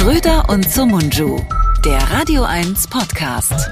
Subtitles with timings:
[0.00, 1.38] Schröder und Sumunju,
[1.84, 3.70] der Radio 1 Podcast.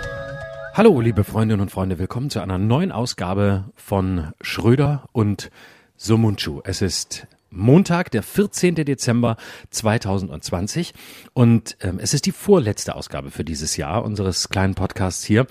[0.75, 5.51] Hallo, liebe Freundinnen und Freunde, willkommen zu einer neuen Ausgabe von Schröder und
[5.97, 6.61] Sumunchu.
[6.65, 8.75] Es ist Montag, der 14.
[8.75, 9.37] Dezember
[9.71, 10.93] 2020
[11.33, 15.47] und ähm, es ist die vorletzte Ausgabe für dieses Jahr unseres kleinen Podcasts hier,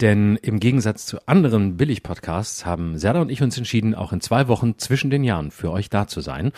[0.00, 4.48] denn im Gegensatz zu anderen Billig-Podcasts haben Serda und ich uns entschieden, auch in zwei
[4.48, 6.52] Wochen zwischen den Jahren für euch da zu sein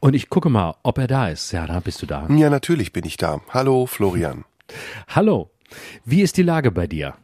[0.00, 1.48] und ich gucke mal, ob er da ist.
[1.48, 2.26] Serda, bist du da?
[2.28, 3.40] Ja, natürlich bin ich da.
[3.50, 4.44] Hallo, Florian.
[5.08, 5.50] Hallo.
[6.04, 7.14] Wie ist die Lage bei dir?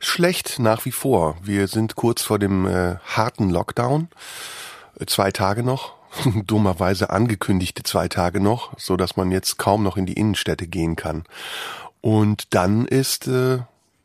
[0.00, 1.36] Schlecht nach wie vor.
[1.42, 4.08] Wir sind kurz vor dem äh, harten Lockdown.
[5.06, 5.97] Zwei Tage noch
[6.46, 10.96] dummerweise angekündigte zwei Tage noch, so dass man jetzt kaum noch in die Innenstädte gehen
[10.96, 11.24] kann.
[12.00, 13.58] Und dann ist äh,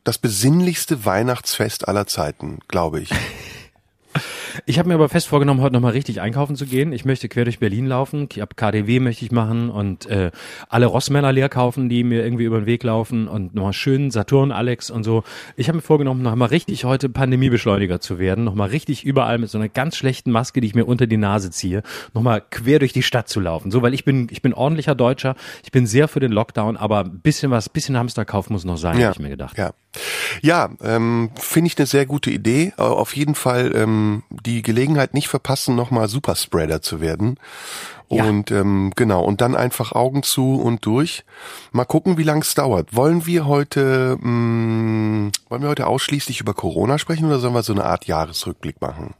[0.04, 3.10] das besinnlichste Weihnachtsfest aller Zeiten, glaube ich.
[4.66, 6.94] Ich habe mir aber fest vorgenommen, heute nochmal richtig einkaufen zu gehen.
[6.94, 8.30] Ich möchte quer durch Berlin laufen.
[8.32, 10.32] Ich hab KDW möchte ich machen und äh,
[10.70, 14.54] alle Rossmänner leer kaufen, die mir irgendwie über den Weg laufen und nochmal schön Saturn,
[14.54, 15.24] Alex und so.
[15.58, 18.46] Ich habe mir vorgenommen, nochmal richtig heute Pandemiebeschleuniger zu werden.
[18.46, 21.52] Nochmal richtig überall mit so einer ganz schlechten Maske, die ich mir unter die Nase
[21.52, 21.84] ziehe,
[22.14, 23.70] nochmal quer durch die Stadt zu laufen.
[23.70, 25.36] So, weil ich bin, ich bin ordentlicher Deutscher.
[25.66, 28.98] Ich bin sehr für den Lockdown, aber ein bisschen was, bisschen Hamsterkauf muss noch sein,
[28.98, 29.58] ja, habe ich mir gedacht.
[29.58, 29.72] Ja,
[30.42, 32.74] ja ähm, finde ich eine sehr gute Idee.
[32.78, 37.40] Auf jeden Fall ähm, die Gelegenheit nicht verpassen, nochmal Superspreader zu werden.
[38.10, 38.26] Ja.
[38.26, 41.24] Und ähm, genau, und dann einfach Augen zu und durch.
[41.72, 42.96] Mal gucken, wie lang es dauert.
[42.96, 47.74] Wollen wir heute mh, wollen wir heute ausschließlich über Corona sprechen oder sollen wir so
[47.74, 49.16] eine Art Jahresrückblick machen?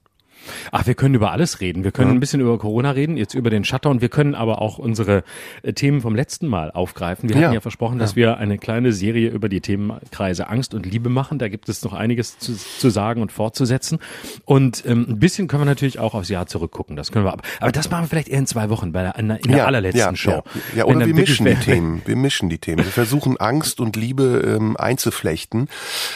[0.72, 1.84] Ach, wir können über alles reden.
[1.84, 2.16] Wir können Ja.
[2.16, 4.02] ein bisschen über Corona reden, jetzt über den Shutdown.
[4.02, 5.24] Wir können aber auch unsere
[5.62, 7.30] äh, Themen vom letzten Mal aufgreifen.
[7.30, 7.62] Wir hatten ja, Ja.
[7.62, 11.40] versprochen, dass wir eine kleine Serie über die Themenkreise Angst und Liebe machen.
[11.40, 14.00] Da gibt es noch einiges zu, zu sagen und fortzusetzen.
[14.46, 16.96] Und ähm, ein bisschen können wir natürlich auch aufs Jahr zurückgucken.
[16.96, 17.44] Das können wir aber.
[17.60, 20.16] Aber das machen wir vielleicht eher in zwei Wochen bei der, in der, allerletzten ja,
[20.16, 20.32] Show.
[20.32, 20.44] Ja,
[20.78, 22.02] ja oder wir mischen die Themen.
[22.06, 22.84] Wir mischen die Themen.
[22.84, 25.68] Wir versuchen Angst und Liebe ähm, einzuflechten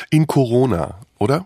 [0.10, 1.46] in Corona, oder?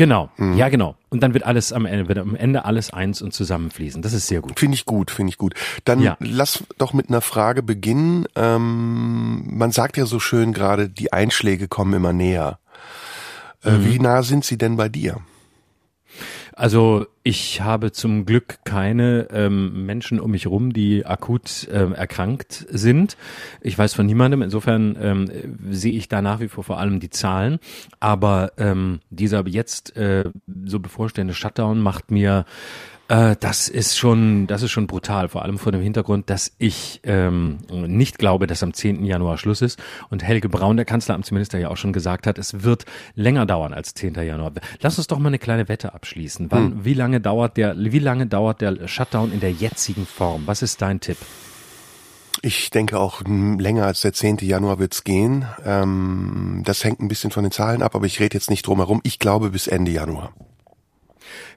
[0.00, 0.54] Genau, Mhm.
[0.56, 0.94] ja genau.
[1.10, 4.00] Und dann wird alles am Ende, wird am Ende alles eins und zusammenfließen.
[4.00, 4.58] Das ist sehr gut.
[4.58, 5.52] Finde ich gut, finde ich gut.
[5.84, 6.16] Dann Ja.
[6.20, 8.24] lass doch mit einer Frage beginnen.
[8.34, 12.58] Ähm, man sagt ja so schön gerade, die Einschläge kommen immer näher.
[13.62, 13.84] Äh, Mhm.
[13.84, 15.18] Wie nah sind sie denn bei dir?
[16.60, 22.66] Also ich habe zum Glück keine ähm, Menschen um mich rum, die akut ähm, erkrankt
[22.68, 23.16] sind.
[23.62, 24.42] Ich weiß von niemandem.
[24.42, 25.30] Insofern ähm,
[25.70, 27.60] sehe ich da nach wie vor vor allem die Zahlen.
[27.98, 30.24] Aber ähm, dieser jetzt äh,
[30.66, 32.44] so bevorstehende Shutdown macht mir
[33.10, 37.00] äh, das ist schon, das ist schon brutal, vor allem vor dem Hintergrund, dass ich
[37.02, 39.04] ähm, nicht glaube, dass am 10.
[39.04, 42.84] Januar Schluss ist und Helge Braun, der Kanzleramtsminister, ja auch schon gesagt hat, es wird
[43.16, 44.14] länger dauern als 10.
[44.14, 44.52] Januar.
[44.80, 46.52] Lass uns doch mal eine kleine Wette abschließen.
[46.52, 50.44] Wann, Wie lange dauert der, wie lange dauert der Shutdown in der jetzigen Form?
[50.46, 51.18] Was ist dein Tipp?
[52.42, 54.38] Ich denke auch länger als der 10.
[54.42, 55.46] Januar wird's gehen.
[55.64, 58.78] Ähm, das hängt ein bisschen von den Zahlen ab, aber ich rede jetzt nicht drum
[58.78, 59.00] herum.
[59.02, 60.32] Ich glaube bis Ende Januar.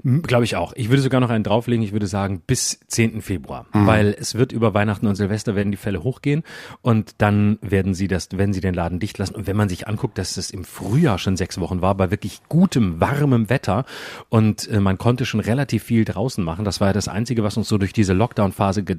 [0.04, 0.74] Glaube ich auch.
[0.76, 1.84] Ich würde sogar noch einen drauflegen.
[1.84, 3.22] Ich würde sagen bis 10.
[3.22, 6.44] Februar, weil es wird über Weihnachten und Silvester werden die Fälle hochgehen
[6.82, 9.36] und dann werden sie das, werden sie den Laden dicht lassen.
[9.36, 12.42] Und wenn man sich anguckt, dass es im Frühjahr schon sechs Wochen war, bei wirklich
[12.50, 13.86] gutem, warmem Wetter
[14.28, 16.66] und äh, man konnte schon relativ viel draußen machen.
[16.66, 18.98] Das war ja das Einzige, was uns so durch diese Lockdown-Phase ge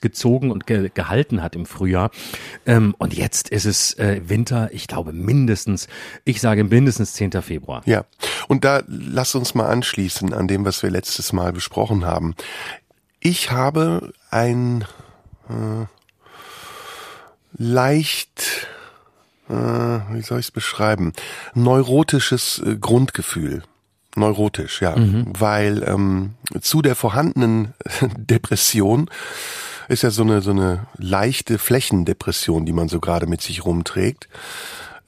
[0.00, 2.10] gezogen und ge gehalten hat im Frühjahr.
[2.66, 5.88] Ähm, und jetzt ist es äh, Winter, ich glaube mindestens,
[6.24, 7.32] ich sage mindestens 10.
[7.42, 7.82] Februar.
[7.86, 8.04] Ja,
[8.48, 12.34] und da lass uns mal anschließen an dem, was wir letztes Mal besprochen haben.
[13.20, 14.84] Ich habe ein
[15.48, 15.86] äh,
[17.56, 18.68] leicht,
[19.48, 21.12] äh, wie soll ich es beschreiben,
[21.54, 23.62] neurotisches äh, Grundgefühl.
[24.18, 27.74] Neurotisch, ja, weil ähm, zu der vorhandenen
[28.16, 29.10] Depression
[29.88, 34.28] ist ja so eine so eine leichte Flächendepression, die man so gerade mit sich rumträgt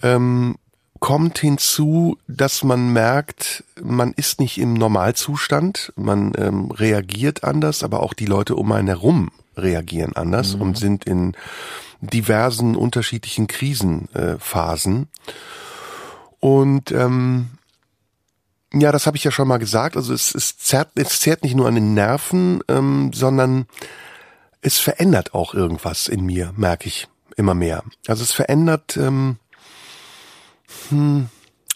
[0.02, 0.56] ähm,
[1.00, 8.02] kommt hinzu, dass man merkt, man ist nicht im Normalzustand, man ähm, reagiert anders, aber
[8.02, 11.36] auch die Leute um einen herum reagieren anders und sind in
[12.00, 15.02] diversen unterschiedlichen Krisenphasen.
[15.02, 15.06] Äh,
[16.40, 17.50] und ähm,
[18.72, 19.96] ja, das habe ich ja schon mal gesagt.
[19.96, 23.66] Also es, es, zerrt, es zerrt nicht nur an den Nerven, ähm, sondern
[24.60, 27.84] es verändert auch irgendwas in mir, merke ich immer mehr.
[28.06, 29.36] Also es verändert ähm,
[30.88, 31.28] hm,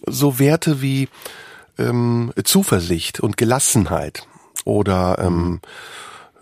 [0.07, 1.09] so Werte wie
[1.79, 4.27] ähm, Zuversicht und Gelassenheit
[4.65, 5.61] oder ähm,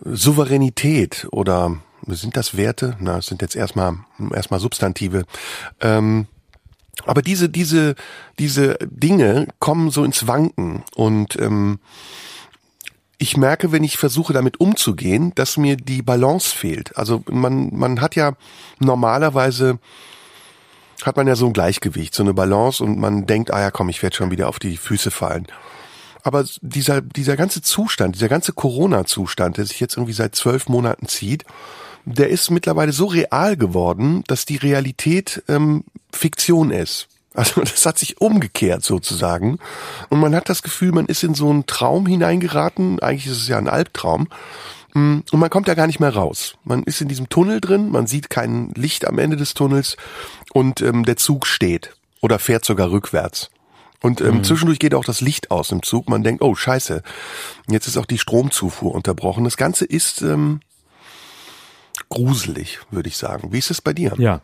[0.03, 1.77] Souveränität oder
[2.07, 2.97] sind das Werte?
[2.99, 3.99] Na, es sind jetzt erstmal
[4.33, 5.25] erstmal Substantive.
[5.81, 6.27] Ähm,
[7.05, 7.95] aber diese diese
[8.39, 11.79] diese Dinge kommen so ins Wanken und ähm,
[13.21, 16.97] ich merke, wenn ich versuche damit umzugehen, dass mir die Balance fehlt.
[16.97, 18.33] Also man, man hat ja
[18.79, 19.79] normalerweise
[21.03, 23.91] hat man ja so ein Gleichgewicht, so eine Balance und man denkt, ah ja, komm,
[23.91, 25.47] ich werde schon wieder auf die Füße fallen.
[26.23, 31.07] Aber dieser, dieser ganze Zustand, dieser ganze Corona-Zustand, der sich jetzt irgendwie seit zwölf Monaten
[31.07, 31.45] zieht,
[32.07, 37.09] der ist mittlerweile so real geworden, dass die Realität ähm, Fiktion ist.
[37.35, 39.59] Also das hat sich umgekehrt sozusagen.
[40.09, 43.01] Und man hat das Gefühl, man ist in so einen Traum hineingeraten.
[43.01, 44.29] Eigentlich ist es ja ein Albtraum.
[44.95, 46.57] Mm, und man kommt ja gar nicht mehr raus.
[46.65, 49.97] Man ist in diesem Tunnel drin, man sieht kein Licht am Ende des Tunnels
[50.53, 53.51] und ähm, der Zug steht oder fährt sogar rückwärts.
[54.03, 54.45] Und ähm, mhm.
[54.45, 56.09] zwischendurch geht auch das Licht aus im Zug.
[56.09, 57.03] Man denkt, oh scheiße,
[57.69, 59.45] jetzt ist auch die Stromzufuhr unterbrochen.
[59.45, 60.61] Das Ganze ist ähm,
[62.09, 63.53] gruselig, würde ich sagen.
[63.53, 64.15] Wie ist es bei dir?
[64.17, 64.41] Ja.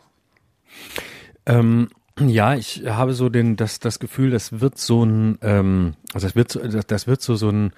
[1.47, 6.27] Ähm, ja, ich habe so den, das, das Gefühl, das wird so ein, ähm, also
[6.27, 7.71] das wird so, das, das wird so so ein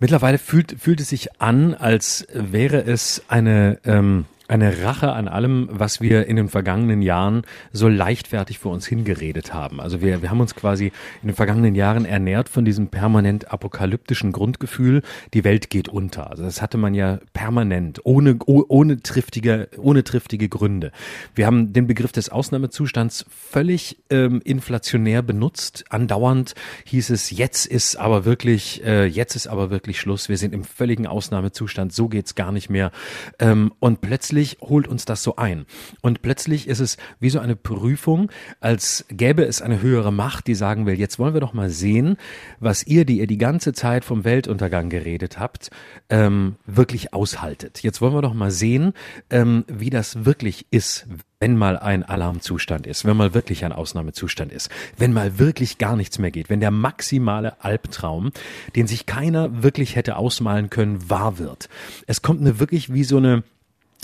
[0.00, 5.68] Mittlerweile fühlt, fühlt es sich an, als wäre es eine, ähm, eine Rache an allem,
[5.70, 9.78] was wir in den vergangenen Jahren so leichtfertig vor uns hingeredet haben.
[9.78, 10.86] Also wir, wir haben uns quasi
[11.22, 15.02] in den vergangenen Jahren ernährt von diesem permanent apokalyptischen Grundgefühl,
[15.34, 16.30] die Welt geht unter.
[16.30, 20.92] Also das hatte man ja permanent, ohne, ohne triftige, ohne triftige Gründe.
[21.34, 25.84] Wir haben den Begriff des Ausnahmezustands völlig ähm, inflationär benutzt.
[25.90, 26.54] Andauernd
[26.86, 30.30] hieß es, jetzt ist aber wirklich, äh, jetzt ist aber wirklich Schluss.
[30.30, 31.92] Wir sind im völligen Ausnahmezustand.
[31.92, 32.92] So geht's gar nicht mehr.
[33.38, 35.66] Ähm, und plötzlich plötzlich holt uns das so ein.
[36.00, 38.30] Und plötzlich ist es wie so eine Prüfung,
[38.60, 42.16] als gäbe es eine höhere Macht, die sagen will, jetzt wollen wir doch mal sehen,
[42.60, 45.70] was ihr, die ihr die ganze Zeit vom Weltuntergang geredet habt,
[46.08, 47.82] ähm, wirklich aushaltet.
[47.82, 48.92] Jetzt wollen wir doch mal sehen,
[49.30, 51.08] ähm, wie das wirklich ist,
[51.40, 55.96] wenn mal ein Alarmzustand ist, wenn mal wirklich ein Ausnahmezustand ist, wenn mal wirklich gar
[55.96, 58.30] nichts mehr geht, wenn der maximale Albtraum,
[58.76, 61.68] den sich keiner wirklich hätte ausmalen können, wahr wird.
[62.06, 63.42] Es kommt eine wirklich wie so eine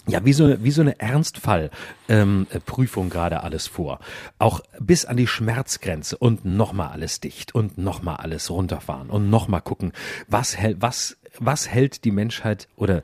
[0.06, 4.00] ja, wie so eine, wie so eine Ernstfallprüfung ähm, gerade alles vor.
[4.38, 9.62] Auch bis an die Schmerzgrenze und nochmal alles dicht und nochmal alles runterfahren und nochmal
[9.62, 9.92] gucken,
[10.28, 13.02] was, was was hält die Menschheit oder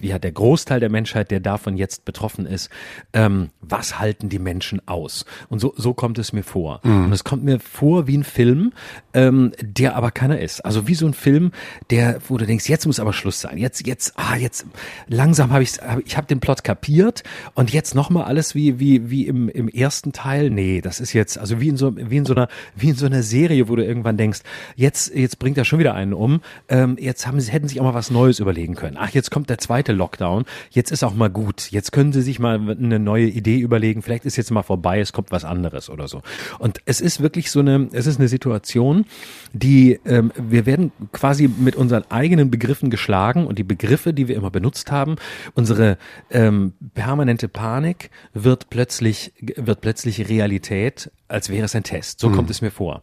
[0.00, 2.70] ja der Großteil der Menschheit, der davon jetzt betroffen ist,
[3.12, 5.24] ähm, was halten die Menschen aus?
[5.48, 6.80] Und so, so kommt es mir vor.
[6.84, 7.06] Mhm.
[7.06, 8.72] Und es kommt mir vor wie ein Film,
[9.14, 10.64] ähm, der aber keiner ist.
[10.64, 11.52] Also wie so ein Film,
[11.90, 13.58] der, wo du denkst, jetzt muss aber Schluss sein.
[13.58, 14.66] Jetzt, jetzt, ah, jetzt
[15.08, 17.22] langsam habe ich, hab, ich habe den Plot kapiert
[17.54, 20.50] und jetzt nochmal alles wie wie wie im im ersten Teil.
[20.50, 23.06] Nee, das ist jetzt also wie in so wie in so einer wie in so
[23.06, 24.40] einer Serie, wo du irgendwann denkst,
[24.76, 26.40] jetzt jetzt bringt er schon wieder einen um.
[26.68, 28.96] Ähm, jetzt haben sie hätten hätten sich auch mal was Neues überlegen können.
[28.98, 30.44] Ach, jetzt kommt der zweite Lockdown.
[30.70, 31.70] Jetzt ist auch mal gut.
[31.70, 34.02] Jetzt können sie sich mal eine neue Idee überlegen.
[34.02, 35.00] Vielleicht ist jetzt mal vorbei.
[35.00, 36.22] Es kommt was anderes oder so.
[36.58, 39.04] Und es ist wirklich so eine, es ist eine Situation,
[39.52, 44.36] die, ähm, wir werden quasi mit unseren eigenen Begriffen geschlagen und die Begriffe, die wir
[44.36, 45.16] immer benutzt haben,
[45.54, 45.98] unsere
[46.30, 52.20] ähm, permanente Panik wird plötzlich, wird plötzlich Realität, als wäre es ein Test.
[52.20, 52.36] So hm.
[52.36, 53.02] kommt es mir vor.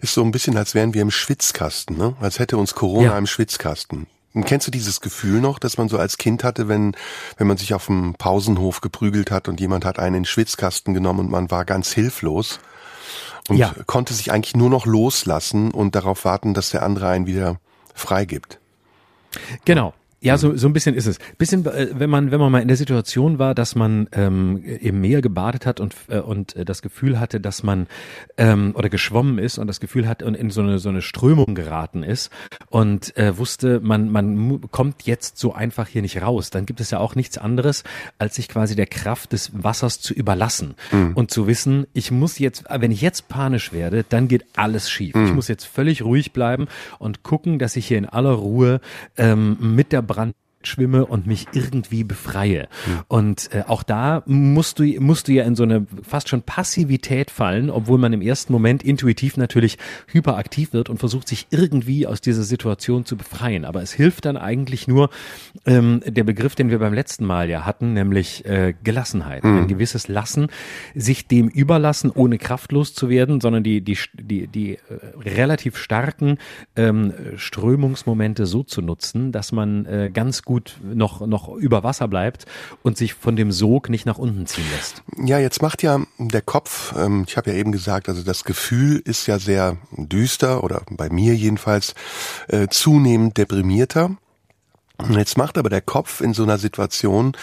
[0.00, 2.16] Ist so ein bisschen, als wären wir im Schwitzkasten, ne?
[2.20, 3.18] Als hätte uns Corona ja.
[3.18, 4.06] im Schwitzkasten.
[4.32, 6.96] Und kennst du dieses Gefühl noch, dass man so als Kind hatte, wenn,
[7.36, 10.94] wenn man sich auf dem Pausenhof geprügelt hat und jemand hat einen in den Schwitzkasten
[10.94, 12.60] genommen und man war ganz hilflos
[13.48, 13.74] und ja.
[13.86, 17.56] konnte sich eigentlich nur noch loslassen und darauf warten, dass der andere einen wieder
[17.94, 18.60] freigibt?
[19.64, 19.94] Genau.
[20.22, 21.18] Ja, so, so ein bisschen ist es.
[21.38, 25.00] Bisschen, äh, wenn man, wenn man mal in der Situation war, dass man ähm, im
[25.00, 27.86] Meer gebadet hat und, äh, und äh, das Gefühl hatte, dass man
[28.36, 31.54] ähm, oder geschwommen ist und das Gefühl hat und in so eine, so eine Strömung
[31.54, 32.30] geraten ist
[32.68, 36.90] und äh, wusste, man, man kommt jetzt so einfach hier nicht raus, dann gibt es
[36.90, 37.82] ja auch nichts anderes,
[38.18, 41.12] als sich quasi der Kraft des Wassers zu überlassen mhm.
[41.14, 45.14] und zu wissen, ich muss jetzt, wenn ich jetzt panisch werde, dann geht alles schief.
[45.14, 45.26] Mhm.
[45.26, 46.68] Ich muss jetzt völlig ruhig bleiben
[46.98, 48.82] und gucken, dass ich hier in aller Ruhe
[49.16, 52.68] ähm, mit der Brand schwimme und mich irgendwie befreie.
[52.86, 53.00] Mhm.
[53.08, 57.30] Und äh, auch da musst du, musst du ja in so eine fast schon Passivität
[57.30, 62.20] fallen, obwohl man im ersten Moment intuitiv natürlich hyperaktiv wird und versucht, sich irgendwie aus
[62.20, 63.64] dieser Situation zu befreien.
[63.64, 65.10] Aber es hilft dann eigentlich nur
[65.64, 69.44] ähm, der Begriff, den wir beim letzten Mal ja hatten, nämlich äh, Gelassenheit.
[69.44, 69.60] Mhm.
[69.60, 70.48] Ein gewisses Lassen,
[70.94, 74.78] sich dem überlassen, ohne kraftlos zu werden, sondern die, die, die, die äh,
[75.24, 76.38] relativ starken
[76.76, 82.08] ähm, Strömungsmomente so zu nutzen, dass man äh, ganz gut gut noch, noch über Wasser
[82.08, 82.44] bleibt
[82.82, 85.04] und sich von dem Sog nicht nach unten ziehen lässt.
[85.16, 89.00] Ja, jetzt macht ja der Kopf, ähm, ich habe ja eben gesagt, also das Gefühl
[89.04, 91.94] ist ja sehr düster oder bei mir jedenfalls
[92.48, 94.16] äh, zunehmend deprimierter.
[95.08, 97.36] Jetzt macht aber der Kopf in so einer Situation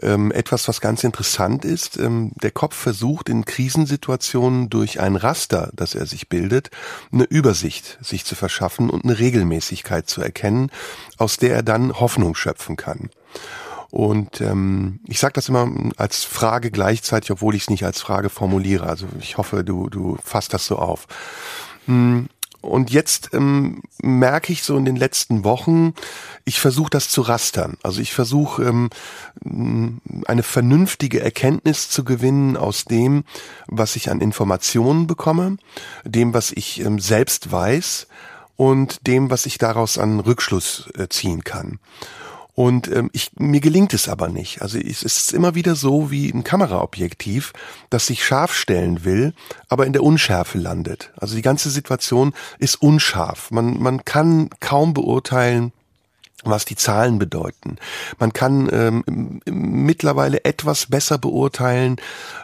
[0.00, 1.96] ähm, etwas, was ganz interessant ist.
[1.98, 6.70] Ähm, der Kopf versucht in Krisensituationen durch ein Raster, das er sich bildet,
[7.12, 10.70] eine Übersicht sich zu verschaffen und eine Regelmäßigkeit zu erkennen,
[11.18, 13.10] aus der er dann Hoffnung schöpfen kann.
[13.90, 18.28] Und ähm, ich sage das immer als Frage gleichzeitig, obwohl ich es nicht als Frage
[18.28, 18.86] formuliere.
[18.86, 21.06] Also ich hoffe, du, du fasst das so auf.
[21.86, 22.28] Hm,
[22.64, 25.94] und jetzt ähm, merke ich so in den letzten Wochen,
[26.44, 27.76] ich versuche das zu rastern.
[27.82, 33.24] Also ich versuche ähm, eine vernünftige Erkenntnis zu gewinnen aus dem,
[33.66, 35.58] was ich an Informationen bekomme,
[36.04, 38.06] dem, was ich ähm, selbst weiß
[38.56, 41.78] und dem, was ich daraus an Rückschluss äh, ziehen kann.
[42.54, 44.62] Und ähm, ich, mir gelingt es aber nicht.
[44.62, 47.52] Also es ist immer wieder so wie ein Kameraobjektiv,
[47.90, 49.34] das sich scharf stellen will,
[49.68, 51.12] aber in der Unschärfe landet.
[51.16, 53.50] Also die ganze Situation ist unscharf.
[53.50, 55.72] Man, man kann kaum beurteilen,
[56.44, 57.78] was die Zahlen bedeuten.
[58.18, 61.96] Man kann ähm, mittlerweile etwas besser beurteilen,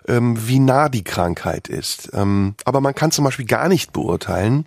[0.09, 2.11] ähm, wie nah die Krankheit ist.
[2.15, 4.67] Ähm, aber man kann zum Beispiel gar nicht beurteilen,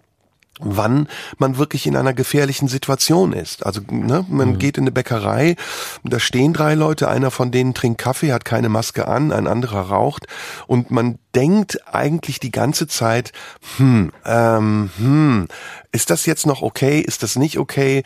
[0.59, 1.07] wann
[1.37, 3.65] man wirklich in einer gefährlichen Situation ist.
[3.65, 4.59] Also ne, man mhm.
[4.59, 5.55] geht in eine Bäckerei,
[6.03, 9.81] da stehen drei Leute, einer von denen trinkt Kaffee, hat keine Maske an, ein anderer
[9.81, 10.27] raucht
[10.67, 13.31] und man denkt eigentlich die ganze Zeit,
[13.77, 15.47] hm, ähm, hm,
[15.91, 18.03] ist das jetzt noch okay, ist das nicht okay?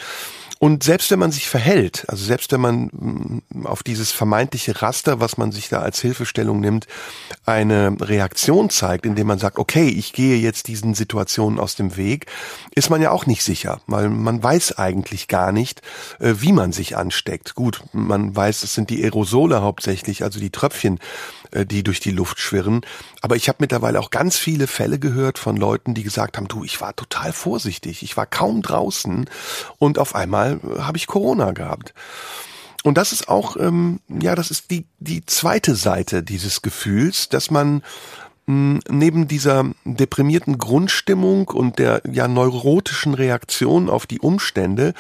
[0.59, 5.19] Und selbst wenn man sich verhält, also selbst wenn man mm, auf dieses vermeintliche Raster,
[5.19, 6.87] was man sich da als Hilfestellung nimmt,
[7.45, 12.25] eine Reaktion zeigt, indem man sagt, okay, ich gehe jetzt diesen Situationen aus dem Weg,
[12.73, 15.81] ist man ja auch nicht sicher, weil man weiß eigentlich gar nicht,
[16.19, 17.53] äh, wie man sich ansteckt.
[17.53, 20.99] Gut, man weiß, es sind die Aerosole hauptsächlich, also die Tröpfchen,
[21.65, 22.81] die durch die Luft schwirren.
[23.21, 26.63] Aber ich habe mittlerweile auch ganz viele Fälle gehört von Leuten, die gesagt haben, du,
[26.63, 29.29] ich war total vorsichtig, ich war kaum draußen
[29.79, 31.93] und auf einmal äh, habe ich Corona gehabt.
[32.83, 37.51] Und das ist auch, ähm, ja, das ist die, die zweite Seite dieses Gefühls, dass
[37.51, 37.81] man
[38.47, 44.93] neben dieser deprimierten Grundstimmung und der ja neurotischen Reaktion auf die Umstände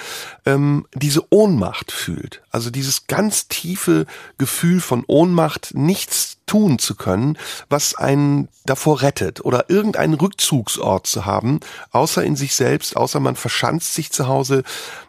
[0.45, 2.41] ähm, diese Ohnmacht fühlt.
[2.51, 4.05] Also dieses ganz tiefe
[4.37, 7.37] Gefühl von Ohnmacht, nichts tun zu können,
[7.69, 11.61] was einen davor rettet oder irgendeinen Rückzugsort zu haben,
[11.91, 14.63] außer in sich selbst, außer man verschanzt sich zu Hause,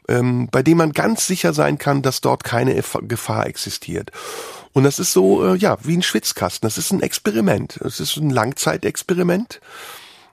[0.09, 4.12] ähm, bei dem man ganz sicher sein kann, dass dort keine Gefahr existiert.
[4.78, 6.64] Und das ist so, äh, ja, wie ein Schwitzkasten.
[6.64, 7.80] Das ist ein Experiment.
[7.82, 9.61] Das ist ein Langzeitexperiment.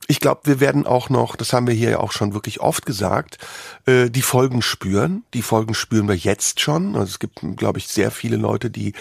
[0.06, 2.86] Ich glaube, wir werden auch noch, das haben wir hier ja auch schon wirklich oft
[2.86, 3.40] gesagt,
[3.88, 5.24] äh, die Folgen spüren.
[5.34, 6.96] Die Folgen spüren wir jetzt schon.
[6.96, 8.94] Also es gibt, glaube ich, sehr viele Leute, die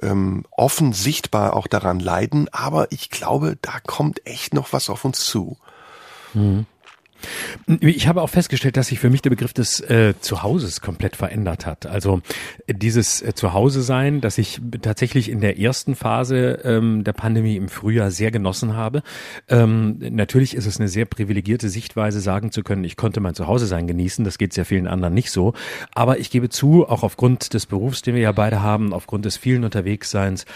[0.00, 2.48] ähm, offen sichtbar auch daran leiden.
[2.50, 5.58] Aber ich glaube, da kommt echt noch was auf uns zu.
[6.32, 6.64] Mhm.
[7.80, 11.66] Ich habe auch festgestellt, dass sich für mich der Begriff des äh, Zuhauses komplett verändert
[11.66, 11.86] hat.
[11.86, 12.20] Also
[12.68, 17.68] dieses äh, Zuhause sein, das ich tatsächlich in der ersten Phase ähm, der Pandemie im
[17.68, 19.02] Frühjahr sehr genossen habe.
[19.48, 23.66] Ähm, natürlich ist es eine sehr privilegierte Sichtweise, sagen zu können, ich konnte mein Zuhause
[23.66, 24.24] sein genießen.
[24.24, 25.54] Das geht sehr vielen anderen nicht so.
[25.94, 29.36] Aber ich gebe zu, auch aufgrund des Berufs, den wir ja beide haben, aufgrund des
[29.36, 30.46] vielen Unterwegsseins,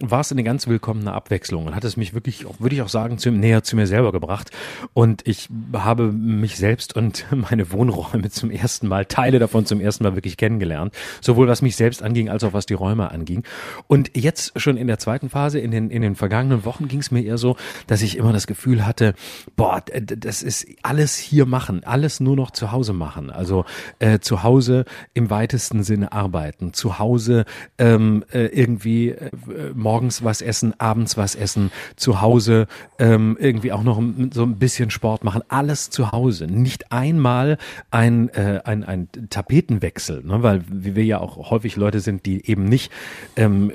[0.00, 3.18] war es eine ganz willkommene Abwechslung und hat es mich wirklich, würde ich auch sagen,
[3.18, 4.50] zu, näher zu mir selber gebracht.
[4.94, 10.04] Und ich habe mich selbst und meine Wohnräume zum ersten Mal, Teile davon zum ersten
[10.04, 10.94] Mal wirklich kennengelernt.
[11.20, 13.44] Sowohl was mich selbst anging, als auch was die Räume anging.
[13.86, 17.10] Und jetzt schon in der zweiten Phase, in den, in den vergangenen Wochen ging es
[17.10, 19.14] mir eher so, dass ich immer das Gefühl hatte,
[19.56, 23.30] boah, das ist alles hier machen, alles nur noch zu Hause machen.
[23.30, 23.64] Also
[23.98, 27.44] äh, zu Hause im weitesten Sinne arbeiten, zu Hause
[27.78, 29.30] ähm, äh, irgendwie äh,
[29.74, 32.66] morgens was essen, abends was essen, zu Hause
[32.98, 34.02] ähm, irgendwie auch noch
[34.32, 36.46] so ein bisschen Sport machen, alles zu Hause.
[36.46, 37.58] Nicht einmal
[37.90, 40.42] ein, äh, ein, ein Tapetenwechsel, ne?
[40.42, 42.90] weil wir ja auch häufig Leute sind, die eben nicht
[43.36, 43.70] ähm,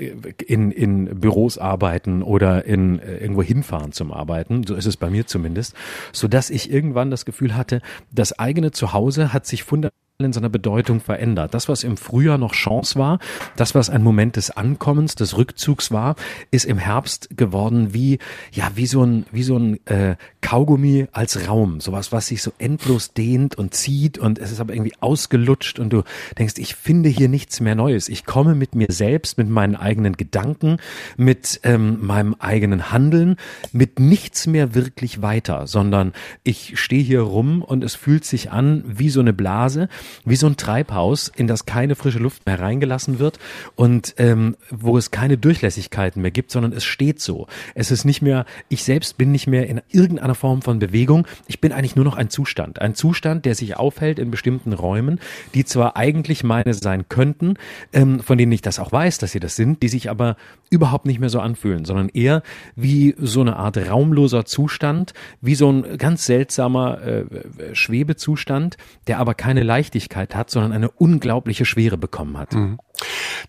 [0.45, 4.63] in, in Büros arbeiten oder in äh, irgendwo hinfahren zum Arbeiten.
[4.67, 5.75] So ist es bei mir zumindest.
[6.11, 7.81] So dass ich irgendwann das Gefühl hatte,
[8.11, 11.53] das eigene Zuhause hat sich fundamental in seiner Bedeutung verändert.
[11.53, 13.19] Das, was im Frühjahr noch Chance war,
[13.55, 16.15] das, was ein Moment des Ankommens, des Rückzugs war,
[16.49, 18.17] ist im Herbst geworden wie,
[18.51, 21.81] ja, wie so ein, wie so ein äh, Kaugummi als Raum.
[21.81, 25.93] Sowas, was sich so endlos dehnt und zieht und es ist aber irgendwie ausgelutscht und
[25.93, 26.01] du
[26.39, 28.09] denkst, ich finde hier nichts mehr Neues.
[28.09, 30.77] Ich komme mit mir selbst, mit meinen eigenen Gedanken,
[31.15, 33.35] mit ähm, meinem eigenen Handeln,
[33.71, 38.83] mit nichts mehr wirklich weiter, sondern ich stehe hier rum und es fühlt sich an
[38.87, 39.89] wie so eine Blase
[40.25, 43.39] wie so ein Treibhaus, in das keine frische Luft mehr reingelassen wird
[43.75, 47.47] und ähm, wo es keine Durchlässigkeiten mehr gibt, sondern es steht so.
[47.75, 51.27] Es ist nicht mehr, ich selbst bin nicht mehr in irgendeiner Form von Bewegung.
[51.47, 52.81] Ich bin eigentlich nur noch ein Zustand.
[52.81, 55.19] Ein Zustand, der sich aufhält in bestimmten Räumen,
[55.53, 57.55] die zwar eigentlich meine sein könnten,
[57.93, 60.35] ähm, von denen ich das auch weiß, dass sie das sind, die sich aber
[60.69, 62.43] überhaupt nicht mehr so anfühlen, sondern eher
[62.75, 67.25] wie so eine Art raumloser Zustand, wie so ein ganz seltsamer äh,
[67.73, 72.53] Schwebezustand, der aber keine Leichtigkeit hat, sondern eine unglaubliche Schwere bekommen hat.
[72.53, 72.79] Mhm.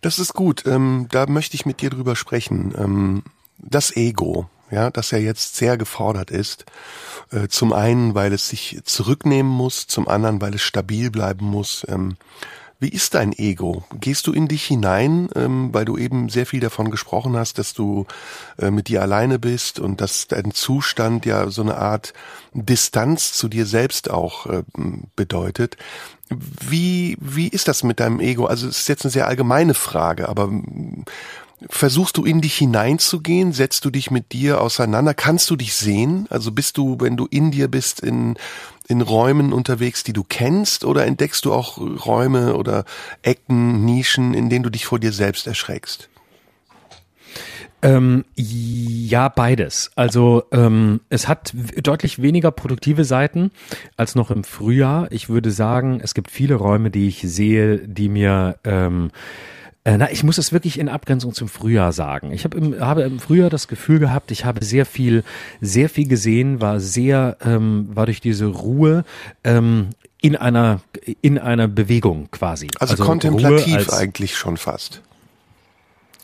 [0.00, 0.64] Das ist gut.
[0.67, 2.75] Ähm, da möchte ich mit dir drüber sprechen.
[2.76, 3.23] Ähm,
[3.59, 6.64] das Ego, ja, das ja jetzt sehr gefordert ist.
[7.31, 11.87] Äh, zum einen, weil es sich zurücknehmen muss, zum anderen, weil es stabil bleiben muss.
[11.88, 12.17] Ähm,
[12.81, 13.83] wie ist dein Ego?
[13.93, 17.75] Gehst du in dich hinein, ähm, weil du eben sehr viel davon gesprochen hast, dass
[17.75, 18.07] du
[18.59, 22.15] äh, mit dir alleine bist und dass dein Zustand ja so eine Art
[22.53, 24.63] Distanz zu dir selbst auch äh,
[25.17, 25.77] bedeutet.
[26.31, 28.47] Wie, wie ist das mit deinem Ego?
[28.47, 30.51] Also es ist jetzt eine sehr allgemeine Frage, aber
[31.69, 33.53] Versuchst du in dich hineinzugehen?
[33.53, 35.12] Setzt du dich mit dir auseinander?
[35.12, 36.27] Kannst du dich sehen?
[36.31, 38.37] Also bist du, wenn du in dir bist, in,
[38.87, 40.85] in Räumen unterwegs, die du kennst?
[40.85, 42.85] Oder entdeckst du auch Räume oder
[43.23, 46.09] Ecken, Nischen, in denen du dich vor dir selbst erschreckst?
[47.81, 49.91] Ähm, ja, beides.
[49.95, 53.53] Also ähm, es hat deutlich weniger produktive Seiten
[53.97, 55.11] als noch im Frühjahr.
[55.11, 59.11] Ich würde sagen, es gibt viele Räume, die ich sehe, die mir ähm,
[59.88, 62.30] äh, na, ich muss es wirklich in Abgrenzung zum Frühjahr sagen.
[62.30, 65.25] Ich hab im, habe im Frühjahr das Gefühl gehabt, ich habe sehr viel,
[65.62, 69.04] sehr viel gesehen, war sehr, ähm, war durch diese Ruhe
[69.45, 69.90] ähm,
[70.21, 70.83] in einer
[71.23, 72.68] in einer Bewegung quasi.
[72.78, 75.00] Also, also kontemplativ eigentlich schon fast.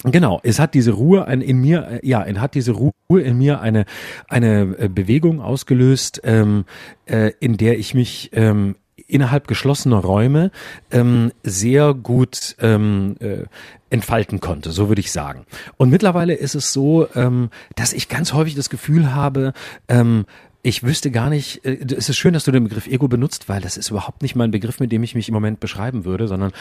[0.02, 3.62] Genau, es hat diese Ruhe in mir, äh, ja, es hat diese Ruhe in mir
[3.62, 3.86] eine
[4.28, 6.66] eine äh, Bewegung ausgelöst, ähm,
[7.06, 8.76] äh, in der ich mich ähm,
[9.06, 10.50] innerhalb geschlossener Räume
[10.90, 13.44] ähm, sehr gut ähm, äh,
[13.90, 15.46] entfalten konnte, so würde ich sagen.
[15.76, 19.52] Und mittlerweile ist es so, ähm, dass ich ganz häufig das Gefühl habe,
[19.88, 20.26] ähm,
[20.64, 23.60] ich wüsste gar nicht, äh, es ist schön, dass du den Begriff Ego benutzt, weil
[23.60, 26.52] das ist überhaupt nicht mein Begriff, mit dem ich mich im Moment beschreiben würde, sondern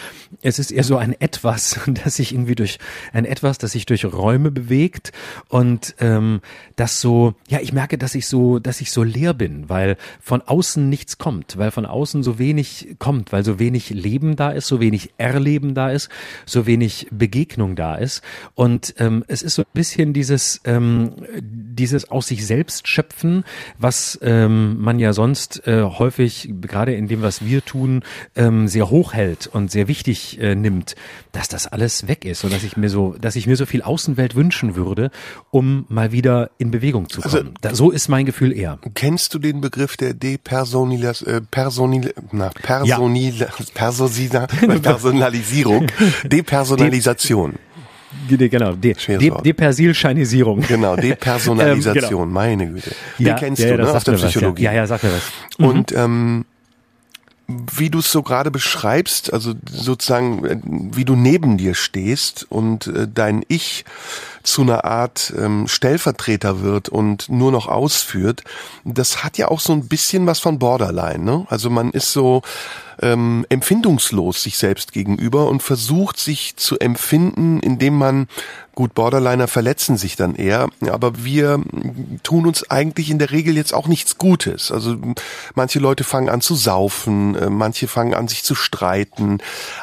[0.42, 2.80] es ist eher so ein Etwas, das sich irgendwie durch,
[3.14, 5.14] ein Etwas, das sich durch Räume bewegt
[5.48, 6.42] und ähm,
[6.76, 10.42] das so, ja, ich merke, dass ich so, dass ich so leer bin, weil von
[10.42, 14.68] außen nichts kommt, weil von außen so wenig kommt, weil so wenig Leben da ist,
[14.68, 16.10] so wenig Erleben da ist,
[16.46, 18.22] so wenig Begegnung da ist.
[18.54, 23.46] Und ähm, es ist so ein bisschen dieses, ähm, dieses aus sich selbst schöpfen,
[23.78, 28.02] was was ähm, man ja sonst äh, häufig, gerade in dem, was wir tun,
[28.36, 30.96] ähm, sehr hoch hält und sehr wichtig äh, nimmt,
[31.32, 33.84] dass das alles weg ist und dass ich mir so, dass ich mir so viel
[33.84, 35.12] Außenwelt wünschen würde,
[35.52, 37.50] um mal wieder in Bewegung zu also, kommen.
[37.50, 38.80] Also, da, so ist mein Gefühl eher.
[38.96, 43.48] Kennst du den Begriff der Depersonilis, äh, Personil, na, Personil, ja.
[43.76, 45.86] Personalisierung,
[46.24, 47.60] Depersonalisation?
[48.28, 50.62] Genau, De De Depersilscheinisierung.
[50.62, 52.26] Genau, Depersonalisation, ähm, genau.
[52.26, 52.92] meine Güte.
[53.20, 54.64] Den ja, kennst ja, du, ne, aus der Psychologie.
[54.64, 54.72] Was, ja.
[54.72, 55.32] ja, ja, sag mir was.
[55.58, 55.66] Mhm.
[55.66, 56.46] Und ähm,
[57.48, 62.88] wie du es so gerade beschreibst, also sozusagen, äh, wie du neben dir stehst und
[62.88, 63.86] äh, dein Ich
[64.44, 68.44] zu einer Art ähm, Stellvertreter wird und nur noch ausführt,
[68.84, 71.24] das hat ja auch so ein bisschen was von Borderline.
[71.24, 71.46] Ne?
[71.50, 72.42] Also man ist so
[73.04, 78.28] ähm, empfindungslos sich selbst gegenüber und versucht sich zu empfinden, indem man
[78.76, 81.62] Gut, Borderliner verletzen sich dann eher, aber wir
[82.24, 84.72] tun uns eigentlich in der Regel jetzt auch nichts Gutes.
[84.72, 84.98] Also
[85.54, 89.38] manche Leute fangen an zu saufen, äh, manche fangen an sich zu streiten,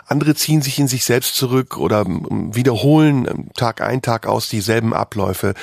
[0.07, 4.49] andere ziehen sich in sich selbst zurück oder ähm, wiederholen ähm, Tag ein, Tag aus
[4.49, 5.55] dieselben Abläufe.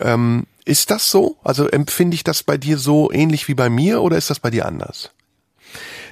[0.00, 1.36] Ähm, ist das so?
[1.44, 4.48] Also empfinde ich das bei dir so ähnlich wie bei mir oder ist das bei
[4.48, 5.10] dir anders?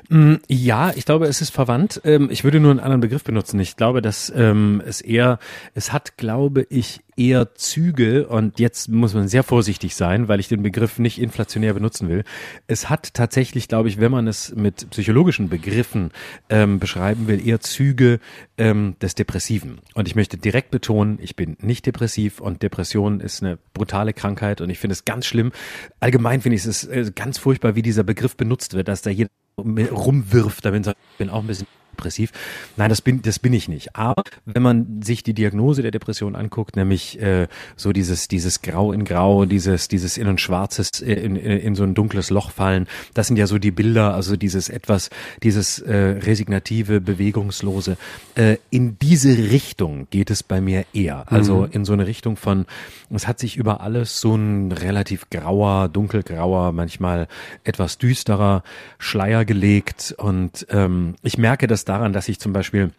[0.09, 2.01] Mm, ja, ich glaube, es ist verwandt.
[2.05, 3.61] Ähm, ich würde nur einen anderen Begriff benutzen.
[3.61, 5.39] Ich glaube, dass ähm, es eher,
[5.75, 10.49] es hat, glaube ich, eher Züge und jetzt muss man sehr vorsichtig sein, weil ich
[10.49, 12.25] den Begriff nicht inflationär benutzen will.
[12.67, 16.11] Es hat tatsächlich, glaube ich, wenn man es mit psychologischen Begriffen
[16.49, 18.21] ähm, beschreiben will, eher Züge
[18.57, 19.79] ähm, des Depressiven.
[19.95, 24.61] Und ich möchte direkt betonen, ich bin nicht depressiv und Depression ist eine brutale Krankheit
[24.61, 25.53] und ich finde es ganz schlimm.
[26.01, 29.31] Allgemein finde ich es äh, ganz furchtbar, wie dieser Begriff benutzt wird, dass da jeder
[29.59, 30.65] rumwirft.
[30.65, 31.67] Da bin ich auch ein bisschen
[31.99, 32.33] depressiv.
[32.77, 33.97] Nein, das bin, das bin ich nicht.
[33.97, 38.93] Aber wenn man sich die Diagnose der Depression anguckt, nämlich äh, so dieses, dieses Grau
[38.93, 42.51] in Grau, dieses, dieses in ein schwarzes, äh, in, in, in so ein dunkles Loch
[42.51, 45.11] fallen, das sind ja so die Bilder, also dieses etwas,
[45.43, 47.97] dieses äh, resignative, bewegungslose.
[48.35, 51.31] Äh, in diese Richtung geht es bei mir eher.
[51.31, 51.73] Also mhm.
[51.73, 52.67] in so eine Richtung von,
[53.11, 57.27] es hat sich über alles so ein relativ grauer, dunkelgrauer, manchmal
[57.65, 58.63] etwas düsterer
[58.99, 62.93] Schleier gelegt und ähm, ich merke das daran, dass ich zum Beispiel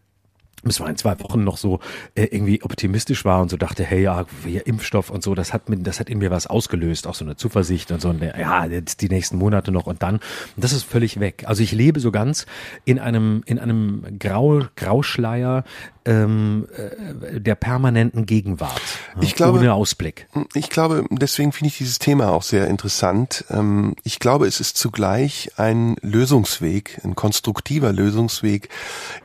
[0.63, 1.80] es war in zwei Wochen noch so
[2.15, 4.25] äh, irgendwie optimistisch war und so dachte, hey ja,
[4.65, 7.38] Impfstoff und so, das hat mit, das hat in mir was ausgelöst, auch so eine
[7.38, 10.23] Zuversicht und so, und, ja, jetzt die nächsten Monate noch und dann, und
[10.58, 11.43] das ist völlig weg.
[11.45, 12.45] Also ich lebe so ganz
[12.84, 15.63] in einem in einem Grau Grauschleier
[16.05, 18.81] ähm, äh, der permanenten Gegenwart.
[19.21, 20.27] Ich glaube, ohne Ausblick.
[20.53, 23.45] Ich glaube, deswegen finde ich dieses Thema auch sehr interessant.
[23.49, 28.69] Ähm, ich glaube, es ist zugleich ein Lösungsweg, ein konstruktiver Lösungsweg,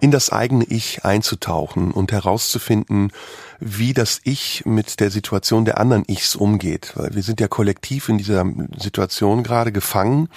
[0.00, 3.12] in das eigene Ich einzutauchen und herauszufinden,
[3.60, 6.92] wie das Ich mit der Situation der anderen Ichs umgeht.
[6.96, 8.44] Weil wir sind ja kollektiv in dieser
[8.78, 10.28] Situation gerade gefangen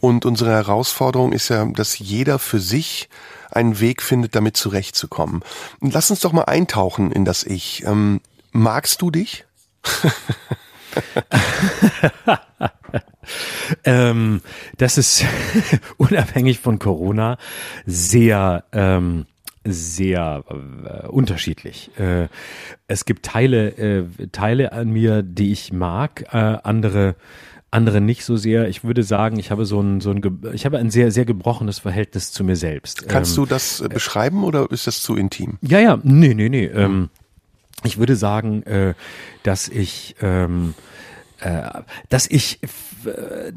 [0.00, 3.08] und unsere Herausforderung ist ja, dass jeder für sich
[3.50, 5.42] einen Weg findet, damit zurechtzukommen.
[5.80, 7.84] Lass uns doch mal eintauchen in das Ich.
[7.86, 8.20] Ähm,
[8.52, 9.44] magst du dich?
[13.84, 14.40] ähm,
[14.78, 15.24] das ist
[15.96, 17.38] unabhängig von Corona
[17.84, 19.26] sehr ähm,
[19.68, 21.90] sehr äh, unterschiedlich.
[21.98, 22.28] Äh,
[22.86, 27.16] es gibt Teile äh, Teile an mir, die ich mag, äh, andere
[27.76, 28.68] andere nicht so sehr.
[28.68, 30.22] Ich würde sagen, ich habe so ein, so ein,
[30.54, 33.06] ich habe ein sehr, sehr gebrochenes Verhältnis zu mir selbst.
[33.06, 35.58] Kannst ähm, du das äh, beschreiben oder ist das zu intim?
[35.60, 36.64] Ja, ja, nee, nee, nee.
[36.64, 37.10] Ähm,
[37.84, 38.94] ich würde sagen, äh,
[39.42, 40.74] dass ich, ähm,
[41.40, 41.62] äh,
[42.08, 42.60] dass ich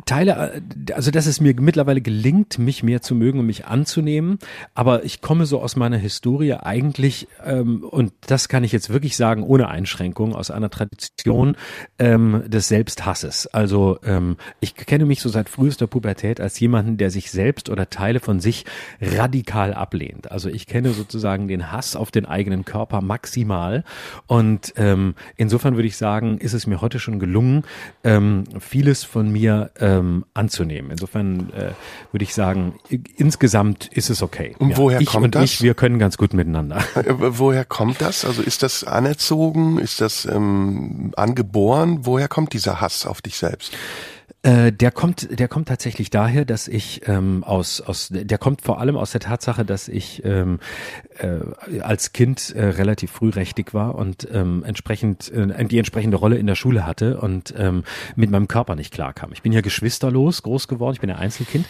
[0.06, 0.62] Teile,
[0.94, 4.40] also dass es mir mittlerweile gelingt, mich mehr zu mögen und mich anzunehmen.
[4.74, 9.16] Aber ich komme so aus meiner Historie eigentlich, ähm, und das kann ich jetzt wirklich
[9.16, 11.56] sagen, ohne Einschränkung, aus einer Tradition
[11.98, 13.48] ähm, des Selbsthasses.
[13.48, 17.90] Also ähm, ich kenne mich so seit frühester Pubertät als jemanden, der sich selbst oder
[17.90, 18.66] Teile von sich
[19.02, 20.32] radikal ablehnt.
[20.32, 23.84] Also ich kenne sozusagen den Hass auf den eigenen Körper maximal.
[24.28, 27.64] Und ähm, insofern würde ich sagen, ist es mir heute schon gelungen,
[28.04, 30.92] ähm, vieles von mir ähm, anzunehmen.
[30.92, 31.72] Insofern äh,
[32.12, 32.76] würde ich sagen,
[33.16, 34.56] insgesamt ist es okay.
[34.60, 35.44] Und ja, woher ich kommt und das?
[35.46, 36.84] Ich, wir können ganz gut miteinander.
[37.00, 38.26] Äh, woher kommt das?
[38.26, 39.78] Also ist das anerzogen?
[39.80, 42.00] Ist das ähm, angeboren?
[42.02, 43.72] Woher kommt dieser Hass auf dich selbst?
[44.42, 48.80] Äh, der kommt, der kommt tatsächlich daher, dass ich ähm, aus, aus, der kommt vor
[48.80, 50.60] allem aus der Tatsache, dass ich ähm,
[51.18, 56.48] äh, als Kind äh, relativ frührechtig war und ähm, entsprechend äh, die entsprechende Rolle in
[56.48, 57.84] der Schule hatte und ähm,
[58.16, 59.34] mit meinem Körper nicht klarkam.
[59.34, 61.66] Ich bin ja geschwisterlos groß geworden, ich bin ein Einzelkind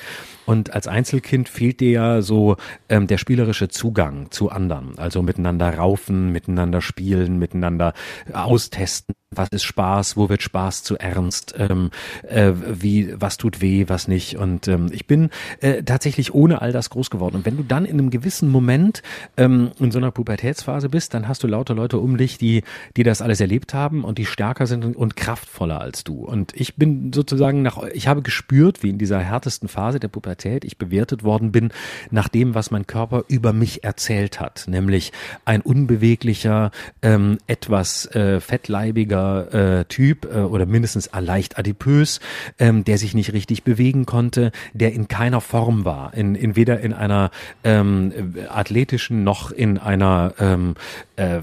[0.50, 2.56] und als Einzelkind fehlt dir ja so
[2.90, 7.94] ähm, der spielerische Zugang zu anderen, also miteinander raufen, miteinander spielen, miteinander
[8.34, 11.92] austesten was ist Spaß, wo wird Spaß zu ernst, ähm,
[12.28, 14.38] äh, wie, was tut weh, was nicht.
[14.38, 17.36] Und ähm, ich bin äh, tatsächlich ohne all das groß geworden.
[17.36, 19.04] Und wenn du dann in einem gewissen Moment
[19.38, 22.64] ähm, in so einer Pubertätsphase bist, dann hast du lauter Leute um dich, die,
[22.98, 26.26] die das alles erlebt haben und die stärker sind und, und kraftvoller als du.
[26.26, 30.39] Und ich bin sozusagen nach, ich habe gespürt, wie in dieser härtesten Phase der Pubertät
[30.46, 31.72] ich bewertet worden bin
[32.12, 35.12] nach dem, was mein Körper über mich erzählt hat, nämlich
[35.46, 36.72] ein unbeweglicher,
[37.02, 42.20] ähm, etwas äh, fettleibiger äh, Typ äh, oder mindestens leicht adipös,
[42.58, 46.80] ähm, der sich nicht richtig bewegen konnte, der in keiner Form war, in, in weder
[46.80, 47.32] in einer
[47.64, 50.76] ähm, athletischen noch in einer ähm,
[51.16, 51.42] äh,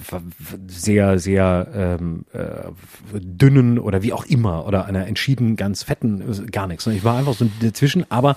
[0.67, 6.47] sehr, sehr ähm, äh, dünnen oder wie auch immer oder einer entschieden ganz fetten, äh,
[6.47, 6.87] gar nichts.
[6.87, 8.37] Ich war einfach so dazwischen, aber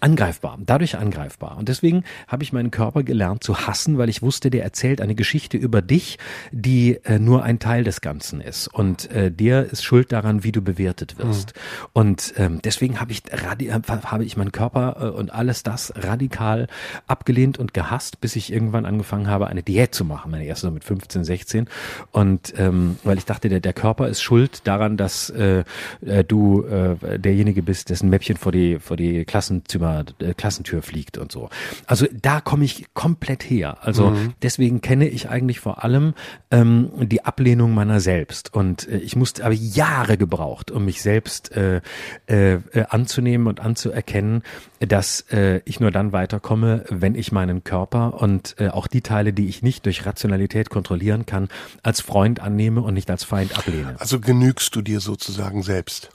[0.00, 1.56] angreifbar, dadurch angreifbar.
[1.56, 5.14] Und deswegen habe ich meinen Körper gelernt zu hassen, weil ich wusste, der erzählt eine
[5.14, 6.18] Geschichte über dich,
[6.52, 10.52] die äh, nur ein Teil des Ganzen ist und äh, der ist schuld daran, wie
[10.52, 11.54] du bewertet wirst.
[11.54, 11.88] Mhm.
[11.92, 16.66] Und ähm, deswegen habe ich habe ich meinen Körper äh, und alles das radikal
[17.06, 20.72] abgelehnt und gehasst, bis ich irgendwann angefangen habe, eine Diät zu machen, meine erste so
[20.72, 21.68] mit 15, 16.
[22.12, 25.64] Und ähm, weil ich dachte, der, der Körper ist schuld daran, dass äh,
[26.04, 29.24] äh, du äh, derjenige bist, dessen Mäppchen vor die vor die
[29.68, 31.50] Klassenzimmer äh, Klassentür fliegt und so.
[31.86, 33.78] Also da komme ich komplett her.
[33.82, 34.34] Also mhm.
[34.42, 36.14] deswegen kenne ich eigentlich vor allem
[36.50, 41.54] ähm, die Ablehnung meiner selbst und äh, ich musste aber Jahre gebraucht, um mich selbst
[41.56, 41.80] äh,
[42.26, 44.42] äh, äh, anzunehmen und anzuerkennen,
[44.80, 49.32] dass äh, ich nur dann weiterkomme, wenn ich meinen Körper und äh, auch die Teile,
[49.32, 51.48] die ich nicht durch Rationalität kontrollieren kann,
[51.82, 53.96] als Freund annehme und nicht als Feind ablehne.
[53.98, 56.10] Also genügst du dir sozusagen selbst?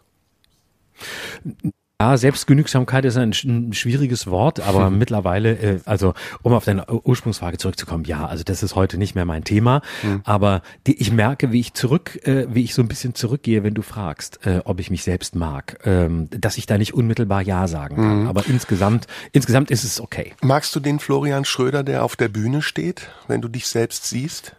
[2.02, 4.98] Ja, Selbstgenügsamkeit ist ein, ein schwieriges Wort, aber mhm.
[5.00, 9.26] mittlerweile, äh, also um auf deine Ursprungsfrage zurückzukommen, ja, also das ist heute nicht mehr
[9.26, 10.22] mein Thema, mhm.
[10.26, 13.74] aber die, ich merke, wie ich zurück, äh, wie ich so ein bisschen zurückgehe, wenn
[13.74, 17.68] du fragst, äh, ob ich mich selbst mag, ähm, dass ich da nicht unmittelbar ja
[17.68, 18.28] sagen kann, mhm.
[18.28, 20.34] aber insgesamt, insgesamt ist es okay.
[20.42, 24.56] Magst du den Florian Schröder, der auf der Bühne steht, wenn du dich selbst siehst?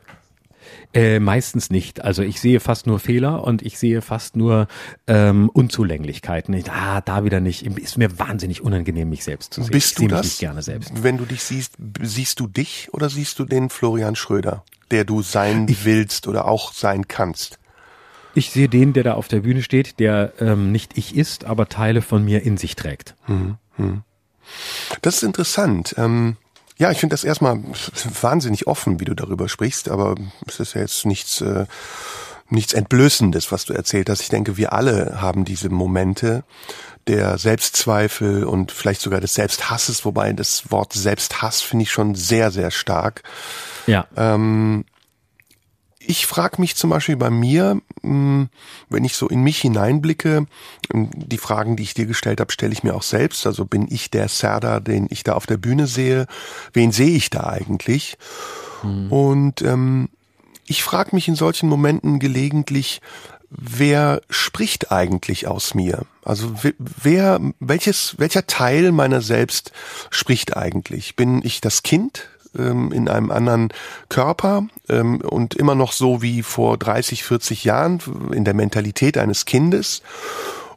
[0.92, 2.02] Äh, meistens nicht.
[2.04, 4.68] Also ich sehe fast nur Fehler und ich sehe fast nur
[5.06, 6.54] ähm, Unzulänglichkeiten.
[6.54, 7.66] Ich, ah, da wieder nicht.
[7.66, 9.72] Ist mir wahnsinnig unangenehm, mich selbst zu sehen.
[9.72, 10.38] Bist ich du das?
[10.38, 10.92] gerne selbst.
[11.02, 15.22] Wenn du dich siehst, siehst du dich oder siehst du den Florian Schröder, der du
[15.22, 17.58] sein ich, willst oder auch sein kannst?
[18.34, 21.68] Ich sehe den, der da auf der Bühne steht, der ähm, nicht ich ist, aber
[21.68, 23.14] Teile von mir in sich trägt.
[23.24, 24.02] Hm, hm.
[25.02, 25.94] Das ist interessant.
[25.98, 26.36] Ähm,
[26.76, 27.60] ja, ich finde das erstmal
[28.22, 31.66] wahnsinnig offen, wie du darüber sprichst, aber es ist ja jetzt nichts, äh,
[32.48, 34.20] nichts Entblößendes, was du erzählt hast.
[34.22, 36.44] Ich denke, wir alle haben diese Momente
[37.06, 42.50] der Selbstzweifel und vielleicht sogar des Selbsthasses, wobei das Wort Selbsthass finde ich schon sehr,
[42.50, 43.22] sehr stark.
[43.86, 44.06] Ja.
[44.16, 44.84] Ähm,
[46.06, 48.48] ich frage mich zum Beispiel bei mir, hm,
[48.88, 50.46] wenn ich so in mich hineinblicke,
[50.92, 53.46] hm, die Fragen, die ich dir gestellt habe, stelle ich mir auch selbst.
[53.46, 56.26] Also bin ich der Serda, den ich da auf der Bühne sehe?
[56.72, 58.16] Wen sehe ich da eigentlich?
[58.82, 59.12] Mhm.
[59.12, 60.08] Und ähm,
[60.66, 63.00] ich frage mich in solchen Momenten gelegentlich,
[63.50, 66.06] wer spricht eigentlich aus mir?
[66.24, 69.72] Also wer, welches, welcher Teil meiner selbst
[70.10, 71.16] spricht eigentlich?
[71.16, 73.68] Bin ich das Kind, ähm, in einem anderen
[74.08, 78.00] Körper ähm, und immer noch so wie vor 30, 40 Jahren
[78.32, 80.02] in der Mentalität eines Kindes?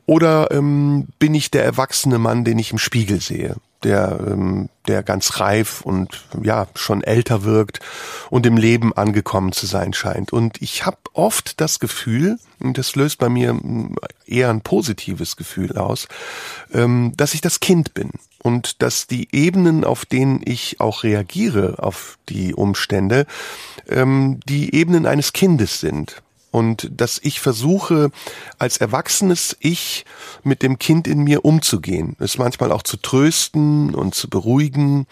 [0.06, 3.56] Oder ähm, bin ich der erwachsene Mann, den ich im Spiegel sehe?
[3.84, 7.80] der, ähm, der ganz reif und ja schon älter wirkt
[8.30, 10.34] und im Leben angekommen zu sein scheint.
[10.34, 13.58] Und ich habe oft das Gefühl, und das löst bei mir
[14.26, 16.08] eher ein positives Gefühl aus,
[16.74, 18.12] ähm, dass ich das Kind bin
[18.44, 23.26] und dass die Ebenen, auf denen ich auch reagiere auf die Umstände,
[23.88, 26.22] ähm, die Ebenen eines Kindes sind
[26.52, 28.10] und dass ich versuche,
[28.58, 30.06] als erwachsenes Ich
[30.44, 35.08] mit dem Kind in mir umzugehen, es manchmal auch zu trösten und zu beruhigen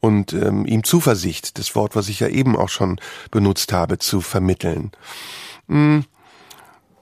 [0.00, 4.20] und ähm, ihm Zuversicht, das Wort, was ich ja eben auch schon benutzt habe, zu
[4.20, 4.90] vermitteln.
[5.68, 6.04] Hm,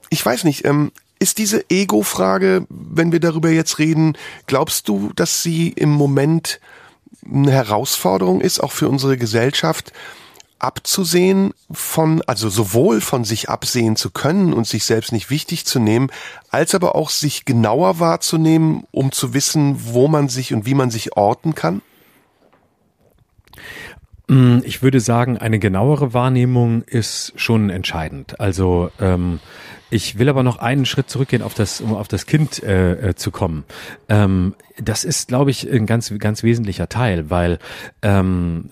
[0.09, 5.43] ich weiß nicht, ähm, ist diese Ego-Frage, wenn wir darüber jetzt reden, glaubst du, dass
[5.43, 6.59] sie im Moment
[7.25, 9.91] eine Herausforderung ist, auch für unsere Gesellschaft,
[10.59, 15.79] abzusehen von, also sowohl von sich absehen zu können und sich selbst nicht wichtig zu
[15.79, 16.09] nehmen,
[16.49, 20.91] als aber auch sich genauer wahrzunehmen, um zu wissen, wo man sich und wie man
[20.91, 21.81] sich orten kann?
[24.27, 28.39] Mm, ich würde sagen, eine genauere Wahrnehmung ist schon entscheidend.
[28.39, 29.39] Also ähm,
[29.89, 33.15] ich will aber noch einen Schritt zurückgehen, auf das, um auf das Kind äh, äh,
[33.15, 33.63] zu kommen.
[34.07, 37.59] Ähm, das ist, glaube ich, ein ganz, ganz wesentlicher Teil, weil
[38.01, 38.65] ähm,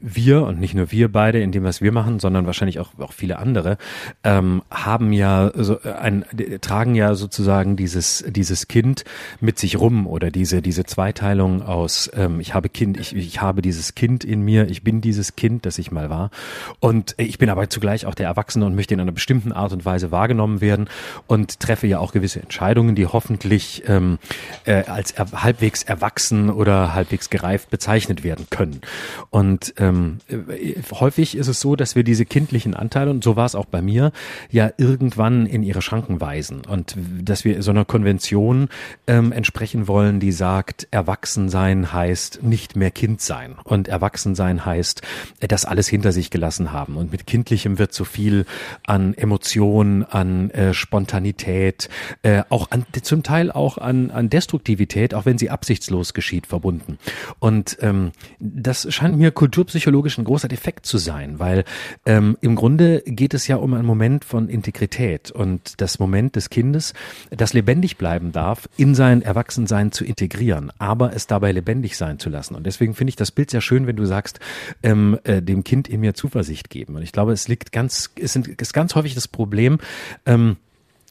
[0.00, 3.12] wir und nicht nur wir beide in dem, was wir machen, sondern wahrscheinlich auch, auch
[3.12, 3.76] viele andere,
[4.22, 6.24] ähm, haben ja so ein,
[6.60, 9.04] tragen ja sozusagen dieses, dieses Kind
[9.40, 13.60] mit sich rum oder diese, diese Zweiteilung aus, ähm, ich habe Kind, ich, ich habe
[13.60, 16.30] dieses Kind in mir, ich bin dieses Kind, das ich mal war.
[16.80, 19.84] Und ich bin aber zugleich auch der Erwachsene und möchte in einer bestimmten Art und
[19.84, 20.88] Weise wahrgenommen wahrgenommen werden
[21.26, 24.18] und treffe ja auch gewisse Entscheidungen, die hoffentlich ähm,
[24.64, 28.80] äh, als er, halbwegs erwachsen oder halbwegs gereift bezeichnet werden können.
[29.30, 33.46] Und ähm, äh, häufig ist es so, dass wir diese kindlichen Anteile, und so war
[33.46, 34.12] es auch bei mir,
[34.50, 38.68] ja irgendwann in ihre Schranken weisen und dass wir so einer Konvention
[39.06, 44.64] ähm, entsprechen wollen, die sagt, erwachsen sein heißt nicht mehr Kind sein und erwachsen sein
[44.64, 45.02] heißt,
[45.40, 46.96] äh, das alles hinter sich gelassen haben.
[46.96, 48.44] Und mit kindlichem wird so viel
[48.86, 51.88] an Emotionen, an äh, Spontanität,
[52.22, 56.98] äh, auch an, zum Teil auch an, an Destruktivität, auch wenn sie absichtslos geschieht, verbunden.
[57.38, 61.64] Und ähm, das scheint mir kulturpsychologisch ein großer Defekt zu sein, weil
[62.06, 66.50] ähm, im Grunde geht es ja um einen Moment von Integrität und das Moment des
[66.50, 66.94] Kindes,
[67.30, 72.30] das lebendig bleiben darf, in sein Erwachsensein zu integrieren, aber es dabei lebendig sein zu
[72.30, 72.54] lassen.
[72.54, 74.40] Und deswegen finde ich das Bild sehr schön, wenn du sagst,
[74.82, 76.96] ähm, äh, dem Kind in mir Zuversicht geben.
[76.96, 79.78] Und ich glaube, es liegt ganz, es sind, ist ganz häufig das Problem,
[80.26, 80.56] ähm,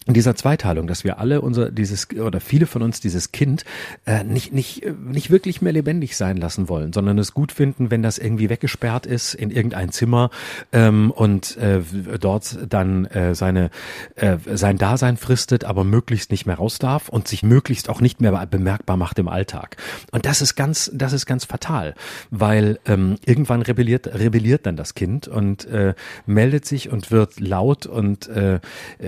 [0.06, 3.64] in dieser Zweiteilung, dass wir alle unser dieses oder viele von uns dieses Kind
[4.06, 8.04] äh, nicht nicht nicht wirklich mehr lebendig sein lassen wollen, sondern es gut finden, wenn
[8.04, 10.30] das irgendwie weggesperrt ist in irgendein Zimmer
[10.74, 11.82] ähm, und äh,
[12.20, 13.70] dort dann äh, seine
[14.16, 18.20] äh, sein Dasein fristet, aber möglichst nicht mehr raus darf und sich möglichst auch nicht
[18.20, 19.78] mehr bemerkbar macht im Alltag.
[20.12, 21.96] Und das ist ganz das ist ganz fatal,
[22.30, 25.94] weil ähm, irgendwann rebelliert rebelliert dann das Kind und äh,
[26.26, 28.60] meldet sich und wird laut und äh,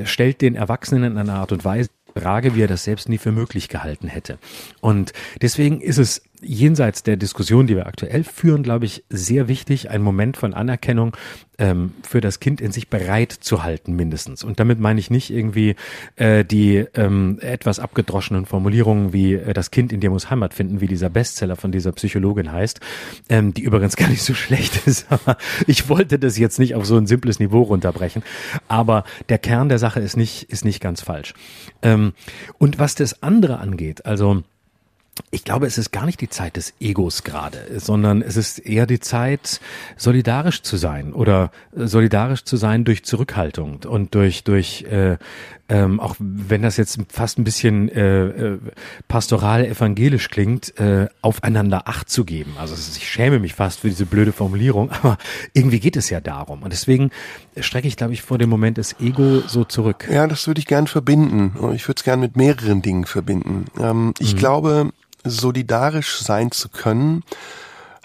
[0.05, 3.17] stellt den Erwachsenen Erwachsenen in einer Art und Weise Frage, wie er das selbst nie
[3.17, 4.37] für möglich gehalten hätte.
[4.79, 9.89] Und deswegen ist es jenseits der Diskussion, die wir aktuell führen, glaube ich, sehr wichtig,
[9.89, 11.15] einen Moment von Anerkennung
[11.57, 14.43] ähm, für das Kind in sich bereit zu halten, mindestens.
[14.43, 15.75] Und damit meine ich nicht irgendwie
[16.15, 20.81] äh, die ähm, etwas abgedroschenen Formulierungen wie äh, das Kind in dir muss Heimat finden,
[20.81, 22.79] wie dieser Bestseller von dieser Psychologin heißt,
[23.29, 25.07] ähm, die übrigens gar nicht so schlecht ist.
[25.11, 28.23] Aber ich wollte das jetzt nicht auf so ein simples Niveau runterbrechen.
[28.67, 31.33] Aber der Kern der Sache ist nicht, ist nicht ganz falsch.
[31.81, 32.13] Ähm,
[32.57, 34.43] und was das andere angeht, also
[35.31, 38.85] ich glaube, es ist gar nicht die Zeit des Egos gerade, sondern es ist eher
[38.85, 39.61] die Zeit,
[39.95, 45.17] solidarisch zu sein oder äh, solidarisch zu sein durch Zurückhaltung und durch durch äh,
[45.67, 48.59] ähm, auch wenn das jetzt fast ein bisschen äh, äh,
[49.07, 52.53] pastoral evangelisch klingt, äh, aufeinander Acht zu geben.
[52.59, 55.17] Also ich schäme mich fast für diese blöde Formulierung, aber
[55.53, 56.61] irgendwie geht es ja darum.
[56.61, 57.09] Und deswegen
[57.59, 60.07] strecke ich, glaube ich, vor dem Moment des Ego so zurück.
[60.11, 61.53] Ja, das würde ich gern verbinden.
[61.73, 63.65] Ich würde es gern mit mehreren Dingen verbinden.
[63.79, 64.37] Ähm, ich mhm.
[64.37, 64.91] glaube,
[65.25, 67.23] solidarisch sein zu können,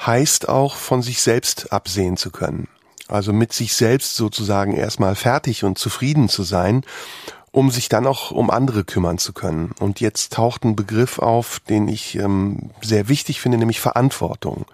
[0.04, 2.68] heißt auch von sich selbst absehen zu können.
[3.08, 6.84] Also mit sich selbst sozusagen erstmal fertig und zufrieden zu sein,
[7.52, 9.72] um sich dann auch um andere kümmern zu können.
[9.80, 14.66] Und jetzt taucht ein Begriff auf, den ich ähm, sehr wichtig finde, nämlich Verantwortung.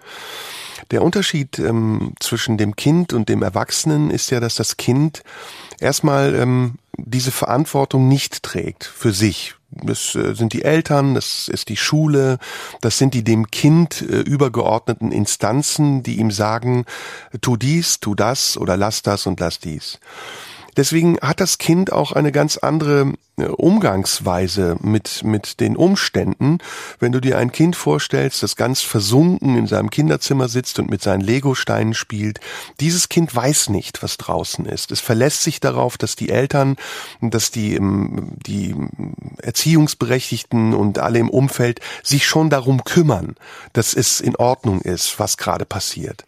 [0.90, 5.22] Der Unterschied ähm, zwischen dem Kind und dem Erwachsenen ist ja, dass das Kind
[5.80, 11.68] erstmal ähm, diese Verantwortung nicht trägt für sich, das äh, sind die Eltern, das ist
[11.68, 12.38] die Schule,
[12.80, 16.84] das sind die dem Kind äh, übergeordneten Instanzen, die ihm sagen,
[17.40, 19.98] tu dies, tu das oder lass das und lass dies.
[20.76, 26.58] Deswegen hat das Kind auch eine ganz andere äh, Umgangsweise mit, mit den Umständen.
[26.98, 31.02] Wenn du dir ein Kind vorstellst, das ganz versunken in seinem Kinderzimmer sitzt und mit
[31.02, 32.40] seinen Legosteinen spielt,
[32.80, 34.90] dieses Kind weiß nicht, was draußen ist.
[34.90, 36.76] Es verlässt sich darauf, dass die Eltern,
[37.20, 38.74] dass die, ähm, die
[39.42, 43.36] Erziehungsberechtigten und alle im Umfeld sich schon darum kümmern,
[43.72, 46.24] dass es in Ordnung ist, was gerade passiert.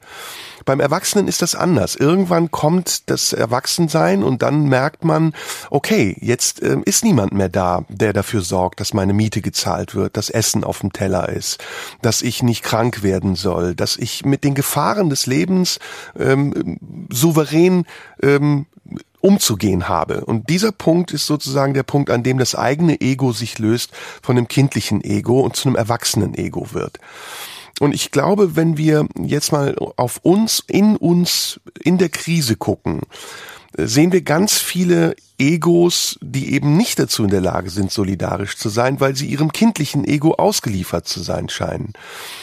[0.68, 1.96] Beim Erwachsenen ist das anders.
[1.96, 5.32] Irgendwann kommt das Erwachsensein und dann merkt man,
[5.70, 10.18] okay, jetzt äh, ist niemand mehr da, der dafür sorgt, dass meine Miete gezahlt wird,
[10.18, 11.64] dass Essen auf dem Teller ist,
[12.02, 15.78] dass ich nicht krank werden soll, dass ich mit den Gefahren des Lebens
[16.18, 16.78] ähm,
[17.10, 17.86] souverän
[18.22, 18.66] ähm,
[19.22, 20.26] umzugehen habe.
[20.26, 24.36] Und dieser Punkt ist sozusagen der Punkt, an dem das eigene Ego sich löst von
[24.36, 26.98] dem kindlichen Ego und zu einem erwachsenen Ego wird.
[27.80, 33.02] Und ich glaube, wenn wir jetzt mal auf uns, in uns, in der Krise gucken,
[33.76, 38.70] sehen wir ganz viele Egos, die eben nicht dazu in der Lage sind, solidarisch zu
[38.70, 41.92] sein, weil sie ihrem kindlichen Ego ausgeliefert zu sein scheinen.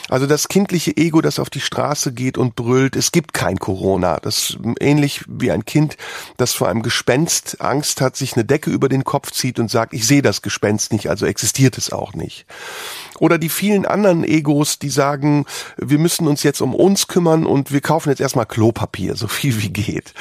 [0.08, 4.20] Also das kindliche Ego, das auf die Straße geht und brüllt, es gibt kein Corona.
[4.22, 5.98] Das ist ähnlich wie ein Kind,
[6.38, 9.94] das vor einem Gespenst Angst hat, sich eine Decke über den Kopf zieht und sagt,
[9.94, 12.46] ich sehe das Gespenst nicht, also existiert es auch nicht.
[13.20, 15.46] Oder die vielen anderen Egos, die sagen,
[15.78, 19.62] wir müssen uns jetzt um uns kümmern und wir kaufen jetzt erstmal Klopapier, so viel
[19.62, 20.14] wie geht.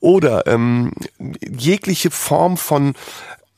[0.00, 0.92] Oder ähm,
[1.40, 2.94] jegliche Form von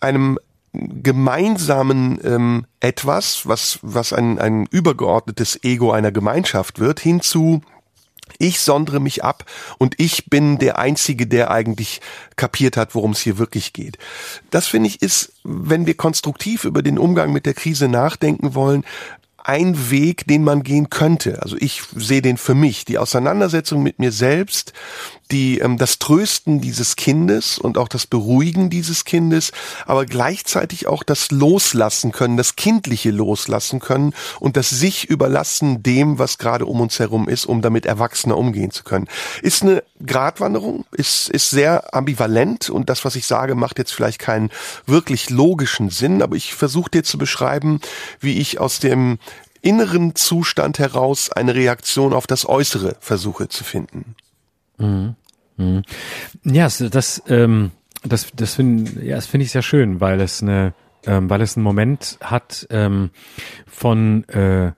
[0.01, 0.39] einem
[0.73, 7.63] gemeinsamen ähm, etwas, was, was ein, ein übergeordnetes Ego einer Gemeinschaft wird, hinzu
[8.39, 9.45] ich sondere mich ab
[9.79, 12.01] und ich bin der Einzige, der eigentlich
[12.37, 13.99] kapiert hat, worum es hier wirklich geht.
[14.51, 18.85] Das finde ich ist, wenn wir konstruktiv über den Umgang mit der Krise nachdenken wollen,
[19.45, 21.43] ein Weg, den man gehen könnte.
[21.43, 22.85] Also ich sehe den für mich.
[22.87, 24.73] Die Auseinandersetzung mit mir selbst,
[25.31, 29.53] die ähm, das Trösten dieses Kindes und auch das Beruhigen dieses Kindes,
[29.87, 36.19] aber gleichzeitig auch das Loslassen können, das kindliche Loslassen können und das sich überlassen dem,
[36.19, 39.09] was gerade um uns herum ist, um damit Erwachsener umgehen zu können.
[39.43, 44.19] Ist eine Gratwanderung, ist ist sehr ambivalent und das, was ich sage, macht jetzt vielleicht
[44.19, 44.51] keinen
[44.87, 47.81] wirklich logischen Sinn, aber ich versuche dir zu beschreiben,
[48.21, 49.19] wie ich aus dem
[49.65, 54.15] inneren Zustand heraus eine Reaktion auf das Äußere versuche zu finden.
[54.79, 55.17] Mhm.
[55.57, 55.83] Mhm.
[56.45, 57.71] Ja, das, ähm,
[58.03, 60.75] das, das finde ja, das finde ich sehr schön, weil es eine,
[61.07, 63.11] ähm, weil es einen Moment hat ähm,
[63.67, 64.73] von, äh,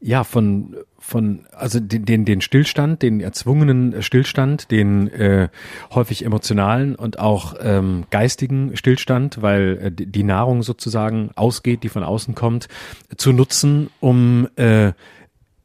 [0.00, 0.76] ja, von
[1.12, 5.48] von also den, den den Stillstand, den erzwungenen Stillstand, den äh,
[5.94, 12.02] häufig emotionalen und auch ähm, geistigen Stillstand, weil äh, die Nahrung sozusagen ausgeht, die von
[12.02, 12.68] außen kommt,
[13.16, 14.92] zu nutzen, um äh,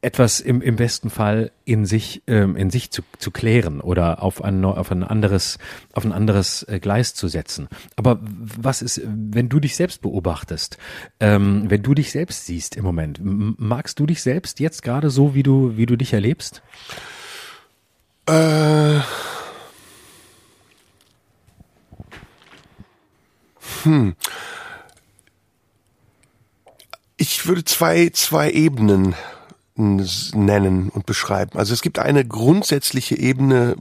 [0.01, 4.43] etwas im, im besten Fall in sich ähm, in sich zu, zu klären oder auf
[4.43, 5.57] ein auf ein anderes
[5.93, 7.67] auf ein anderes äh, Gleis zu setzen.
[7.95, 10.77] Aber was ist, wenn du dich selbst beobachtest,
[11.19, 15.33] ähm, wenn du dich selbst siehst im Moment, magst du dich selbst jetzt gerade so,
[15.33, 16.61] wie du wie du dich erlebst?
[18.27, 18.99] Äh,
[23.83, 24.15] hm.
[27.17, 29.15] ich würde zwei, zwei Ebenen
[29.77, 31.57] nennen und beschreiben.
[31.57, 33.75] Also es gibt eine grundsätzliche Ebene,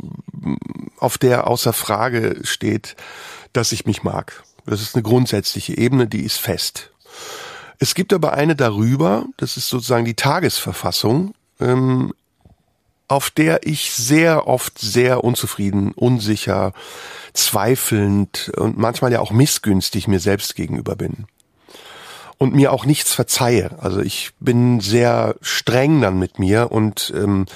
[0.98, 2.96] auf der außer Frage steht,
[3.52, 4.44] dass ich mich mag.
[4.66, 6.90] Das ist eine grundsätzliche Ebene, die ist fest.
[7.78, 12.12] Es gibt aber eine darüber, das ist sozusagen die Tagesverfassung, ähm,
[13.08, 16.72] auf der ich sehr oft sehr unzufrieden, unsicher,
[17.34, 21.26] zweifelnd und manchmal ja auch missgünstig mir selbst gegenüber bin
[22.38, 23.70] und mir auch nichts verzeihe.
[23.78, 27.46] Also ich bin sehr streng dann mit mir und ähm,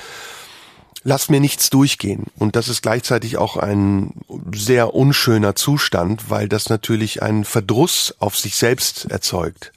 [1.02, 2.26] lass mir nichts durchgehen.
[2.38, 4.14] Und das ist gleichzeitig auch ein
[4.54, 9.72] sehr unschöner Zustand, weil das natürlich einen Verdruss auf sich selbst erzeugt.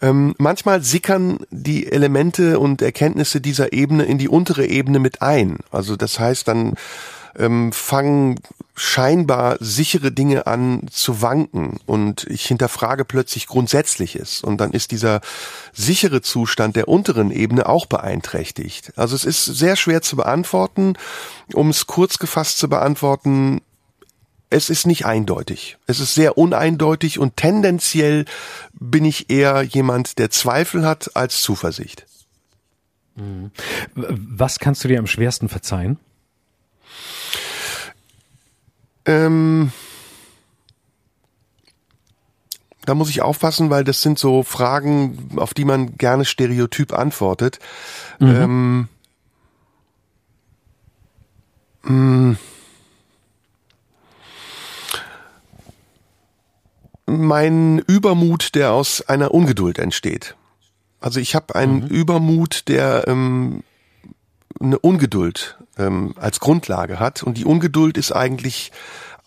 [0.00, 5.58] Ähm, manchmal sickern die Elemente und Erkenntnisse dieser Ebene in die untere Ebene mit ein.
[5.72, 6.74] Also das heißt, dann
[7.36, 8.38] ähm, fangen
[8.78, 15.20] scheinbar sichere Dinge an zu wanken und ich hinterfrage plötzlich Grundsätzliches und dann ist dieser
[15.72, 18.92] sichere Zustand der unteren Ebene auch beeinträchtigt.
[18.96, 20.94] Also es ist sehr schwer zu beantworten.
[21.52, 23.60] Um es kurz gefasst zu beantworten,
[24.50, 25.76] es ist nicht eindeutig.
[25.86, 28.24] Es ist sehr uneindeutig und tendenziell
[28.72, 32.06] bin ich eher jemand, der Zweifel hat als Zuversicht.
[33.16, 33.50] Mhm.
[33.94, 35.98] Was kannst du dir am schwersten verzeihen?
[39.08, 39.72] Ähm,
[42.84, 47.58] da muss ich aufpassen, weil das sind so Fragen, auf die man gerne stereotyp antwortet.
[48.18, 48.28] Mhm.
[48.28, 48.88] Ähm,
[51.82, 52.38] mh, mm,
[57.06, 60.36] mein Übermut, der aus einer Ungeduld entsteht.
[61.00, 61.86] Also ich habe einen mhm.
[61.86, 63.62] Übermut, der ähm,
[64.60, 67.22] eine Ungeduld ähm, als Grundlage hat.
[67.22, 68.72] Und die Ungeduld ist eigentlich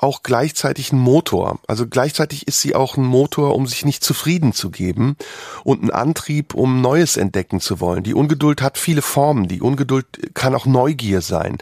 [0.02, 1.60] auch gleichzeitig ein Motor.
[1.68, 5.16] Also gleichzeitig ist sie auch ein Motor, um sich nicht zufrieden zu geben
[5.64, 8.02] und ein Antrieb, um Neues entdecken zu wollen.
[8.02, 9.48] Die Ungeduld hat viele Formen.
[9.48, 11.60] Die Ungeduld kann auch Neugier sein.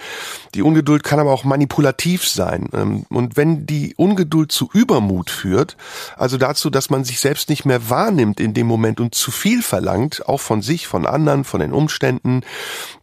[0.56, 2.70] Die Ungeduld kann aber auch manipulativ sein.
[2.74, 5.76] Ähm, und wenn die Ungeduld zu Übermut führt,
[6.16, 9.62] also dazu, dass man sich selbst nicht mehr wahrnimmt in dem Moment und zu viel
[9.62, 12.42] verlangt, auch von sich, von anderen, von den Umständen,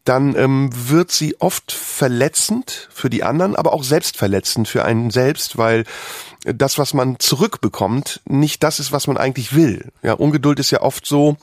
[0.08, 5.58] dann ähm, wird sie oft verletzend für die anderen, aber auch selbstverletzend für einen selbst,
[5.58, 5.84] weil
[6.44, 9.90] das, was man zurückbekommt, nicht das ist, was man eigentlich will.
[10.02, 11.36] Ja, Ungeduld ist ja oft so,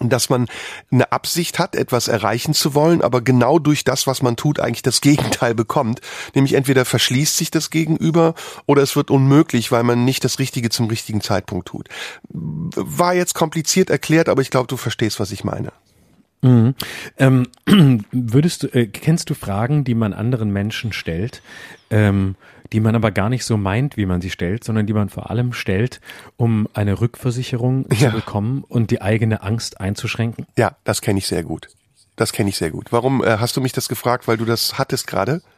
[0.00, 0.46] dass man
[0.90, 4.82] eine Absicht hat, etwas erreichen zu wollen, aber genau durch das, was man tut, eigentlich
[4.82, 6.00] das Gegenteil bekommt.
[6.34, 8.34] Nämlich entweder verschließt sich das Gegenüber
[8.66, 11.88] oder es wird unmöglich, weil man nicht das Richtige zum richtigen Zeitpunkt tut.
[12.28, 15.72] War jetzt kompliziert erklärt, aber ich glaube, du verstehst, was ich meine.
[16.42, 16.74] Mhm.
[17.18, 17.46] Ähm,
[18.12, 21.42] würdest du, äh, kennst du Fragen, die man anderen Menschen stellt,
[21.90, 22.36] ähm,
[22.72, 25.30] die man aber gar nicht so meint, wie man sie stellt, sondern die man vor
[25.30, 26.00] allem stellt,
[26.36, 28.10] um eine Rückversicherung ja.
[28.10, 30.46] zu bekommen und die eigene Angst einzuschränken?
[30.56, 31.68] Ja, das kenne ich sehr gut.
[32.16, 32.92] Das kenne ich sehr gut.
[32.92, 35.42] Warum äh, hast du mich das gefragt, weil du das hattest gerade?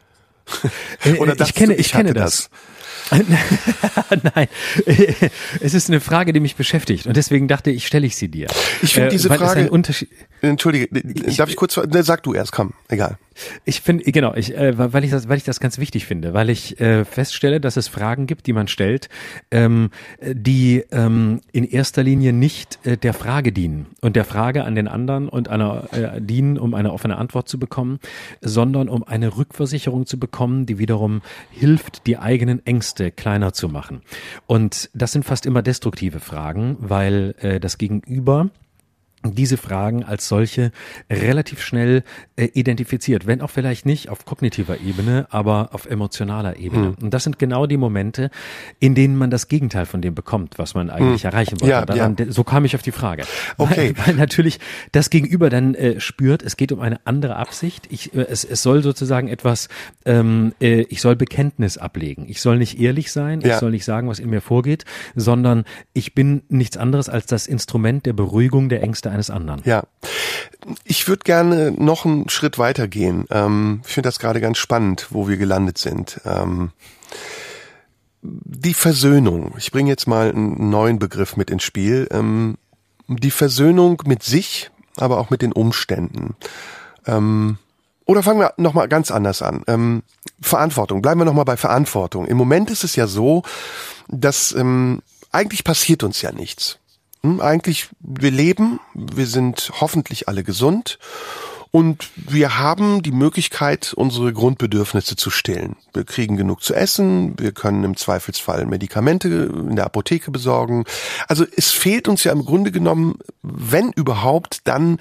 [1.03, 2.49] Äh, Oder ich kenne, ich, ich kenne das.
[3.09, 3.21] das.
[4.35, 4.47] Nein,
[5.59, 8.47] es ist eine Frage, die mich beschäftigt und deswegen dachte ich, stelle ich sie dir.
[8.81, 9.69] Ich finde äh, diese Frage.
[10.41, 10.87] Entschuldige,
[11.37, 11.77] darf ich kurz?
[11.77, 13.17] Ne, sag du erst, komm, egal.
[13.63, 16.49] Ich finde, genau, ich, äh, weil ich das, weil ich das ganz wichtig finde, weil
[16.49, 19.09] ich äh, feststelle, dass es Fragen gibt, die man stellt,
[19.51, 24.75] ähm, die ähm, in erster Linie nicht äh, der Frage dienen und der Frage an
[24.75, 27.99] den anderen und einer äh, dienen, um eine offene Antwort zu bekommen,
[28.41, 31.21] sondern um eine Rückversicherung zu bekommen, die wiederum
[31.51, 34.01] hilft, die eigenen Ängste kleiner zu machen.
[34.47, 38.49] Und das sind fast immer destruktive Fragen, weil äh, das Gegenüber
[39.23, 40.71] diese Fragen als solche
[41.09, 42.03] relativ schnell
[42.35, 46.89] äh, identifiziert, wenn auch vielleicht nicht auf kognitiver Ebene, aber auf emotionaler Ebene.
[46.89, 46.95] Mhm.
[47.03, 48.31] Und das sind genau die Momente,
[48.79, 51.29] in denen man das Gegenteil von dem bekommt, was man eigentlich mhm.
[51.29, 51.71] erreichen wollte.
[51.71, 52.31] Ja, Daran, ja.
[52.31, 53.23] So kam ich auf die Frage.
[53.57, 53.93] Okay.
[53.95, 54.59] Weil, weil natürlich
[54.91, 57.87] das Gegenüber dann äh, spürt, es geht um eine andere Absicht.
[57.91, 59.69] Ich, äh, es, es soll sozusagen etwas,
[60.05, 62.25] ähm, äh, ich soll Bekenntnis ablegen.
[62.27, 63.53] Ich soll nicht ehrlich sein, ja.
[63.53, 67.45] ich soll nicht sagen, was in mir vorgeht, sondern ich bin nichts anderes als das
[67.45, 69.61] Instrument der Beruhigung der Ängste eines anderen.
[69.65, 69.83] Ja.
[70.83, 73.25] Ich würde gerne noch einen Schritt weiter gehen.
[73.29, 76.21] Ähm, ich finde das gerade ganz spannend, wo wir gelandet sind.
[76.25, 76.71] Ähm,
[78.21, 79.53] die Versöhnung.
[79.57, 82.07] Ich bringe jetzt mal einen neuen Begriff mit ins Spiel.
[82.11, 82.57] Ähm,
[83.07, 86.35] die Versöhnung mit sich, aber auch mit den Umständen.
[87.05, 87.57] Ähm,
[88.05, 89.63] oder fangen wir nochmal ganz anders an.
[89.67, 90.03] Ähm,
[90.41, 91.01] Verantwortung.
[91.01, 92.27] Bleiben wir nochmal bei Verantwortung.
[92.27, 93.43] Im Moment ist es ja so,
[94.07, 95.01] dass ähm,
[95.31, 96.80] eigentlich passiert uns ja nichts
[97.23, 100.99] hm, eigentlich, wir leben, wir sind hoffentlich alle gesund
[101.73, 105.77] Und wir haben die Möglichkeit, unsere Grundbedürfnisse zu stillen.
[105.93, 110.83] Wir kriegen genug zu essen, wir können im Zweifelsfall Medikamente in der Apotheke besorgen.
[111.29, 114.99] Also es fehlt uns ja im Grunde genommen, wenn überhaupt, dann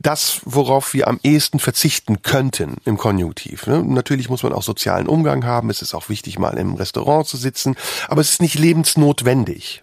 [0.00, 3.66] das, worauf wir am ehesten verzichten könnten im Konjunktiv.
[3.68, 3.82] Ne?
[3.84, 5.70] Natürlich muss man auch sozialen Umgang haben.
[5.70, 7.76] Es ist auch wichtig, mal im Restaurant zu sitzen.
[8.08, 9.82] Aber es ist nicht lebensnotwendig.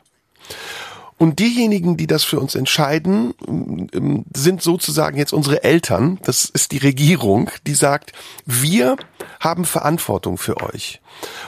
[1.18, 6.20] Und diejenigen, die das für uns entscheiden, ähm, sind sozusagen jetzt unsere Eltern.
[6.24, 8.11] Das ist die Regierung, die sagt,
[8.45, 8.97] wir
[9.39, 10.99] haben Verantwortung für euch.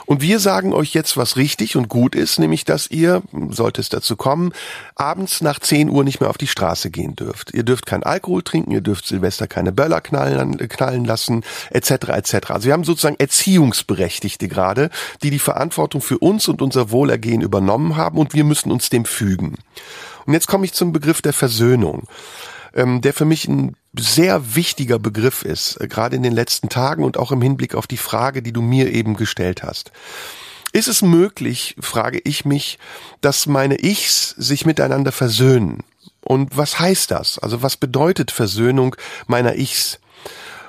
[0.06, 3.90] Und wir sagen euch jetzt, was richtig und gut ist, nämlich, dass ihr, sollte es
[3.90, 4.52] dazu kommen,
[4.94, 7.52] abends nach 10 Uhr nicht mehr auf die Straße gehen dürft.
[7.52, 11.90] Ihr dürft kein Alkohol trinken, ihr dürft Silvester keine Böller knallen, knallen lassen, etc.
[11.90, 12.50] etc.
[12.50, 14.88] Also wir haben sozusagen Erziehungsberechtigte gerade,
[15.22, 19.04] die die Verantwortung für uns und unser Wohlergehen übernommen haben und wir müssen uns dem
[19.04, 19.57] fügen.
[20.26, 22.06] Und jetzt komme ich zum Begriff der Versöhnung,
[22.74, 27.04] ähm, der für mich ein sehr wichtiger Begriff ist, äh, gerade in den letzten Tagen
[27.04, 29.92] und auch im Hinblick auf die Frage, die du mir eben gestellt hast.
[30.72, 32.78] Ist es möglich, frage ich mich,
[33.20, 35.82] dass meine Ichs sich miteinander versöhnen?
[36.20, 37.38] Und was heißt das?
[37.38, 38.94] Also was bedeutet Versöhnung
[39.26, 39.98] meiner Ichs?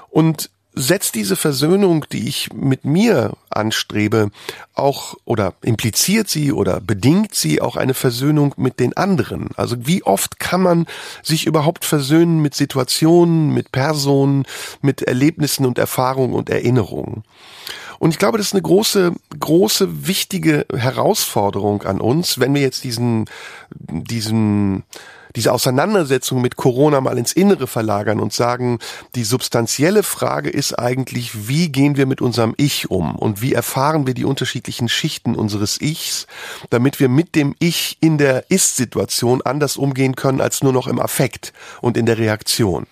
[0.10, 4.32] Und setzt diese Versöhnung, die ich mit mir anstrebe,
[4.74, 9.50] auch oder impliziert sie oder bedingt sie auch eine Versöhnung mit den anderen?
[9.58, 10.86] Also wie oft kann man
[11.24, 14.46] sich überhaupt versöhnen mit Situationen, mit Personen,
[14.82, 17.24] mit Erlebnissen und Erfahrungen und Erinnerungen?
[18.00, 22.86] Und ich glaube, das ist eine große, große, wichtige Herausforderung an uns, wenn wir jetzt
[22.86, 23.26] diesen,
[23.70, 24.84] diesen,
[25.36, 28.80] diese Auseinandersetzung mit Corona mal ins Innere verlagern und sagen,
[29.16, 34.08] die substanzielle Frage ist eigentlich, wie gehen wir mit unserem Ich um und wie erfahren
[34.08, 36.28] wir die unterschiedlichen Schichten unseres Ichs,
[36.70, 41.00] damit wir mit dem Ich in der Ist-Situation anders umgehen können als nur noch im
[41.00, 42.88] Affekt und in der Reaktion.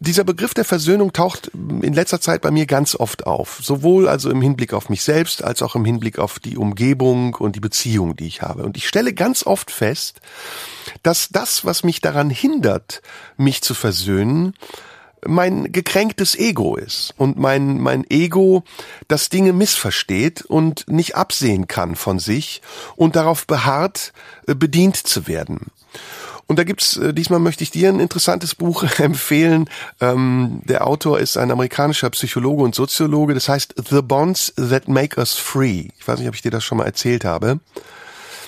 [0.00, 3.58] Dieser Begriff der Versöhnung taucht in letzter Zeit bei mir ganz oft auf.
[3.60, 7.56] Sowohl also im Hinblick auf mich selbst als auch im Hinblick auf die Umgebung und
[7.56, 8.62] die Beziehung, die ich habe.
[8.62, 10.20] Und ich stelle ganz oft fest,
[11.02, 13.02] dass das, was mich daran hindert,
[13.36, 14.54] mich zu versöhnen,
[15.26, 18.62] mein gekränktes Ego ist und mein, mein Ego
[19.08, 22.62] das Dinge missversteht und nicht absehen kann von sich
[22.94, 24.12] und darauf beharrt,
[24.46, 25.72] bedient zu werden.
[26.48, 29.68] Und da gibt's, äh, diesmal möchte ich dir ein interessantes Buch empfehlen.
[30.00, 33.34] Ähm, der Autor ist ein amerikanischer Psychologe und Soziologe.
[33.34, 35.88] Das heißt The Bonds That Make Us Free.
[35.98, 37.60] Ich weiß nicht, ob ich dir das schon mal erzählt habe.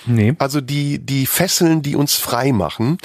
[0.07, 0.35] Nee.
[0.39, 2.97] Also die, die Fesseln, die uns frei machen.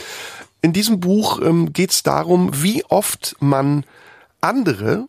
[0.61, 3.83] In diesem Buch ähm, geht es darum, wie oft man
[4.39, 5.05] andere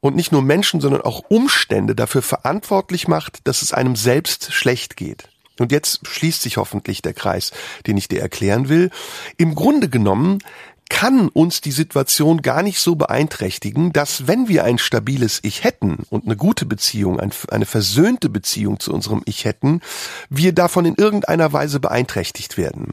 [0.00, 4.96] und nicht nur Menschen, sondern auch Umstände dafür verantwortlich macht, dass es einem selbst schlecht
[4.96, 5.28] geht.
[5.62, 7.52] Und jetzt schließt sich hoffentlich der Kreis,
[7.86, 8.90] den ich dir erklären will.
[9.36, 10.40] Im Grunde genommen
[10.90, 16.04] kann uns die Situation gar nicht so beeinträchtigen, dass wenn wir ein stabiles Ich hätten
[16.10, 19.80] und eine gute Beziehung, eine versöhnte Beziehung zu unserem Ich hätten,
[20.28, 22.92] wir davon in irgendeiner Weise beeinträchtigt werden.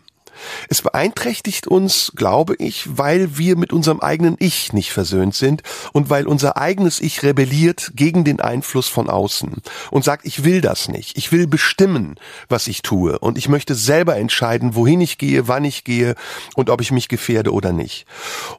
[0.69, 5.63] Es beeinträchtigt uns, glaube ich, weil wir mit unserem eigenen Ich nicht versöhnt sind
[5.93, 9.55] und weil unser eigenes Ich rebelliert gegen den Einfluss von außen
[9.91, 11.17] und sagt, ich will das nicht.
[11.17, 12.15] Ich will bestimmen,
[12.47, 16.15] was ich tue und ich möchte selber entscheiden, wohin ich gehe, wann ich gehe
[16.55, 18.05] und ob ich mich gefährde oder nicht.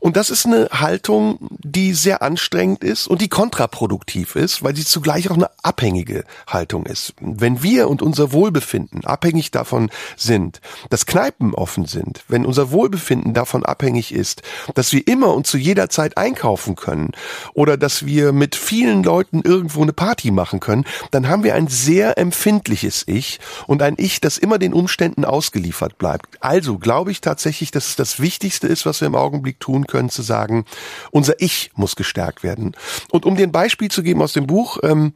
[0.00, 4.84] Und das ist eine Haltung, die sehr anstrengend ist und die kontraproduktiv ist, weil sie
[4.84, 7.14] zugleich auch eine abhängige Haltung ist.
[7.20, 12.72] Wenn wir und unser Wohlbefinden abhängig davon sind, dass Kneipen oft offen sind, wenn unser
[12.72, 14.42] Wohlbefinden davon abhängig ist,
[14.74, 17.12] dass wir immer und zu jeder Zeit einkaufen können
[17.54, 21.68] oder dass wir mit vielen Leuten irgendwo eine Party machen können, dann haben wir ein
[21.68, 26.38] sehr empfindliches Ich und ein Ich, das immer den Umständen ausgeliefert bleibt.
[26.40, 30.10] Also glaube ich tatsächlich, dass es das Wichtigste ist, was wir im Augenblick tun können,
[30.10, 30.64] zu sagen,
[31.12, 32.74] unser Ich muss gestärkt werden.
[33.12, 35.12] Und um dir ein Beispiel zu geben aus dem Buch, ähm,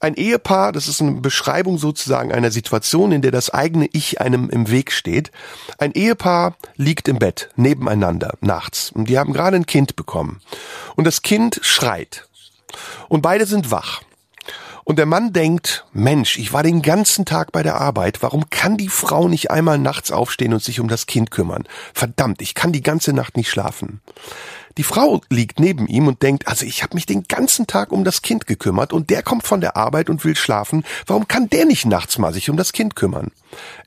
[0.00, 4.48] ein Ehepaar, das ist eine Beschreibung sozusagen einer Situation, in der das eigene Ich einem
[4.50, 5.30] im Weg steht.
[5.78, 10.40] Ein Ehepaar liegt im Bett nebeneinander nachts und die haben gerade ein Kind bekommen.
[10.96, 12.28] Und das Kind schreit.
[13.08, 14.02] Und beide sind wach.
[14.88, 18.78] Und der Mann denkt, Mensch, ich war den ganzen Tag bei der Arbeit, warum kann
[18.78, 21.64] die Frau nicht einmal nachts aufstehen und sich um das Kind kümmern?
[21.92, 24.00] Verdammt, ich kann die ganze Nacht nicht schlafen.
[24.78, 28.04] Die Frau liegt neben ihm und denkt, also ich habe mich den ganzen Tag um
[28.04, 30.84] das Kind gekümmert und der kommt von der Arbeit und will schlafen.
[31.06, 33.32] Warum kann der nicht nachts mal sich um das Kind kümmern?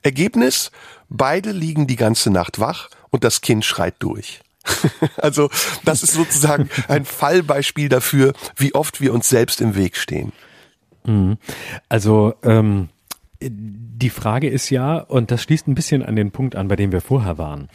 [0.02, 0.70] Ergebnis,
[1.08, 4.42] beide liegen die ganze Nacht wach und das Kind schreit durch.
[5.16, 5.50] also
[5.84, 10.32] das ist sozusagen ein Fallbeispiel dafür, wie oft wir uns selbst im Weg stehen.
[11.04, 11.38] Mhm.
[11.88, 12.90] Also ähm,
[13.50, 16.90] die Frage ist ja, und das schließt ein bisschen an den Punkt an, bei dem
[16.90, 17.68] wir vorher waren.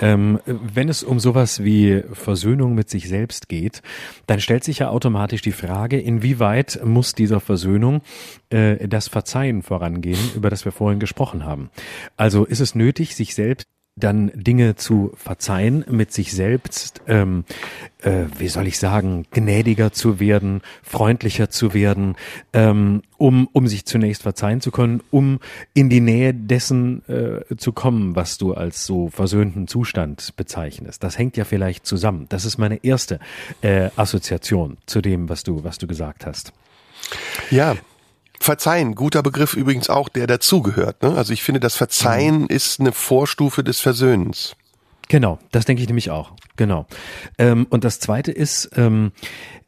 [0.00, 3.82] Ähm, wenn es um sowas wie Versöhnung mit sich selbst geht,
[4.26, 8.00] dann stellt sich ja automatisch die Frage, inwieweit muss dieser Versöhnung
[8.48, 11.70] äh, das Verzeihen vorangehen, über das wir vorhin gesprochen haben.
[12.16, 17.44] Also ist es nötig, sich selbst dann Dinge zu verzeihen, mit sich selbst, ähm,
[18.02, 22.14] äh, wie soll ich sagen, gnädiger zu werden, freundlicher zu werden,
[22.52, 25.40] ähm, um, um sich zunächst verzeihen zu können, um
[25.72, 31.02] in die Nähe dessen äh, zu kommen, was du als so versöhnten Zustand bezeichnest.
[31.02, 32.26] Das hängt ja vielleicht zusammen.
[32.28, 33.18] Das ist meine erste
[33.62, 36.52] äh, Assoziation zu dem, was du, was du gesagt hast.
[37.50, 37.76] Ja,
[38.40, 41.02] Verzeihen, guter Begriff übrigens auch, der dazugehört.
[41.02, 41.16] Ne?
[41.16, 42.46] Also ich finde, das Verzeihen mhm.
[42.48, 44.56] ist eine Vorstufe des Versöhnens.
[45.08, 46.32] Genau, das denke ich nämlich auch.
[46.56, 46.86] Genau.
[47.38, 49.12] Ähm, und das Zweite ist ähm,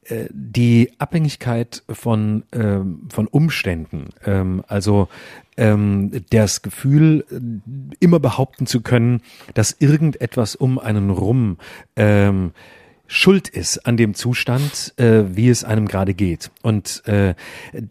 [0.05, 4.09] äh, die Abhängigkeit von ähm, von Umständen.
[4.25, 5.09] Ähm, also
[5.57, 7.25] ähm, das Gefühl,
[8.01, 9.23] immer behaupten zu können,
[9.55, 11.59] dass irgendetwas um einen rum
[11.97, 12.53] ähm,
[13.09, 16.51] schuld ist an dem Zustand, äh, wie es einem gerade geht.
[16.63, 17.35] Und äh,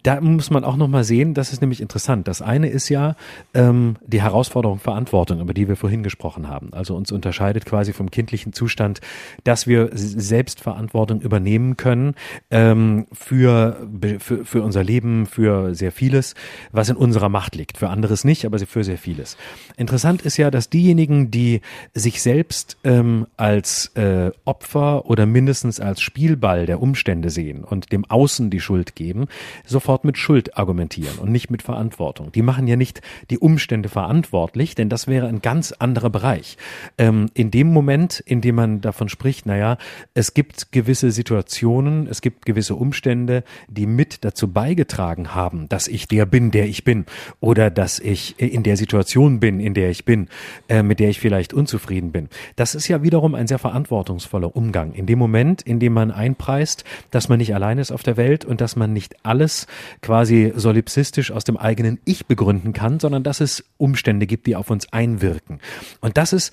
[0.04, 2.28] da muss man auch nochmal sehen, das ist nämlich interessant.
[2.28, 3.16] Das eine ist ja
[3.54, 6.72] ähm, die Herausforderung Verantwortung, über die wir vorhin gesprochen haben.
[6.72, 9.02] Also uns unterscheidet quasi vom kindlichen Zustand,
[9.44, 12.14] dass wir Selbstverantwortung übernehmen können
[12.52, 13.88] ähm, für,
[14.20, 16.36] für, für unser Leben, für sehr vieles,
[16.72, 17.78] was in unserer Macht liegt.
[17.80, 19.36] Für anderes nicht, aber für sehr vieles.
[19.78, 21.62] Interessant ist ja, dass diejenigen, die
[21.96, 28.06] sich selbst ähm, als äh, Opfer oder mindestens als Spielball der Umstände sehen und dem
[28.06, 29.28] Außen die Schuld geben,
[29.66, 32.32] sofort mit Schuld argumentieren und nicht mit Verantwortung.
[32.32, 36.58] Die machen ja nicht die Umstände verantwortlich, denn das wäre ein ganz anderer Bereich.
[36.98, 39.78] Ähm, in dem Moment, in dem man davon spricht, naja,
[40.14, 46.08] es gibt gewisse Situationen, es gibt gewisse Umstände, die mit dazu beigetragen haben, dass ich
[46.08, 47.06] der bin, der ich bin,
[47.40, 50.28] oder dass ich in der Situation bin, in der ich bin,
[50.68, 52.28] äh, mit der ich vielleicht unzufrieden bin.
[52.58, 56.84] Das ist ja wiederum ein sehr verantwortungsvoller Umgang in dem Moment, in dem man einpreist,
[57.12, 59.68] dass man nicht allein ist auf der Welt und dass man nicht alles
[60.02, 64.70] quasi solipsistisch aus dem eigenen Ich begründen kann, sondern dass es Umstände gibt, die auf
[64.70, 65.60] uns einwirken.
[66.02, 66.52] Und das ist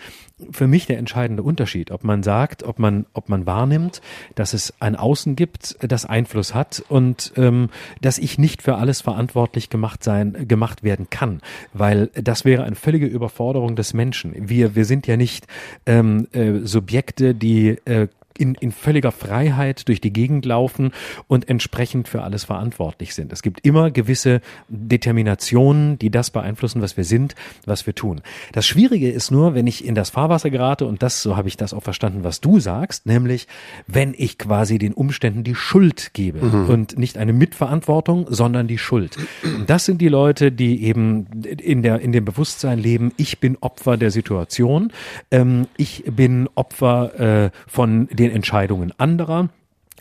[0.51, 4.03] für mich der entscheidende Unterschied, ob man sagt, ob man, ob man wahrnimmt,
[4.35, 7.71] dass es ein Außen gibt, das Einfluss hat und ähm,
[8.01, 11.41] dass ich nicht für alles verantwortlich gemacht sein, gemacht werden kann,
[11.73, 14.35] weil das wäre eine völlige Überforderung des Menschen.
[14.49, 15.47] Wir, wir sind ja nicht
[15.87, 18.09] ähm, äh, Subjekte, die äh,
[18.39, 20.93] in, in völliger Freiheit durch die Gegend laufen
[21.27, 23.33] und entsprechend für alles verantwortlich sind.
[23.33, 28.21] Es gibt immer gewisse Determinationen, die das beeinflussen, was wir sind, was wir tun.
[28.53, 31.57] Das Schwierige ist nur, wenn ich in das Fahrwasser gerate, und das, so habe ich
[31.57, 33.47] das auch verstanden, was du sagst, nämlich,
[33.87, 36.69] wenn ich quasi den Umständen die Schuld gebe mhm.
[36.69, 39.17] und nicht eine Mitverantwortung, sondern die Schuld.
[39.43, 43.57] Und das sind die Leute, die eben in der, in dem Bewusstsein leben, ich bin
[43.61, 44.93] Opfer der Situation,
[45.31, 49.49] ähm, ich bin Opfer äh, von den den Entscheidungen anderer.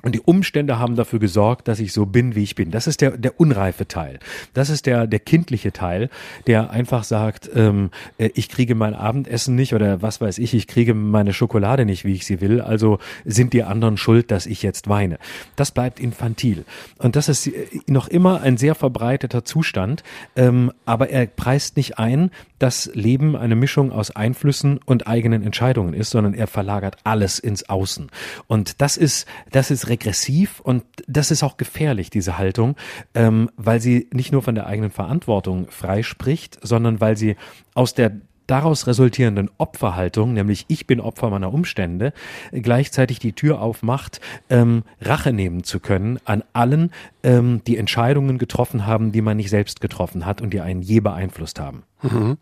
[0.02, 2.72] Und die Umstände haben dafür gesorgt, dass ich so bin, wie ich bin.
[2.72, 4.18] Das ist der, der unreife Teil.
[4.54, 6.10] Das ist der, der kindliche Teil,
[6.48, 10.66] der einfach sagt, ähm, äh, ich kriege mein Abendessen nicht oder was weiß ich, ich
[10.66, 12.60] kriege meine Schokolade nicht, wie ich sie will.
[12.60, 15.20] Also sind die anderen schuld, dass ich jetzt weine.
[15.56, 16.66] Das bleibt infantil.
[16.98, 20.04] Und das ist äh, noch immer ein sehr verbreiteter Zustand.
[20.36, 22.32] Ähm, aber er preist nicht ein,
[22.64, 27.68] dass Leben eine Mischung aus Einflüssen und eigenen Entscheidungen ist, sondern er verlagert alles ins
[27.68, 28.10] Außen.
[28.48, 32.78] Und das ist, das ist regressiv und das ist auch gefährlich, diese Haltung,
[33.16, 37.36] ähm, weil sie nicht nur von der eigenen Verantwortung freispricht, sondern weil sie
[37.74, 38.14] aus der
[38.48, 42.14] daraus resultierenden Opferhaltung, nämlich ich bin Opfer meiner Umstände,
[42.52, 46.92] gleichzeitig die Tür aufmacht, ähm, Rache nehmen zu können an allen,
[47.24, 51.00] ähm, die Entscheidungen getroffen haben, die man nicht selbst getroffen hat und die einen je
[51.00, 51.84] beeinflusst haben.
[52.02, 52.38] Mhm.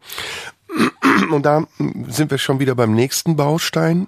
[1.32, 1.66] Und da
[2.08, 4.08] sind wir schon wieder beim nächsten Baustein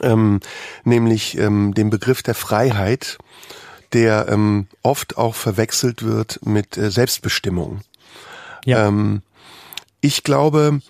[0.00, 0.40] ähm,
[0.84, 3.18] nämlich ähm, den Begriff der Freiheit,
[3.92, 7.80] der ähm, oft auch verwechselt wird mit äh, Selbstbestimmung.
[8.64, 8.88] Ja.
[8.88, 9.22] Ähm,
[10.06, 10.80] ich glaube,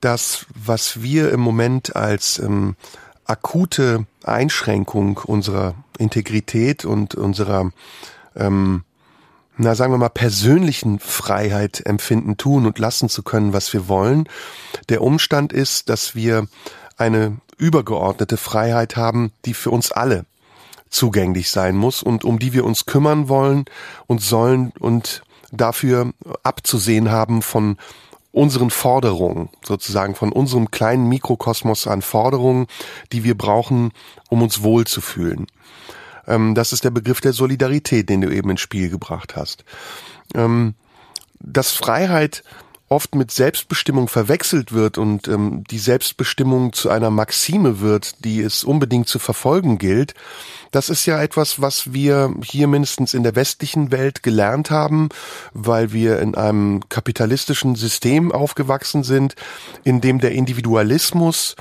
[0.00, 2.76] dass was wir im Moment als ähm,
[3.24, 7.70] akute Einschränkung unserer Integrität und unserer
[8.36, 8.84] ähm,
[9.56, 14.26] na sagen wir mal, persönlichen Freiheit empfinden, tun und lassen zu können, was wir wollen.
[14.88, 16.46] Der Umstand ist, dass wir
[16.96, 20.24] eine übergeordnete Freiheit haben, die für uns alle
[20.88, 23.64] zugänglich sein muss und um die wir uns kümmern wollen
[24.06, 27.76] und sollen und dafür abzusehen haben von
[28.32, 32.66] unseren Forderungen, sozusagen von unserem kleinen Mikrokosmos an Forderungen,
[33.12, 33.92] die wir brauchen,
[34.28, 35.46] um uns wohlzufühlen.
[36.26, 39.64] Ähm, das ist der Begriff der Solidarität, den du eben ins Spiel gebracht hast.
[40.34, 40.74] Ähm,
[41.40, 42.44] dass Freiheit
[42.90, 48.64] oft mit Selbstbestimmung verwechselt wird und ähm, die Selbstbestimmung zu einer Maxime wird, die es
[48.64, 50.14] unbedingt zu verfolgen gilt,
[50.72, 55.08] das ist ja etwas, was wir hier mindestens in der westlichen Welt gelernt haben,
[55.54, 59.36] weil wir in einem kapitalistischen System aufgewachsen sind,
[59.84, 61.54] in dem der Individualismus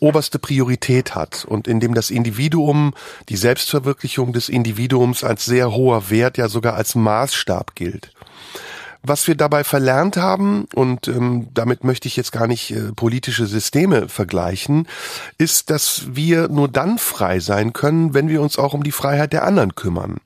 [0.00, 2.92] oberste Priorität hat und in dem das Individuum,
[3.30, 8.13] die Selbstverwirklichung des Individuums als sehr hoher Wert, ja sogar als Maßstab gilt.
[9.06, 13.46] Was wir dabei verlernt haben, und ähm, damit möchte ich jetzt gar nicht äh, politische
[13.46, 14.88] Systeme vergleichen,
[15.36, 19.34] ist, dass wir nur dann frei sein können, wenn wir uns auch um die Freiheit
[19.34, 20.16] der anderen kümmern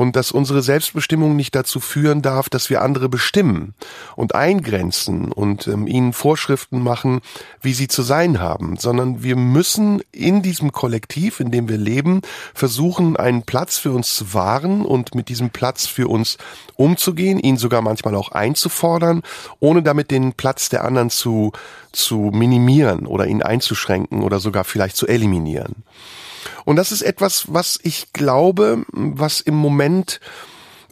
[0.00, 3.74] und dass unsere Selbstbestimmung nicht dazu führen darf, dass wir andere bestimmen
[4.16, 7.20] und eingrenzen und ähm, ihnen Vorschriften machen,
[7.60, 12.22] wie sie zu sein haben, sondern wir müssen in diesem Kollektiv, in dem wir leben,
[12.54, 16.38] versuchen, einen Platz für uns zu wahren und mit diesem Platz für uns
[16.76, 19.20] umzugehen, ihn sogar manchmal auch einzufordern,
[19.58, 21.52] ohne damit den Platz der anderen zu,
[21.92, 25.84] zu minimieren oder ihn einzuschränken oder sogar vielleicht zu eliminieren.
[26.64, 30.20] Und das ist etwas, was ich glaube, was im Moment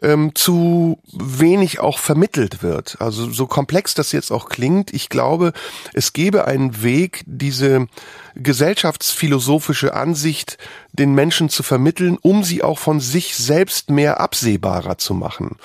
[0.03, 3.01] ähm, zu wenig auch vermittelt wird.
[3.01, 5.53] Also so komplex das jetzt auch klingt, ich glaube,
[5.93, 7.87] es gäbe einen Weg, diese
[8.35, 10.59] gesellschaftsphilosophische Ansicht
[10.93, 15.57] den Menschen zu vermitteln, um sie auch von sich selbst mehr absehbarer zu machen.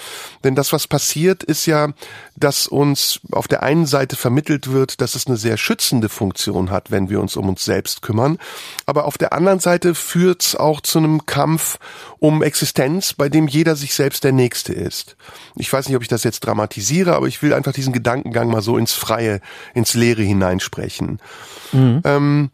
[0.44, 1.90] Denn das, was passiert, ist ja,
[2.36, 6.92] dass uns auf der einen Seite vermittelt wird, dass es eine sehr schützende Funktion hat,
[6.92, 8.38] wenn wir uns um uns selbst kümmern.
[8.86, 11.80] Aber auf der anderen Seite führt es auch zu einem Kampf
[12.20, 15.16] um Existenz, bei dem jeder sich selbst der Nächste ist.
[15.56, 18.62] Ich weiß nicht, ob ich das jetzt dramatisiere, aber ich will einfach diesen Gedankengang mal
[18.62, 19.42] so ins Freie,
[19.74, 21.20] ins Leere hineinsprechen.
[21.72, 22.02] Mhm.
[22.04, 22.50] Ähm,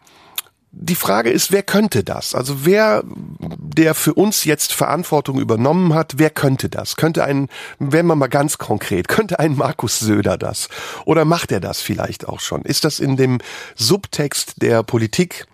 [0.72, 2.36] die Frage ist, wer könnte das?
[2.36, 3.03] Also wer,
[3.39, 6.95] der für uns jetzt Verantwortung übernommen hat, wer könnte das?
[6.95, 7.49] Könnte ein,
[7.80, 10.70] wenn man mal ganz konkret, könnte ein Markus Söder das?
[11.05, 12.61] Oder macht er das vielleicht auch schon?
[12.61, 13.39] Ist das in dem
[13.76, 15.47] Subtext der Politik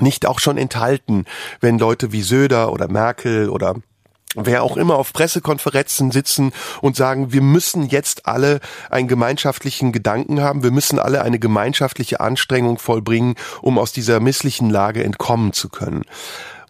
[0.00, 1.24] nicht auch schon enthalten,
[1.60, 3.76] wenn Leute wie Söder oder Merkel oder
[4.34, 8.60] wer auch immer auf Pressekonferenzen sitzen und sagen, wir müssen jetzt alle
[8.90, 14.70] einen gemeinschaftlichen Gedanken haben, wir müssen alle eine gemeinschaftliche Anstrengung vollbringen, um aus dieser misslichen
[14.70, 16.04] Lage entkommen zu können.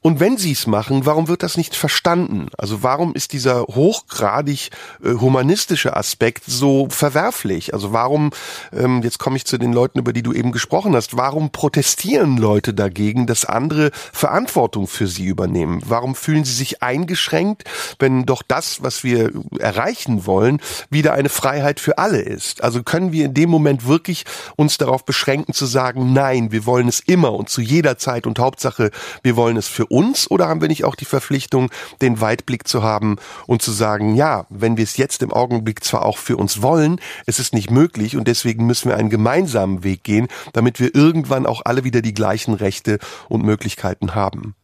[0.06, 2.48] Und wenn sie es machen, warum wird das nicht verstanden?
[2.58, 4.68] Also warum ist dieser hochgradig
[5.02, 7.72] äh, humanistische Aspekt so verwerflich?
[7.72, 8.30] Also warum,
[8.74, 12.36] ähm, jetzt komme ich zu den Leuten, über die du eben gesprochen hast, warum protestieren
[12.36, 15.80] Leute dagegen, dass andere Verantwortung für sie übernehmen?
[15.86, 17.64] Warum fühlen sie sich eingeschränkt,
[17.98, 22.62] wenn doch das, was wir erreichen wollen, wieder eine Freiheit für alle ist?
[22.62, 24.26] Also können wir in dem Moment wirklich
[24.56, 28.38] uns darauf beschränken zu sagen, nein, wir wollen es immer und zu jeder Zeit und
[28.38, 28.90] Hauptsache,
[29.22, 31.70] wir wollen es für uns oder haben wir nicht auch die Verpflichtung,
[32.02, 33.16] den Weitblick zu haben
[33.46, 37.00] und zu sagen, ja, wenn wir es jetzt im Augenblick zwar auch für uns wollen,
[37.26, 41.46] es ist nicht möglich und deswegen müssen wir einen gemeinsamen Weg gehen, damit wir irgendwann
[41.46, 44.54] auch alle wieder die gleichen Rechte und Möglichkeiten haben.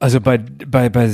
[0.00, 1.10] Also bei, bei, bei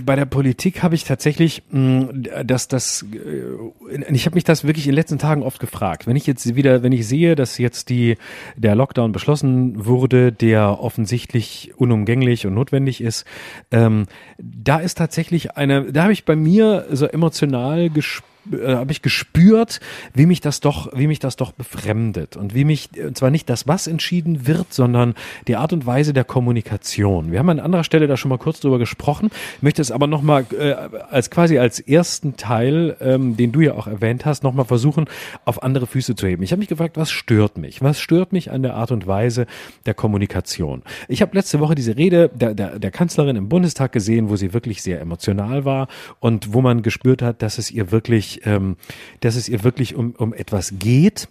[0.00, 4.86] bei der Politik habe ich tatsächlich, mm, dass das, äh, ich habe mich das wirklich
[4.86, 6.06] in den letzten Tagen oft gefragt.
[6.06, 8.16] Wenn ich jetzt wieder, wenn ich sehe, dass jetzt die
[8.56, 13.24] der Lockdown beschlossen wurde, der offensichtlich unumgänglich und notwendig ist,
[13.70, 14.06] ähm,
[14.38, 19.02] da ist tatsächlich eine, da habe ich bei mir so emotional gespürt äh, habe ich
[19.02, 19.80] gespürt,
[20.14, 23.48] wie mich das doch, wie mich das doch befremdet und wie mich, und zwar nicht
[23.48, 25.14] das, was entschieden wird, sondern
[25.46, 27.32] die Art und Weise der Kommunikation.
[27.32, 29.30] Wir haben an anderer Stelle da schon mal kurz drüber gesprochen,
[29.60, 30.74] möchte es aber nochmal äh,
[31.10, 35.06] als quasi als ersten Teil, ähm, den du ja auch erwähnt hast, nochmal versuchen,
[35.44, 36.42] auf andere Füße zu heben.
[36.42, 37.82] Ich habe mich gefragt, was stört mich?
[37.82, 39.46] Was stört mich an der Art und Weise
[39.86, 40.82] der Kommunikation?
[41.08, 44.52] Ich habe letzte Woche diese Rede der, der, der Kanzlerin im Bundestag gesehen, wo sie
[44.52, 45.88] wirklich sehr emotional war
[46.20, 48.76] und wo man gespürt hat, dass es ihr wirklich ähm,
[49.20, 51.28] dass es ihr wirklich um, um etwas geht,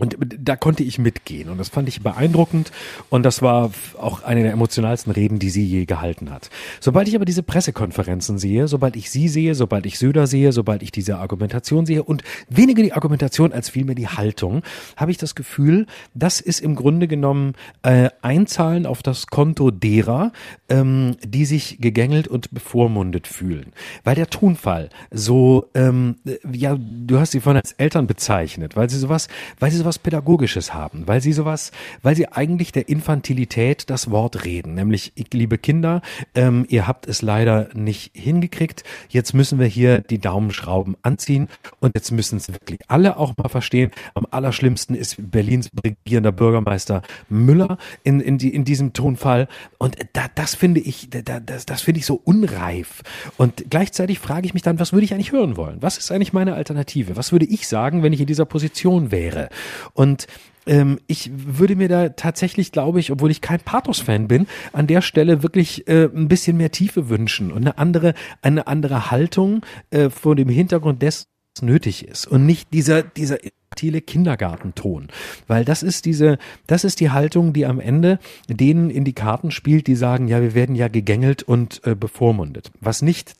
[0.00, 2.72] und da konnte ich mitgehen und das fand ich beeindruckend
[3.10, 6.50] und das war auch eine der emotionalsten Reden, die sie je gehalten hat.
[6.80, 10.82] Sobald ich aber diese Pressekonferenzen sehe, sobald ich sie sehe, sobald ich Söder sehe, sobald
[10.82, 14.62] ich diese Argumentation sehe und weniger die Argumentation als vielmehr die Haltung,
[14.96, 20.32] habe ich das Gefühl, das ist im Grunde genommen äh, Einzahlen auf das Konto derer,
[20.68, 23.72] ähm, die sich gegängelt und bevormundet fühlen.
[24.04, 26.16] Weil der Tonfall so, ähm,
[26.50, 29.28] ja, du hast sie vorhin als Eltern bezeichnet, weil sie sowas,
[29.58, 31.72] weil sie sowas sowas Pädagogisches haben, weil sie sowas,
[32.02, 36.00] weil sie eigentlich der Infantilität das Wort reden, nämlich, liebe Kinder,
[36.36, 41.48] ähm, ihr habt es leider nicht hingekriegt, jetzt müssen wir hier die Daumenschrauben anziehen
[41.80, 43.90] und jetzt müssen es wirklich alle auch mal verstehen.
[44.14, 50.26] Am allerschlimmsten ist Berlins regierender Bürgermeister Müller in, in, die, in diesem Tonfall und da,
[50.36, 53.02] das finde ich, da, das, das finde ich so unreif
[53.38, 55.78] und gleichzeitig frage ich mich dann, was würde ich eigentlich hören wollen?
[55.80, 57.16] Was ist eigentlich meine Alternative?
[57.16, 59.48] Was würde ich sagen, wenn ich in dieser Position wäre?
[59.92, 60.26] Und
[60.66, 65.02] ähm, ich würde mir da tatsächlich, glaube ich, obwohl ich kein Pathos-Fan bin, an der
[65.02, 70.10] Stelle wirklich äh, ein bisschen mehr Tiefe wünschen und eine andere, eine andere Haltung äh,
[70.10, 75.08] vor dem Hintergrund dessen, was nötig ist und nicht dieser, dieser infantile Kindergartenton,
[75.46, 78.18] weil das ist diese, das ist die Haltung, die am Ende
[78.48, 82.70] denen in die Karten spielt, die sagen, ja, wir werden ja gegängelt und äh, bevormundet,
[82.80, 83.34] was nicht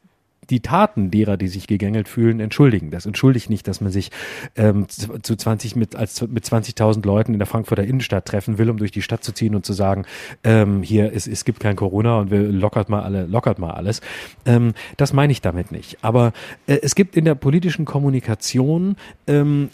[0.51, 2.91] die Taten derer, die sich gegängelt fühlen, entschuldigen.
[2.91, 4.11] Das entschuldigt nicht, dass man sich
[4.57, 8.77] ähm, zu 20 mit als mit 20.000 Leuten in der Frankfurter Innenstadt treffen will, um
[8.77, 10.05] durch die Stadt zu ziehen und zu sagen,
[10.45, 14.01] ähm, hier es, es gibt kein Corona und wir lockert mal alle lockert mal alles.
[14.45, 15.99] Ähm, das meine ich damit nicht.
[16.03, 16.33] Aber
[16.67, 18.97] äh, es gibt in der politischen Kommunikation
[19.27, 19.71] ähm,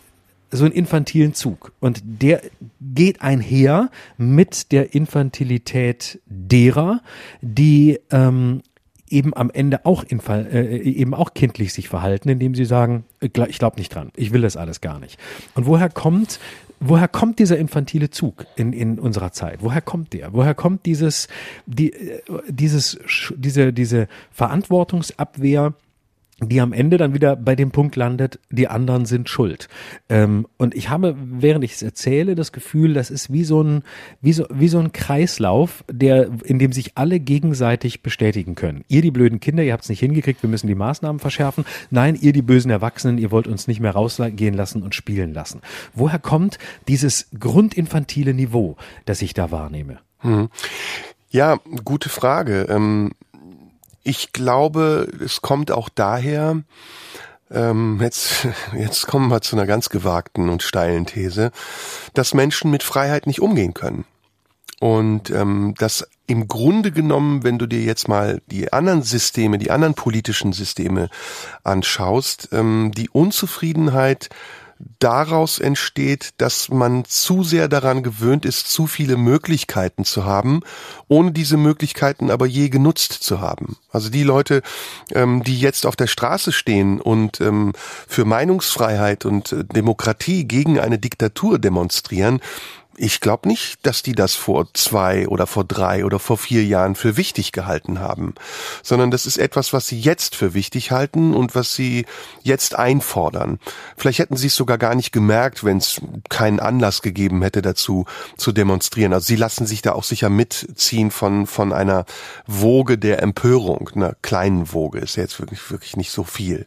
[0.50, 1.72] so einen infantilen Zug.
[1.80, 2.42] Und der
[2.80, 7.00] geht einher mit der Infantilität derer,
[7.40, 8.62] die ähm,
[9.08, 13.32] eben am Ende auch in, äh, eben auch kindlich sich verhalten, indem sie sagen, ich
[13.32, 15.18] glaube nicht dran, ich will das alles gar nicht.
[15.54, 16.38] Und woher kommt
[16.80, 19.60] woher kommt dieser infantile Zug in, in unserer Zeit?
[19.62, 20.32] Woher kommt der?
[20.32, 21.28] Woher kommt dieses,
[21.66, 22.98] die, äh, dieses,
[23.34, 25.74] diese, diese Verantwortungsabwehr
[26.40, 29.68] die am Ende dann wieder bei dem Punkt landet, die anderen sind schuld.
[30.10, 33.82] Ähm, und ich habe, während ich es erzähle, das Gefühl, das ist wie so ein,
[34.20, 38.84] wie so, wie so ein Kreislauf, der, in dem sich alle gegenseitig bestätigen können.
[38.86, 41.64] Ihr die blöden Kinder, ihr habt es nicht hingekriegt, wir müssen die Maßnahmen verschärfen.
[41.90, 45.62] Nein, ihr die bösen Erwachsenen, ihr wollt uns nicht mehr rausgehen lassen und spielen lassen.
[45.94, 48.76] Woher kommt dieses grundinfantile Niveau,
[49.06, 50.00] das ich da wahrnehme?
[50.18, 50.48] Hm.
[51.30, 52.66] Ja, gute Frage.
[52.68, 53.12] Ähm
[54.06, 56.62] ich glaube, es kommt auch daher,
[57.50, 58.46] ähm, jetzt,
[58.78, 61.50] jetzt kommen wir zu einer ganz gewagten und steilen These,
[62.14, 64.04] dass Menschen mit Freiheit nicht umgehen können.
[64.78, 69.70] Und ähm, dass im Grunde genommen, wenn du dir jetzt mal die anderen Systeme, die
[69.70, 71.08] anderen politischen Systeme
[71.64, 74.28] anschaust, ähm, die Unzufriedenheit
[74.98, 80.60] daraus entsteht, dass man zu sehr daran gewöhnt ist, zu viele Möglichkeiten zu haben,
[81.08, 83.76] ohne diese Möglichkeiten aber je genutzt zu haben.
[83.90, 84.62] Also die Leute,
[85.12, 87.72] ähm, die jetzt auf der Straße stehen und ähm,
[88.06, 92.40] für Meinungsfreiheit und äh, Demokratie gegen eine Diktatur demonstrieren,
[92.96, 96.94] ich glaube nicht, dass die das vor zwei oder vor drei oder vor vier Jahren
[96.94, 98.34] für wichtig gehalten haben,
[98.82, 102.06] sondern das ist etwas, was sie jetzt für wichtig halten und was sie
[102.42, 103.58] jetzt einfordern.
[103.96, 108.06] Vielleicht hätten sie es sogar gar nicht gemerkt, wenn es keinen Anlass gegeben hätte dazu
[108.36, 109.12] zu demonstrieren.
[109.12, 112.06] Also sie lassen sich da auch sicher mitziehen von von einer
[112.46, 116.66] Woge der Empörung, einer kleinen Woge ist jetzt wirklich wirklich nicht so viel.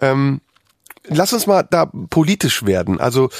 [0.00, 0.40] Ähm,
[1.10, 3.00] lass uns mal da politisch werden.
[3.00, 3.30] Also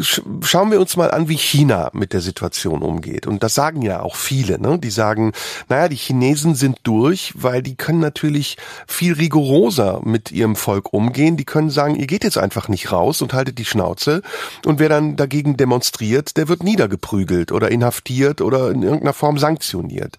[0.00, 3.26] sch schauen wir uns mal an, wie China mit der Situation umgeht.
[3.26, 4.58] Und das sagen ja auch viele.
[4.58, 4.78] Ne?
[4.78, 5.32] Die sagen,
[5.68, 11.36] naja, die Chinesen sind durch, weil die können natürlich viel rigoroser mit ihrem Volk umgehen.
[11.36, 14.22] Die können sagen, ihr geht jetzt einfach nicht raus und haltet die Schnauze.
[14.64, 20.18] Und wer dann dagegen demonstriert, der wird niedergeprügelt oder inhaftiert oder in irgendeiner Form sanktioniert.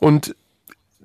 [0.00, 0.34] Und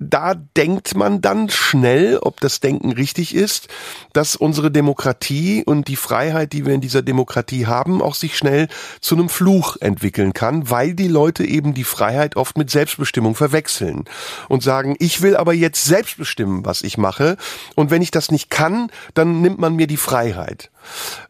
[0.00, 3.68] da denkt man dann schnell, ob das Denken richtig ist,
[4.12, 8.68] dass unsere Demokratie und die Freiheit, die wir in dieser Demokratie haben, auch sich schnell
[9.00, 14.04] zu einem Fluch entwickeln kann, weil die Leute eben die Freiheit oft mit Selbstbestimmung verwechseln
[14.48, 17.36] und sagen, ich will aber jetzt selbst bestimmen, was ich mache
[17.74, 20.70] und wenn ich das nicht kann, dann nimmt man mir die Freiheit.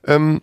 [0.07, 0.43] Ähm,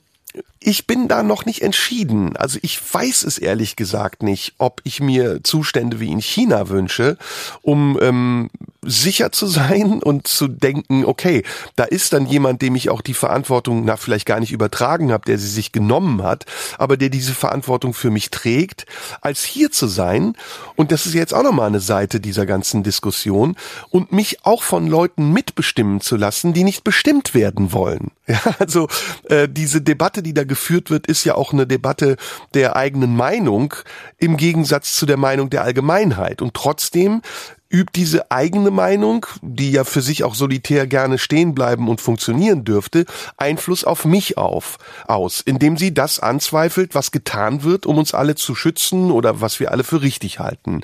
[0.60, 2.36] ich bin da noch nicht entschieden.
[2.36, 7.18] Also ich weiß es ehrlich gesagt nicht, ob ich mir Zustände wie in China wünsche,
[7.62, 8.50] um ähm,
[8.86, 11.44] sicher zu sein und zu denken, okay,
[11.76, 15.26] da ist dann jemand, dem ich auch die Verantwortung, na vielleicht gar nicht übertragen habe,
[15.26, 16.46] der sie sich genommen hat,
[16.78, 18.86] aber der diese Verantwortung für mich trägt,
[19.22, 20.34] als hier zu sein.
[20.76, 23.56] Und das ist jetzt auch nochmal eine Seite dieser ganzen Diskussion
[23.90, 28.12] und mich auch von Leuten mitbestimmen zu lassen, die nicht bestimmt werden wollen.
[28.28, 28.88] Ja, also
[29.30, 32.18] äh, diese Debatte, die da geführt wird, ist ja auch eine Debatte
[32.56, 33.76] der eigenen Meinung
[34.18, 36.42] im Gegensatz zu der Meinung der Allgemeinheit.
[36.42, 37.22] Und trotzdem
[37.70, 42.64] übt diese eigene Meinung, die ja für sich auch solitär gerne stehen bleiben und funktionieren
[42.64, 43.06] dürfte,
[43.38, 48.36] Einfluss auf mich auf, aus, indem sie das anzweifelt, was getan wird, um uns alle
[48.36, 50.82] zu schützen oder was wir alle für richtig halten.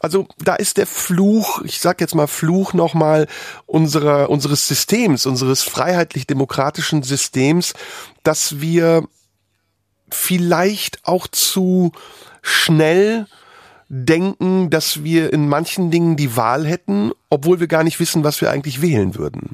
[0.00, 3.26] Also da ist der Fluch, ich sag jetzt mal Fluch nochmal
[3.66, 7.74] unserer, unseres Systems, unseres freiheitlich-demokratischen Systems,
[8.22, 9.04] dass wir
[10.10, 11.92] vielleicht auch zu
[12.42, 13.26] schnell
[13.94, 18.40] denken, dass wir in manchen Dingen die Wahl hätten, obwohl wir gar nicht wissen, was
[18.40, 19.50] wir eigentlich wählen würden.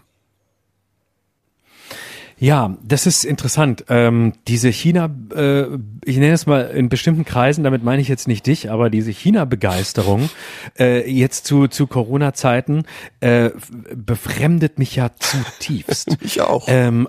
[2.41, 3.87] Ja, das ist interessant.
[3.89, 5.65] Ähm, diese China, äh,
[6.05, 9.11] ich nenne es mal in bestimmten Kreisen, damit meine ich jetzt nicht dich, aber diese
[9.11, 10.31] China-Begeisterung
[10.79, 12.85] äh, jetzt zu, zu Corona-Zeiten
[13.19, 13.51] äh,
[13.93, 16.17] befremdet mich ja zutiefst.
[16.21, 16.67] ich auch.
[16.69, 17.09] Ähm,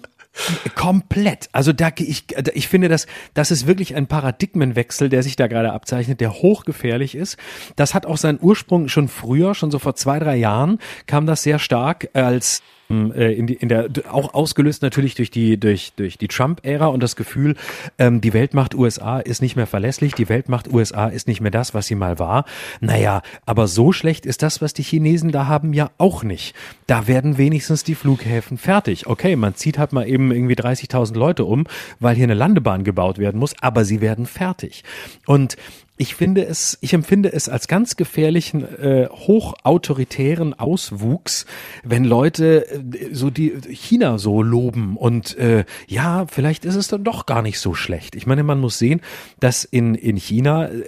[0.76, 1.50] Komplett.
[1.52, 5.74] Also da ich ich finde das das ist wirklich ein Paradigmenwechsel, der sich da gerade
[5.74, 7.38] abzeichnet, der hochgefährlich ist.
[7.76, 11.44] Das hat auch seinen Ursprung schon früher, schon so vor zwei drei Jahren kam das
[11.44, 16.18] sehr stark als äh, in, die, in der auch ausgelöst natürlich durch die durch durch
[16.18, 17.56] die Trump-Ära und das Gefühl,
[18.00, 21.76] ähm, die Weltmacht USA ist nicht mehr verlässlich, die Weltmacht USA ist nicht mehr das,
[21.76, 22.46] was sie mal war.
[22.80, 26.56] Naja, aber so schlecht ist das, was die Chinesen da haben, ja auch nicht.
[26.88, 29.06] Da werden wenigstens die Flughäfen fertig.
[29.06, 31.66] Okay, man zieht halt mal eben irgendwie 30.000 Leute um,
[32.00, 34.84] weil hier eine Landebahn gebaut werden muss, aber sie werden fertig.
[35.28, 35.58] Und
[36.02, 41.46] ich finde es, ich empfinde es als ganz gefährlichen, äh, hochautoritären Auswuchs,
[41.84, 47.04] wenn Leute äh, so die China so loben und äh, ja, vielleicht ist es dann
[47.04, 48.16] doch gar nicht so schlecht.
[48.16, 49.02] Ich meine, man muss sehen,
[49.42, 50.86] dass in in China, äh,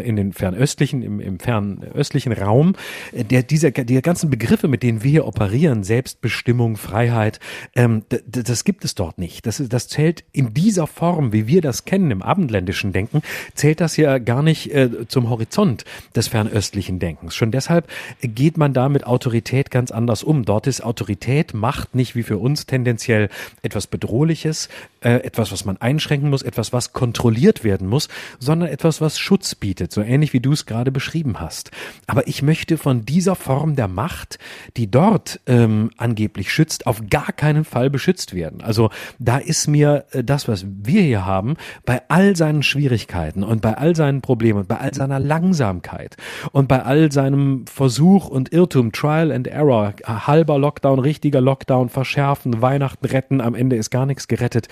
[0.00, 2.74] in den fernöstlichen, im, im fernöstlichen Raum,
[3.12, 7.38] äh, der dieser die ganzen Begriffe, mit denen wir hier operieren, Selbstbestimmung, Freiheit,
[7.76, 9.46] ähm, das gibt es dort nicht.
[9.46, 13.22] Das das zählt in dieser Form, wie wir das kennen im abendländischen Denken,
[13.54, 15.84] zählt das ja gar nicht nicht äh, zum Horizont
[16.16, 17.34] des fernöstlichen Denkens.
[17.34, 17.88] Schon deshalb
[18.22, 20.44] geht man da mit Autorität ganz anders um.
[20.44, 23.28] Dort ist Autorität, Macht nicht wie für uns tendenziell
[23.62, 24.68] etwas Bedrohliches,
[25.00, 29.54] äh, etwas, was man einschränken muss, etwas, was kontrolliert werden muss, sondern etwas, was Schutz
[29.54, 31.70] bietet, so ähnlich wie du es gerade beschrieben hast.
[32.06, 34.38] Aber ich möchte von dieser Form der Macht,
[34.76, 38.62] die dort ähm, angeblich schützt, auf gar keinen Fall beschützt werden.
[38.62, 43.60] Also da ist mir äh, das, was wir hier haben, bei all seinen Schwierigkeiten und
[43.60, 46.16] bei all seinen Problemen Probleme, bei all seiner Langsamkeit
[46.52, 52.62] und bei all seinem Versuch und Irrtum, Trial and Error, halber Lockdown, richtiger Lockdown, verschärfen,
[52.62, 54.68] Weihnachten retten, am Ende ist gar nichts gerettet.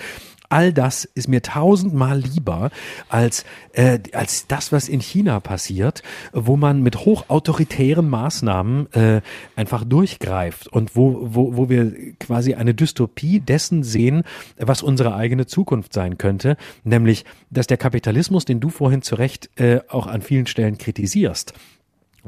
[0.49, 2.71] All das ist mir tausendmal lieber
[3.09, 3.43] als,
[3.73, 9.21] äh, als das, was in China passiert, wo man mit hochautoritären Maßnahmen äh,
[9.55, 14.23] einfach durchgreift und wo, wo, wo wir quasi eine Dystopie dessen sehen,
[14.57, 19.49] was unsere eigene Zukunft sein könnte, nämlich, dass der Kapitalismus, den du vorhin zu Recht
[19.59, 21.53] äh, auch an vielen Stellen kritisierst,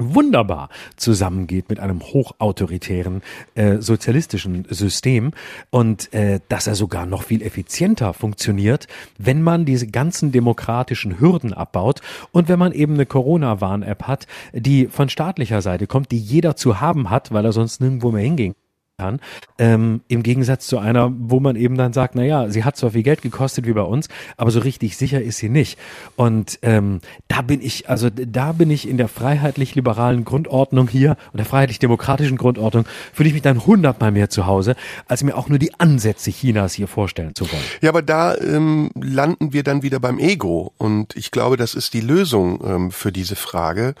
[0.00, 3.22] wunderbar zusammengeht mit einem hochautoritären
[3.54, 5.32] äh, sozialistischen System
[5.70, 8.88] und äh, dass er sogar noch viel effizienter funktioniert,
[9.18, 12.00] wenn man diese ganzen demokratischen Hürden abbaut
[12.32, 16.80] und wenn man eben eine Corona-Warn-App hat, die von staatlicher Seite kommt, die jeder zu
[16.80, 18.54] haben hat, weil er sonst nirgendwo mehr hingehen
[19.00, 19.20] kann.
[19.58, 22.90] Ähm, Im Gegensatz zu einer, wo man eben dann sagt, na ja, sie hat zwar
[22.90, 25.78] viel Geld gekostet wie bei uns, aber so richtig sicher ist sie nicht.
[26.16, 31.38] Und ähm, da bin ich, also da bin ich in der freiheitlich-liberalen Grundordnung hier und
[31.38, 34.76] der freiheitlich-demokratischen Grundordnung, fühle ich mich dann hundertmal mehr zu Hause,
[35.08, 37.64] als mir auch nur die Ansätze Chinas hier vorstellen zu wollen.
[37.80, 40.72] Ja, aber da ähm, landen wir dann wieder beim Ego.
[40.76, 43.94] Und ich glaube, das ist die Lösung ähm, für diese Frage.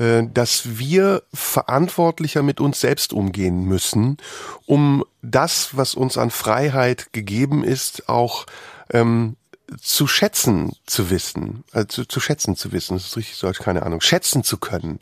[0.00, 4.16] Äh, dass wir verantwortlicher mit uns selbst umgehen müssen,
[4.64, 8.46] um das, was uns an Freiheit gegeben ist, auch
[8.88, 9.36] ähm,
[9.78, 13.82] zu schätzen zu wissen, also zu, zu schätzen zu wissen, das ist richtig Deutsch, keine
[13.82, 15.00] Ahnung, schätzen zu können.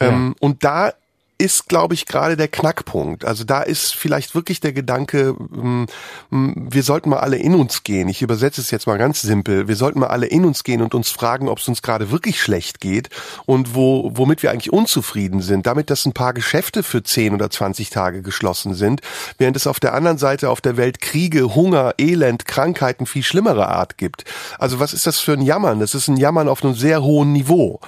[0.00, 0.08] Ja.
[0.08, 0.92] Ähm, und da
[1.38, 3.24] ist, glaube ich, gerade der Knackpunkt.
[3.24, 5.86] Also da ist vielleicht wirklich der Gedanke, ähm,
[6.30, 8.08] wir sollten mal alle in uns gehen.
[8.08, 9.68] Ich übersetze es jetzt mal ganz simpel.
[9.68, 12.40] Wir sollten mal alle in uns gehen und uns fragen, ob es uns gerade wirklich
[12.40, 13.10] schlecht geht
[13.44, 15.66] und wo, womit wir eigentlich unzufrieden sind.
[15.66, 19.02] Damit, dass ein paar Geschäfte für 10 oder 20 Tage geschlossen sind,
[19.36, 23.68] während es auf der anderen Seite auf der Welt Kriege, Hunger, Elend, Krankheiten viel schlimmere
[23.68, 24.24] Art gibt.
[24.58, 25.80] Also was ist das für ein Jammern?
[25.80, 27.80] Das ist ein Jammern auf einem sehr hohen Niveau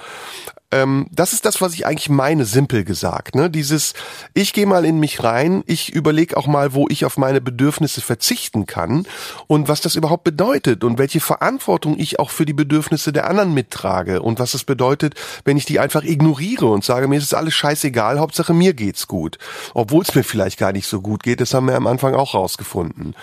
[0.71, 3.33] ähm, das ist das, was ich eigentlich meine, simpel gesagt.
[3.33, 3.49] Ne?
[3.49, 3.93] Dieses,
[4.35, 8.01] ich gehe mal in mich rein, ich überlege auch mal, wo ich auf meine Bedürfnisse
[8.01, 9.07] verzichten kann
[9.47, 13.53] und was das überhaupt bedeutet und welche Verantwortung ich auch für die Bedürfnisse der anderen
[13.53, 17.33] mittrage und was es bedeutet, wenn ich die einfach ignoriere und sage, mir ist es
[17.33, 19.39] alles scheißegal, Hauptsache mir geht's gut.
[19.73, 22.35] Obwohl es mir vielleicht gar nicht so gut geht, das haben wir am Anfang auch
[22.35, 23.15] rausgefunden.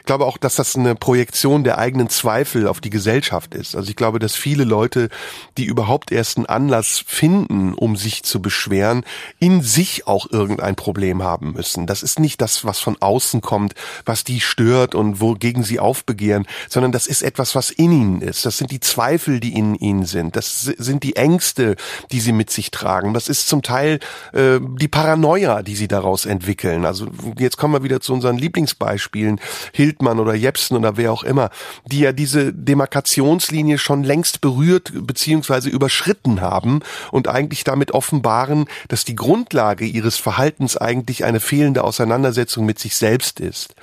[0.00, 3.74] Ich glaube auch, dass das eine Projektion der eigenen Zweifel auf die Gesellschaft ist.
[3.74, 5.08] Also ich glaube, dass viele Leute,
[5.56, 9.04] die überhaupt erst einen Anlass etwas finden, um sich zu beschweren,
[9.38, 11.86] in sich auch irgendein Problem haben müssen.
[11.86, 13.74] Das ist nicht das, was von außen kommt,
[14.04, 18.44] was die stört und wogegen sie aufbegehren, sondern das ist etwas, was in ihnen ist.
[18.46, 20.36] Das sind die Zweifel, die in ihnen sind.
[20.36, 21.76] Das sind die Ängste,
[22.10, 23.14] die sie mit sich tragen.
[23.14, 24.00] Das ist zum Teil
[24.32, 26.84] äh, die Paranoia, die sie daraus entwickeln.
[26.84, 27.06] Also
[27.38, 29.40] jetzt kommen wir wieder zu unseren Lieblingsbeispielen,
[29.72, 31.50] Hildmann oder Jepsen oder wer auch immer,
[31.86, 35.68] die ja diese Demarkationslinie schon längst berührt bzw.
[35.68, 36.79] überschritten haben
[37.10, 42.96] und eigentlich damit offenbaren, dass die Grundlage ihres Verhaltens eigentlich eine fehlende Auseinandersetzung mit sich
[42.96, 43.74] selbst ist.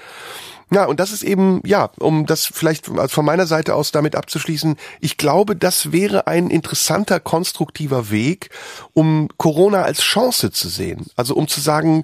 [0.70, 4.76] Ja, und das ist eben, ja, um das vielleicht von meiner Seite aus damit abzuschließen,
[5.00, 8.50] ich glaube, das wäre ein interessanter, konstruktiver Weg,
[8.92, 11.06] um Corona als Chance zu sehen.
[11.16, 12.04] Also um zu sagen,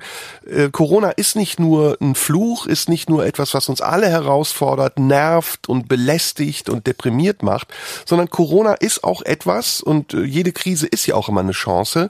[0.49, 4.97] äh, Corona ist nicht nur ein Fluch, ist nicht nur etwas, was uns alle herausfordert,
[4.97, 7.68] nervt und belästigt und deprimiert macht,
[8.05, 12.09] sondern Corona ist auch etwas, und äh, jede Krise ist ja auch immer eine Chance,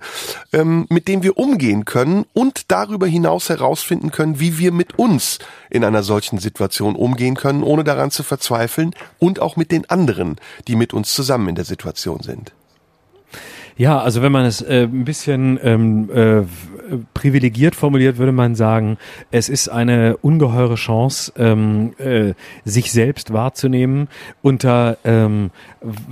[0.51, 5.39] ähm, mit dem wir umgehen können und darüber hinaus herausfinden können, wie wir mit uns
[5.71, 10.37] in einer solchen Situation umgehen können, ohne daran zu verzweifeln und auch mit den anderen,
[10.67, 12.53] die mit uns zusammen in der Situation sind.
[13.75, 16.43] Ja, also wenn man es äh, ein bisschen ähm, äh,
[17.13, 18.97] privilegiert formuliert, würde man sagen,
[19.31, 22.33] es ist eine ungeheure Chance, ähm, äh,
[22.65, 24.09] sich selbst wahrzunehmen
[24.43, 25.49] unter ähm,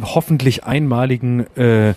[0.02, 1.94] hoffentlich einmaligen, äh,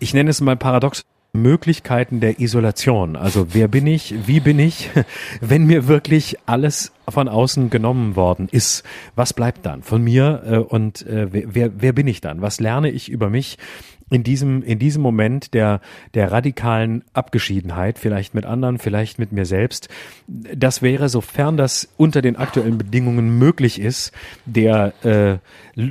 [0.00, 3.16] ich nenne es mal paradox, Möglichkeiten der Isolation.
[3.16, 4.90] Also wer bin ich, wie bin ich,
[5.40, 10.56] wenn mir wirklich alles von außen genommen worden ist, was bleibt dann von mir äh,
[10.58, 12.42] und äh, wer, wer bin ich dann?
[12.42, 13.58] Was lerne ich über mich?
[14.10, 15.80] In diesem, in diesem Moment der,
[16.14, 19.88] der radikalen Abgeschiedenheit, vielleicht mit anderen, vielleicht mit mir selbst.
[20.26, 24.12] Das wäre, sofern das unter den aktuellen Bedingungen möglich ist,
[24.46, 25.38] der äh,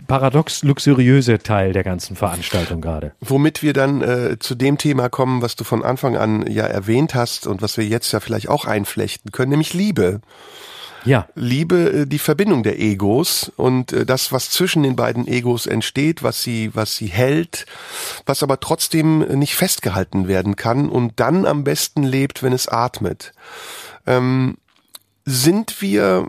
[0.08, 3.14] paradox luxuriöse Teil der ganzen Veranstaltung gerade.
[3.22, 7.16] Womit wir dann äh, zu dem Thema kommen, was du von Anfang an ja erwähnt
[7.16, 10.20] hast und was wir jetzt ja vielleicht auch einflechten können, nämlich Liebe.
[11.06, 11.28] Ja.
[11.36, 16.24] Liebe, äh, die Verbindung der Egos und äh, das, was zwischen den beiden Egos entsteht,
[16.24, 17.66] was sie, was sie hält,
[18.26, 23.34] was aber trotzdem nicht festgehalten werden kann und dann am besten lebt, wenn es atmet.
[24.06, 24.58] Ähm,
[25.26, 26.28] sind wir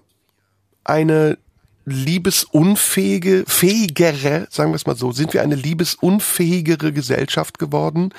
[0.84, 1.38] eine
[1.86, 8.12] liebesunfähige, fähigere, sagen wir es mal so, sind wir eine liebesunfähigere Gesellschaft geworden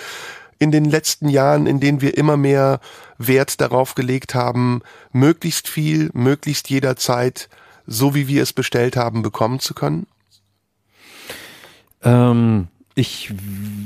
[0.62, 2.80] in den letzten Jahren, in denen wir immer mehr
[3.18, 4.82] Wert darauf gelegt haben,
[5.12, 7.50] möglichst viel, möglichst jederzeit,
[7.88, 10.06] so wie wir es bestellt haben, bekommen zu können?
[12.04, 13.34] Ähm, ich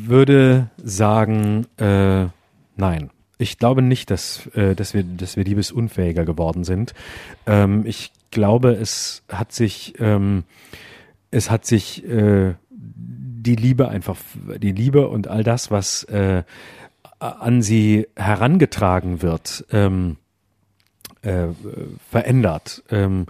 [0.05, 2.25] würde sagen, äh,
[2.75, 3.09] nein.
[3.37, 6.93] Ich glaube nicht, dass, äh, dass, wir, dass wir liebesunfähiger geworden sind.
[7.45, 10.43] Ähm, ich glaube, es hat sich, ähm,
[11.31, 12.55] es hat sich äh,
[13.45, 14.17] die Liebe einfach,
[14.57, 16.43] die Liebe und all das, was äh,
[17.19, 20.17] an sie herangetragen wird, ähm,
[21.21, 21.47] äh,
[22.09, 22.83] verändert.
[22.89, 23.25] Ähm,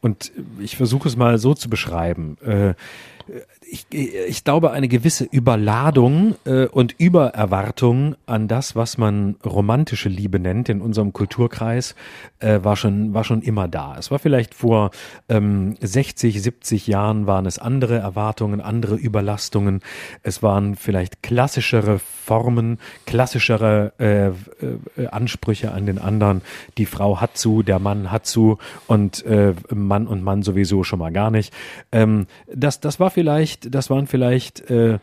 [0.00, 2.36] und ich versuche es mal so zu beschreiben.
[2.44, 2.74] Äh,
[3.70, 10.40] ich, ich glaube, eine gewisse Überladung äh, und Übererwartung an das, was man romantische Liebe
[10.40, 11.94] nennt in unserem Kulturkreis,
[12.40, 13.96] äh, war schon war schon immer da.
[13.98, 14.90] Es war vielleicht vor
[15.28, 19.80] ähm, 60, 70 Jahren waren es andere Erwartungen, andere Überlastungen.
[20.22, 26.42] Es waren vielleicht klassischere Formen, klassischere äh, äh, Ansprüche an den anderen.
[26.78, 30.98] Die Frau hat zu, der Mann hat zu und äh, Mann und Mann sowieso schon
[30.98, 31.52] mal gar nicht.
[31.92, 34.98] Ähm, das das war vielleicht, das waren vielleicht äh,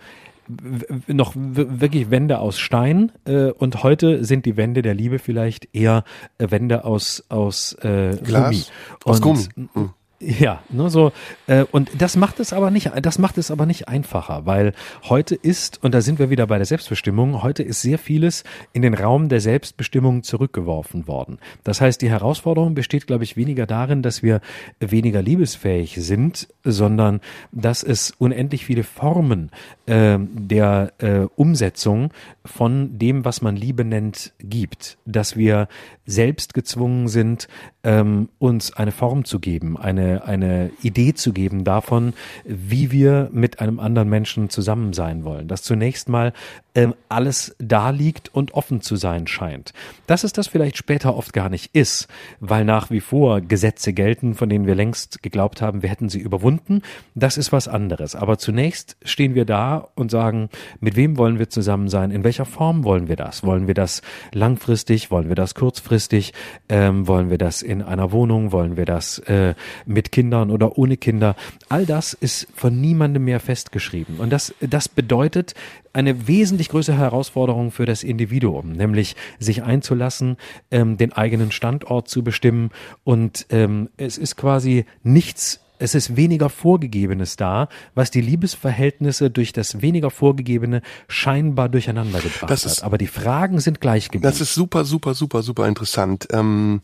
[1.07, 6.03] noch wirklich Wände aus Stein äh, und heute sind die Wände der Liebe vielleicht eher
[6.37, 8.63] äh, Wände aus aus äh, Glas, Gummi.
[9.03, 9.89] Aus Gummi.
[10.19, 11.11] Ja, ne, so
[11.45, 15.35] äh, und das macht es aber nicht, das macht es aber nicht einfacher, weil heute
[15.35, 17.43] ist und da sind wir wieder bei der Selbstbestimmung.
[17.43, 18.43] Heute ist sehr vieles
[18.73, 21.37] in den Raum der Selbstbestimmung zurückgeworfen worden.
[21.63, 24.41] Das heißt, die Herausforderung besteht, glaube ich, weniger darin, dass wir
[24.79, 29.51] weniger liebesfähig sind, sondern dass es unendlich viele Formen
[29.85, 32.11] äh, der äh, Umsetzung
[32.43, 35.67] von dem, was man Liebe nennt, gibt, dass wir
[36.07, 37.47] selbst gezwungen sind,
[37.83, 42.13] ähm, uns eine Form zu geben, eine, eine Idee zu geben davon,
[42.45, 45.47] wie wir mit einem anderen Menschen zusammen sein wollen.
[45.47, 46.33] Dass zunächst mal
[46.77, 49.73] ähm, alles da liegt und offen zu sein scheint.
[50.05, 52.07] Dass es das vielleicht später oft gar nicht ist,
[52.39, 56.19] weil nach wie vor Gesetze gelten, von denen wir längst geglaubt haben, wir hätten sie
[56.19, 56.83] überwunden,
[57.15, 58.15] das ist was anderes.
[58.15, 60.49] Aber zunächst stehen wir da und sagen,
[60.79, 62.11] mit wem wollen wir zusammen sein?
[62.11, 63.43] In welcher Form wollen wir das?
[63.43, 65.09] Wollen wir das langfristig?
[65.09, 66.33] Wollen wir das kurzfristig?
[66.69, 68.51] Ähm, wollen wir das in einer Wohnung?
[68.51, 69.55] Wollen wir das äh,
[69.87, 71.35] mit Kindern oder ohne Kinder?
[71.69, 74.19] All das ist von niemandem mehr festgeschrieben.
[74.19, 75.55] Und das, das bedeutet,
[75.97, 80.37] eine wesentlich größere Herausforderung für das Individuum, nämlich sich einzulassen,
[80.71, 82.69] ähm, den eigenen Standort zu bestimmen
[83.03, 89.53] und ähm, es ist quasi nichts es ist weniger Vorgegebenes da, was die Liebesverhältnisse durch
[89.53, 92.83] das weniger Vorgegebene scheinbar durcheinander gebracht ist- hat.
[92.83, 94.23] Aber die Fragen sind gleich geblieben.
[94.23, 96.27] Das ist super, super, super, super interessant.
[96.31, 96.81] Ähm,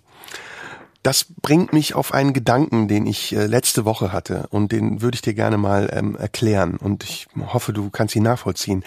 [1.04, 5.16] das bringt mich auf einen Gedanken, den ich äh, letzte Woche hatte und den würde
[5.16, 8.84] ich dir gerne mal ähm, erklären und ich hoffe, du kannst ihn nachvollziehen.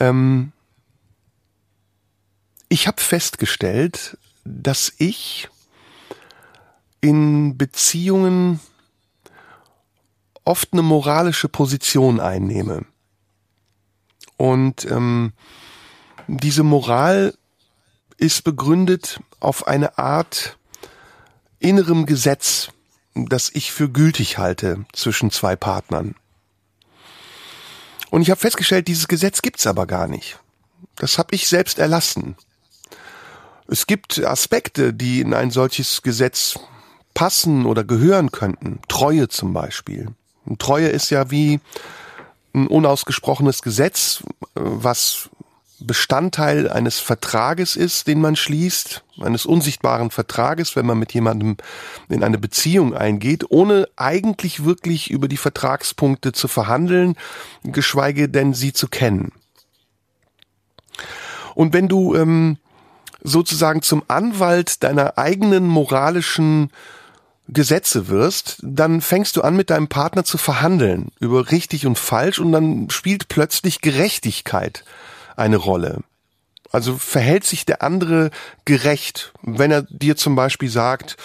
[0.00, 0.52] Ähm,
[2.68, 5.48] ich habe festgestellt, dass ich
[7.00, 8.58] in Beziehungen
[10.44, 12.84] oft eine moralische Position einnehme.
[14.36, 15.32] Und ähm,
[16.26, 17.34] diese Moral
[18.16, 20.58] ist begründet auf eine Art
[21.58, 22.68] innerem Gesetz,
[23.14, 26.14] das ich für gültig halte zwischen zwei Partnern.
[28.10, 30.38] Und ich habe festgestellt, dieses Gesetz gibt's aber gar nicht.
[30.96, 32.36] Das habe ich selbst erlassen.
[33.68, 36.58] Es gibt Aspekte, die in ein solches Gesetz
[37.14, 38.80] passen oder gehören könnten.
[38.88, 40.14] Treue zum Beispiel.
[40.44, 41.60] Und Treue ist ja wie
[42.54, 45.28] ein unausgesprochenes Gesetz, äh, was
[45.80, 51.56] Bestandteil eines Vertrages ist, den man schließt, eines unsichtbaren Vertrages, wenn man mit jemandem
[52.08, 57.16] in eine Beziehung eingeht, ohne eigentlich wirklich über die Vertragspunkte zu verhandeln,
[57.62, 59.32] geschweige denn sie zu kennen.
[61.54, 62.58] Und wenn du ähm,
[63.22, 66.70] sozusagen zum Anwalt deiner eigenen moralischen
[67.48, 72.38] Gesetze wirst, dann fängst du an mit deinem Partner zu verhandeln über richtig und falsch
[72.38, 74.84] und dann spielt plötzlich Gerechtigkeit
[75.36, 76.00] eine Rolle.
[76.72, 78.30] Also verhält sich der andere
[78.64, 81.16] gerecht, wenn er dir zum Beispiel sagt,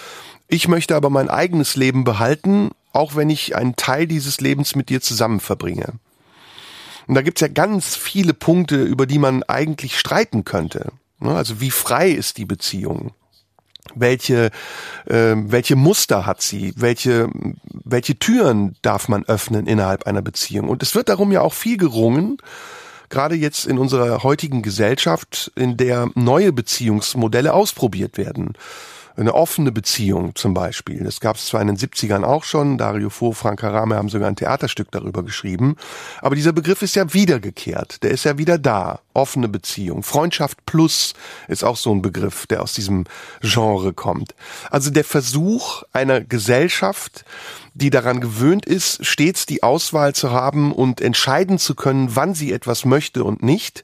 [0.47, 4.89] ich möchte aber mein eigenes Leben behalten, auch wenn ich einen Teil dieses Lebens mit
[4.89, 5.93] dir zusammen verbringe.
[7.07, 10.91] Und da gibt's ja ganz viele Punkte, über die man eigentlich streiten könnte.
[11.19, 13.11] Ne, Also wie frei ist die Beziehung?
[13.95, 14.51] Welche,
[15.05, 16.73] äh, welche Muster hat sie?
[16.77, 17.29] Welche,
[17.83, 20.69] welche Türen darf man öffnen innerhalb einer Beziehung?
[20.69, 22.37] Und es wird darum ja auch viel gerungen,
[23.11, 28.53] gerade jetzt in unserer heutigen Gesellschaft, in der neue Beziehungsmodelle ausprobiert werden.
[29.21, 31.03] Eine offene Beziehung zum Beispiel.
[31.03, 34.27] Das gab es zwar in den 70ern auch schon, Dario Fo, Frank Harame haben sogar
[34.27, 35.75] ein Theaterstück darüber geschrieben,
[36.21, 39.01] aber dieser Begriff ist ja wiedergekehrt, der ist ja wieder da.
[39.13, 40.01] Offene Beziehung.
[40.01, 41.13] Freundschaft plus
[41.47, 43.03] ist auch so ein Begriff, der aus diesem
[43.41, 44.33] Genre kommt.
[44.71, 47.23] Also der Versuch einer Gesellschaft,
[47.75, 52.51] die daran gewöhnt ist, stets die Auswahl zu haben und entscheiden zu können, wann sie
[52.51, 53.83] etwas möchte und nicht,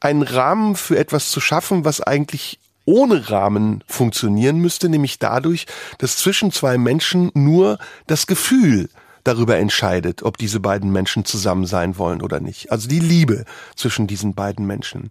[0.00, 2.58] einen Rahmen für etwas zu schaffen, was eigentlich
[2.90, 5.66] ohne Rahmen funktionieren müsste, nämlich dadurch,
[5.98, 8.88] dass zwischen zwei Menschen nur das Gefühl
[9.22, 12.72] darüber entscheidet, ob diese beiden Menschen zusammen sein wollen oder nicht.
[12.72, 13.44] Also die Liebe
[13.76, 15.10] zwischen diesen beiden Menschen.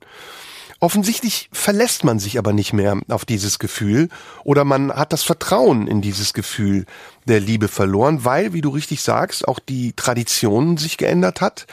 [0.81, 4.07] Offensichtlich verlässt man sich aber nicht mehr auf dieses Gefühl
[4.45, 6.85] oder man hat das Vertrauen in dieses Gefühl
[7.25, 11.67] der Liebe verloren, weil, wie du richtig sagst, auch die Traditionen sich geändert hat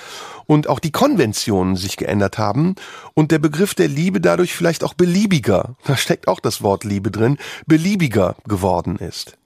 [0.46, 2.74] und auch die Konventionen sich geändert haben
[3.14, 7.10] und der Begriff der Liebe dadurch vielleicht auch beliebiger, da steckt auch das Wort Liebe
[7.10, 9.36] drin, beliebiger geworden ist.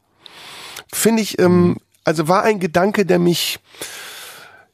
[0.93, 3.61] Finde ich, ähm, also war ein Gedanke, der mich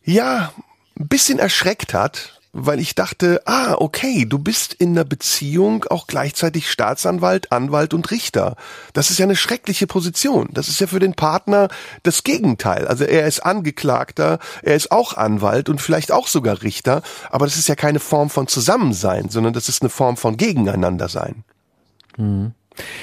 [0.05, 0.53] ja
[0.99, 6.07] ein bisschen erschreckt hat, weil ich dachte, ah, okay, du bist in einer Beziehung auch
[6.07, 8.57] gleichzeitig Staatsanwalt, Anwalt und Richter.
[8.95, 10.49] Das ist ja eine schreckliche Position.
[10.53, 11.69] Das ist ja für den Partner
[12.03, 12.87] das Gegenteil.
[12.89, 17.57] Also er ist Angeklagter, er ist auch Anwalt und vielleicht auch sogar Richter, aber das
[17.57, 21.45] ist ja keine Form von Zusammensein, sondern das ist eine Form von Gegeneinandersein.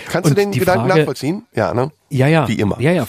[0.08, 1.44] Kannst du Und den die Gedanken Frage- nachvollziehen?
[1.54, 1.92] Ja, ne?
[2.10, 2.48] Ja, ja.
[2.48, 2.80] Wie immer.
[2.80, 3.08] Ja, ja.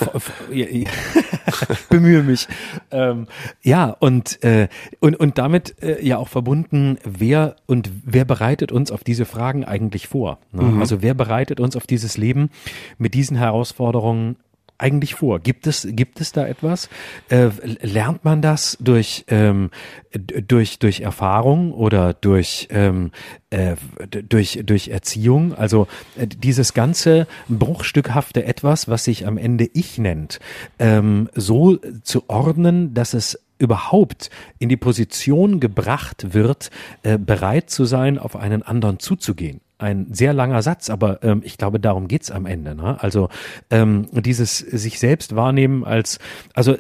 [1.91, 2.49] Bemühe mich.
[2.91, 3.27] Ähm,
[3.63, 4.69] ja, und, äh,
[5.01, 9.65] und, und damit äh, ja auch verbunden, wer und wer bereitet uns auf diese Fragen
[9.65, 10.39] eigentlich vor?
[10.53, 10.81] Ne?
[10.81, 12.51] Also wer bereitet uns auf dieses Leben
[12.99, 14.37] mit diesen Herausforderungen
[14.79, 15.41] eigentlich vor?
[15.41, 16.89] Gibt es, gibt es da etwas?
[17.29, 19.71] Äh, lernt man das durch, ähm,
[20.13, 23.13] durch, durch Erfahrung oder durch, ähm,
[23.51, 23.77] äh,
[24.09, 25.55] durch, durch Erziehung?
[25.55, 25.87] Also
[26.17, 30.41] äh, dieses ganze bruchstückhafte Etwas, was sich am Ende Ich nennt,
[30.79, 36.71] ähm, so zu ordnen, dass es überhaupt in die Position gebracht wird,
[37.03, 39.61] äh, bereit zu sein, auf einen anderen zuzugehen.
[39.85, 42.75] Ein sehr langer Satz, aber ähm, ich glaube, darum geht's am Ende.
[42.75, 42.97] Ne?
[43.01, 43.29] Also
[43.71, 46.19] ähm, dieses sich selbst wahrnehmen als,
[46.55, 46.77] also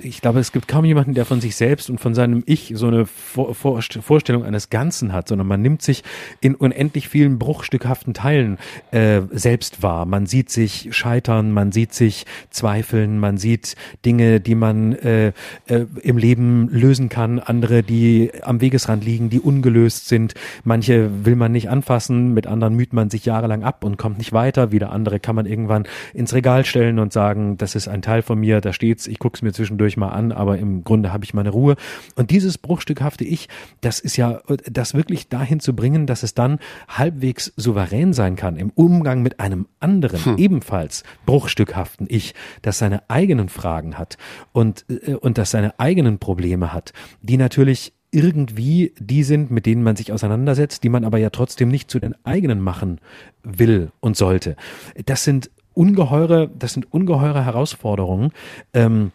[0.00, 2.88] ich glaube, es gibt kaum jemanden, der von sich selbst und von seinem Ich so
[2.88, 6.02] eine Vor Vor Vorstellung eines Ganzen hat, sondern man nimmt sich
[6.40, 8.58] in unendlich vielen bruchstückhaften Teilen
[8.90, 10.06] äh, selbst wahr.
[10.06, 15.28] Man sieht sich scheitern, man sieht sich zweifeln, man sieht Dinge, die man äh,
[15.66, 20.34] äh, im Leben lösen kann, andere, die am Wegesrand liegen, die ungelöst sind.
[20.64, 24.32] Manche will man nicht anfassen, mit anderen müht man sich jahrelang ab und kommt nicht
[24.32, 24.72] weiter.
[24.72, 28.40] Wieder andere kann man irgendwann ins Regal stellen und sagen, das ist ein Teil von
[28.40, 31.50] mir, da steht's, ich guck's mir zwischendurch mal an, aber im Grunde habe ich meine
[31.50, 31.76] Ruhe.
[32.16, 33.50] Und dieses bruchstückhafte Ich,
[33.82, 38.56] das ist ja, das wirklich dahin zu bringen, dass es dann halbwegs souverän sein kann
[38.56, 40.38] im Umgang mit einem anderen, hm.
[40.38, 44.16] ebenfalls bruchstückhaften Ich, das seine eigenen Fragen hat
[44.52, 49.82] und, äh, und das seine eigenen Probleme hat, die natürlich irgendwie die sind, mit denen
[49.82, 53.00] man sich auseinandersetzt, die man aber ja trotzdem nicht zu den eigenen machen
[53.42, 54.56] will und sollte.
[55.06, 58.32] Das sind ungeheure, das sind ungeheure Herausforderungen.
[58.74, 59.12] Ähm,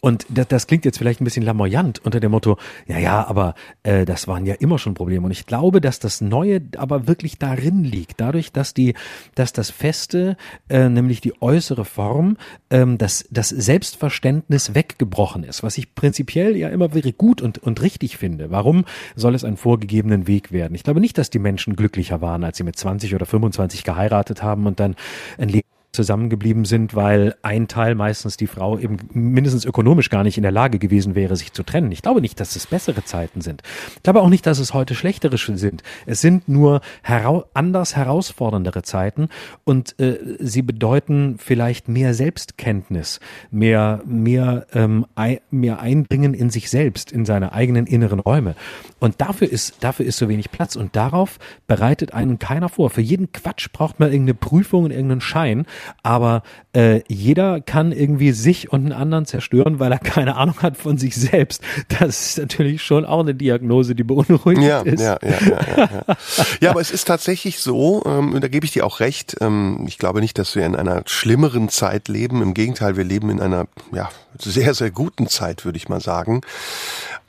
[0.00, 3.54] und das, das klingt jetzt vielleicht ein bisschen lamoyant unter dem Motto, ja, ja, aber
[3.82, 5.24] äh, das waren ja immer schon Probleme.
[5.24, 8.94] Und ich glaube, dass das Neue aber wirklich darin liegt, dadurch, dass die,
[9.34, 10.36] dass das Feste,
[10.68, 12.36] äh, nämlich die äußere Form,
[12.70, 17.80] ähm, dass das Selbstverständnis weggebrochen ist, was ich prinzipiell ja immer very gut und, und
[17.80, 18.50] richtig finde.
[18.50, 18.84] Warum
[19.16, 20.74] soll es einen vorgegebenen Weg werden?
[20.74, 24.42] Ich glaube nicht, dass die Menschen glücklicher waren, als sie mit 20 oder 25 geheiratet
[24.42, 24.94] haben und dann
[25.38, 30.36] ein Leben zusammengeblieben sind, weil ein Teil, meistens die Frau, eben mindestens ökonomisch gar nicht
[30.36, 31.90] in der Lage gewesen wäre, sich zu trennen.
[31.90, 33.62] Ich glaube nicht, dass es bessere Zeiten sind.
[33.96, 35.82] Ich glaube auch nicht, dass es heute schlechtere sind.
[36.06, 39.28] Es sind nur herau anders herausforderndere Zeiten
[39.64, 43.18] und äh, sie bedeuten vielleicht mehr Selbstkenntnis,
[43.50, 48.54] mehr, mehr, ähm, ein, mehr Einbringen in sich selbst, in seine eigenen inneren Räume.
[49.00, 52.90] Und dafür ist, dafür ist so wenig Platz und darauf bereitet einen keiner vor.
[52.90, 55.66] Für jeden Quatsch braucht man irgendeine Prüfung und irgendeinen Schein
[56.02, 56.42] aber
[56.72, 60.98] äh, jeder kann irgendwie sich und einen anderen zerstören, weil er keine Ahnung hat von
[60.98, 61.62] sich selbst.
[62.00, 65.00] Das ist natürlich schon auch eine Diagnose, die beunruhigend ja, ist.
[65.00, 66.16] Ja, ja, ja, ja, ja.
[66.60, 69.98] ja, aber es ist tatsächlich so, ähm, da gebe ich dir auch recht, ähm, ich
[69.98, 72.42] glaube nicht, dass wir in einer schlimmeren Zeit leben.
[72.42, 74.08] Im Gegenteil, wir leben in einer ja,
[74.38, 76.40] sehr, sehr guten Zeit, würde ich mal sagen.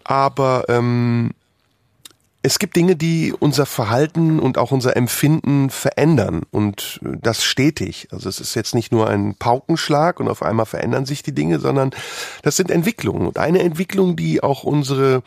[0.04, 1.32] Aber ähm,
[2.44, 8.08] es gibt Dinge, die unser Verhalten und auch unser Empfinden verändern und das stetig.
[8.12, 11.60] Also es ist jetzt nicht nur ein Paukenschlag und auf einmal verändern sich die Dinge,
[11.60, 11.92] sondern
[12.42, 13.28] das sind Entwicklungen.
[13.28, 15.22] Und eine Entwicklung, die auch unsere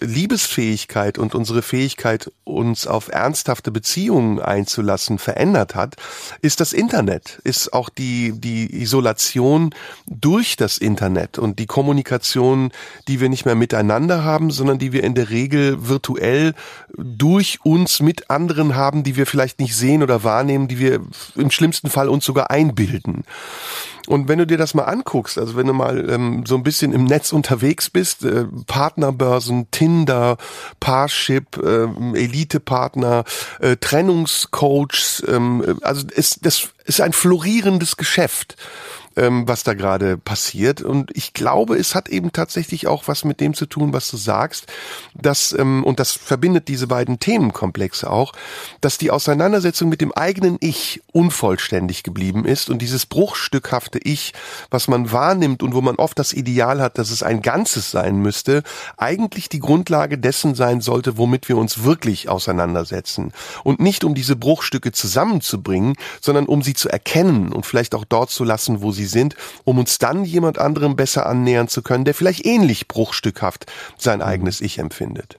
[0.00, 5.96] Liebesfähigkeit und unsere Fähigkeit, uns auf ernsthafte Beziehungen einzulassen, verändert hat,
[6.42, 9.74] ist das Internet, ist auch die, die Isolation
[10.06, 12.72] durch das Internet und die Kommunikation,
[13.08, 16.54] die wir nicht mehr miteinander haben, sondern die wir in der Regel virtuell
[16.96, 21.00] durch uns mit anderen haben, die wir vielleicht nicht sehen oder wahrnehmen, die wir
[21.36, 23.24] im schlimmsten Fall uns sogar einbilden.
[24.06, 26.92] Und wenn du dir das mal anguckst, also wenn du mal ähm, so ein bisschen
[26.92, 30.36] im Netz unterwegs bist, äh, Partnerbörsen, Tinder,
[30.78, 31.84] Parship, äh,
[32.18, 33.24] Elite-Partner,
[33.60, 38.56] äh, Trennungscoaches, ähm, also es, das ist ein florierendes Geschäft
[39.16, 40.82] ähm, was da gerade passiert.
[40.82, 44.16] Und ich glaube, es hat eben tatsächlich auch was mit dem zu tun, was du
[44.16, 44.66] sagst,
[45.14, 48.32] dass, ähm, und das verbindet diese beiden Themenkomplexe auch,
[48.80, 54.32] dass die Auseinandersetzung mit dem eigenen Ich unvollständig geblieben ist und dieses bruchstückhafte Ich,
[54.70, 58.16] was man wahrnimmt und wo man oft das Ideal hat, dass es ein Ganzes sein
[58.16, 58.62] müsste,
[58.96, 63.32] eigentlich die Grundlage dessen sein sollte, womit wir uns wirklich auseinandersetzen.
[63.62, 68.30] Und nicht um diese Bruchstücke zusammenzubringen, sondern um sie zu erkennen und vielleicht auch dort
[68.30, 72.04] zu lassen, wo sie sie sind, um uns dann jemand anderem besser annähern zu können,
[72.04, 73.66] der vielleicht ähnlich bruchstückhaft
[73.96, 74.24] sein mhm.
[74.24, 75.38] eigenes Ich empfindet.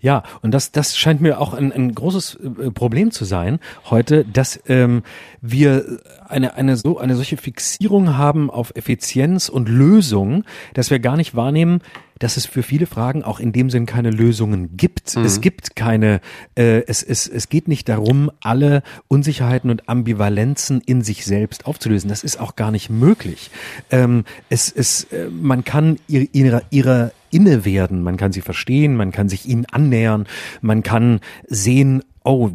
[0.00, 4.24] Ja, und das, das scheint mir auch ein, ein großes äh, Problem zu sein heute,
[4.24, 5.02] dass ähm,
[5.40, 10.44] wir eine, eine, so, eine solche Fixierung haben auf Effizienz und Lösung,
[10.74, 11.82] dass wir gar nicht wahrnehmen,
[12.20, 15.16] dass es für viele Fragen auch in dem Sinn keine Lösungen gibt.
[15.16, 15.24] Mhm.
[15.24, 16.20] Es gibt keine,
[16.54, 22.08] äh, es, es, es geht nicht darum, alle Unsicherheiten und Ambivalenzen in sich selbst aufzulösen.
[22.08, 23.50] Das ist auch gar nicht möglich.
[23.90, 28.96] Ähm, es, es, äh, man kann ihre, ihre, ihre inne werden, man kann sie verstehen,
[28.96, 30.26] man kann sich ihnen annähern,
[30.60, 32.50] man kann sehen, oh,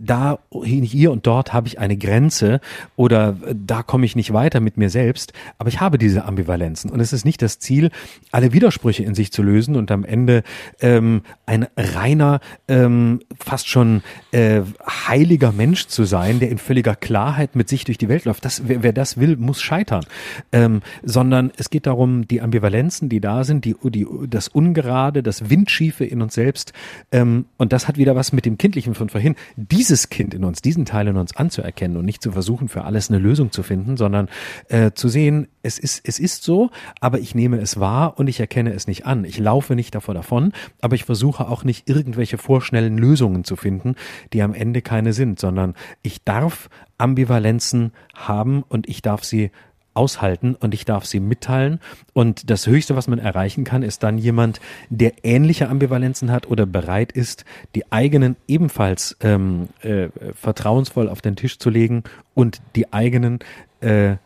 [0.00, 2.60] da, hier und dort habe ich eine Grenze
[2.96, 7.00] oder da komme ich nicht weiter mit mir selbst, aber ich habe diese Ambivalenzen und
[7.00, 7.90] es ist nicht das Ziel,
[8.30, 10.42] alle Widersprüche in sich zu lösen und am Ende
[10.80, 14.02] ähm, ein reiner, ähm, fast schon
[14.32, 18.44] äh, heiliger Mensch zu sein, der in völliger Klarheit mit sich durch die Welt läuft.
[18.44, 20.04] Das, wer, wer das will, muss scheitern.
[20.52, 25.50] Ähm, sondern es geht darum, die Ambivalenzen, die da sind, die, die, das Ungerade, das
[25.50, 26.72] Windschiefe in uns selbst
[27.12, 30.44] ähm, und das hat wieder was mit dem Kindlichen von von vorhin, dieses Kind in
[30.44, 33.62] uns, diesen Teil in uns anzuerkennen und nicht zu versuchen, für alles eine Lösung zu
[33.62, 34.28] finden, sondern
[34.68, 36.70] äh, zu sehen, es ist, es ist so,
[37.00, 39.24] aber ich nehme es wahr und ich erkenne es nicht an.
[39.24, 43.94] Ich laufe nicht davor davon, aber ich versuche auch nicht irgendwelche vorschnellen Lösungen zu finden,
[44.32, 46.68] die am Ende keine sind, sondern ich darf
[46.98, 49.50] Ambivalenzen haben und ich darf sie
[49.96, 51.80] aushalten und ich darf sie mitteilen.
[52.12, 54.60] Und das Höchste, was man erreichen kann, ist dann jemand,
[54.90, 57.44] der ähnliche Ambivalenzen hat oder bereit ist,
[57.74, 62.04] die eigenen ebenfalls ähm, äh, vertrauensvoll auf den Tisch zu legen
[62.34, 63.38] und die eigenen
[63.80, 64.16] äh,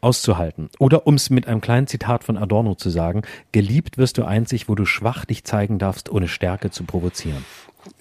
[0.00, 0.70] auszuhalten.
[0.78, 4.68] Oder um es mit einem kleinen Zitat von Adorno zu sagen, geliebt wirst du einzig,
[4.68, 7.44] wo du schwach dich zeigen darfst, ohne Stärke zu provozieren.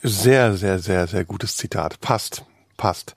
[0.01, 1.99] Sehr, sehr, sehr, sehr gutes Zitat.
[2.01, 2.45] Passt
[2.79, 3.13] passt.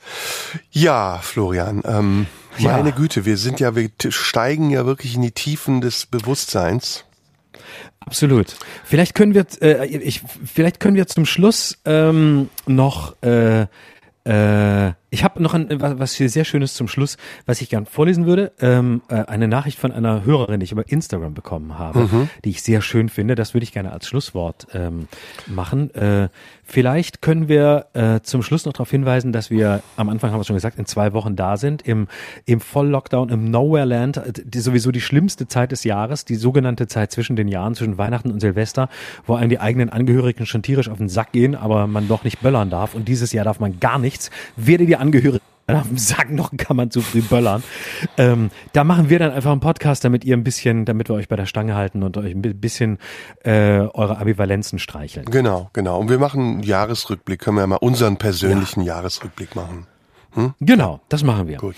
[0.71, 2.27] Ja, Florian, ähm,
[2.59, 2.73] ja.
[2.73, 7.05] meine Güte, wir sind ja, wir steigen ja wirklich in die Tiefen des Bewusstseins.
[8.01, 8.57] Absolut.
[8.85, 13.67] Vielleicht können wir, äh, ich, vielleicht können wir zum Schluss ähm, noch äh,
[14.25, 18.25] äh, ich habe noch ein, was hier sehr Schönes zum Schluss, was ich gern vorlesen
[18.25, 18.51] würde.
[18.61, 22.31] Ähm, äh, eine Nachricht von einer Hörerin, die ich über Instagram bekommen habe, mhm.
[22.47, 23.35] die ich sehr schön finde.
[23.35, 25.09] Das würde ich gerne als Schlusswort ähm,
[25.47, 25.95] machen.
[25.95, 26.31] Äh,
[26.65, 30.45] vielleicht können wir äh, zum Schluss noch darauf hinweisen, dass wir am Anfang haben wir
[30.45, 32.09] schon gesagt, in zwei Wochen da sind, im,
[32.47, 37.13] im Voll-Lockdown, im Nowhere-Land, äh, die, sowieso die schlimmste Zeit des Jahres, die sogenannte Zeit
[37.13, 38.89] zwischen den Jahren, zwischen Weihnachten und Silvester,
[39.27, 42.41] wo einem die eigenen Angehörigen schon tierisch auf den Sack gehen, aber man doch nicht
[42.41, 42.95] böllern darf.
[42.95, 44.31] Und dieses Jahr darf man gar nichts.
[44.57, 45.41] Werde die Angehörigen
[45.97, 47.63] sagen noch kann man zu früh böllern.
[48.17, 51.29] Ähm, da machen wir dann einfach einen Podcast, damit ihr ein bisschen, damit wir euch
[51.29, 52.99] bei der Stange halten und euch ein bisschen
[53.45, 55.27] äh, eure Ambivalenzen streicheln.
[55.27, 55.99] Genau, genau.
[55.99, 58.97] Und wir machen einen Jahresrückblick, können wir ja mal unseren persönlichen ja.
[58.97, 59.87] Jahresrückblick machen.
[60.35, 60.55] Hm?
[60.61, 61.59] Genau, das machen wir.
[61.59, 61.77] Gut.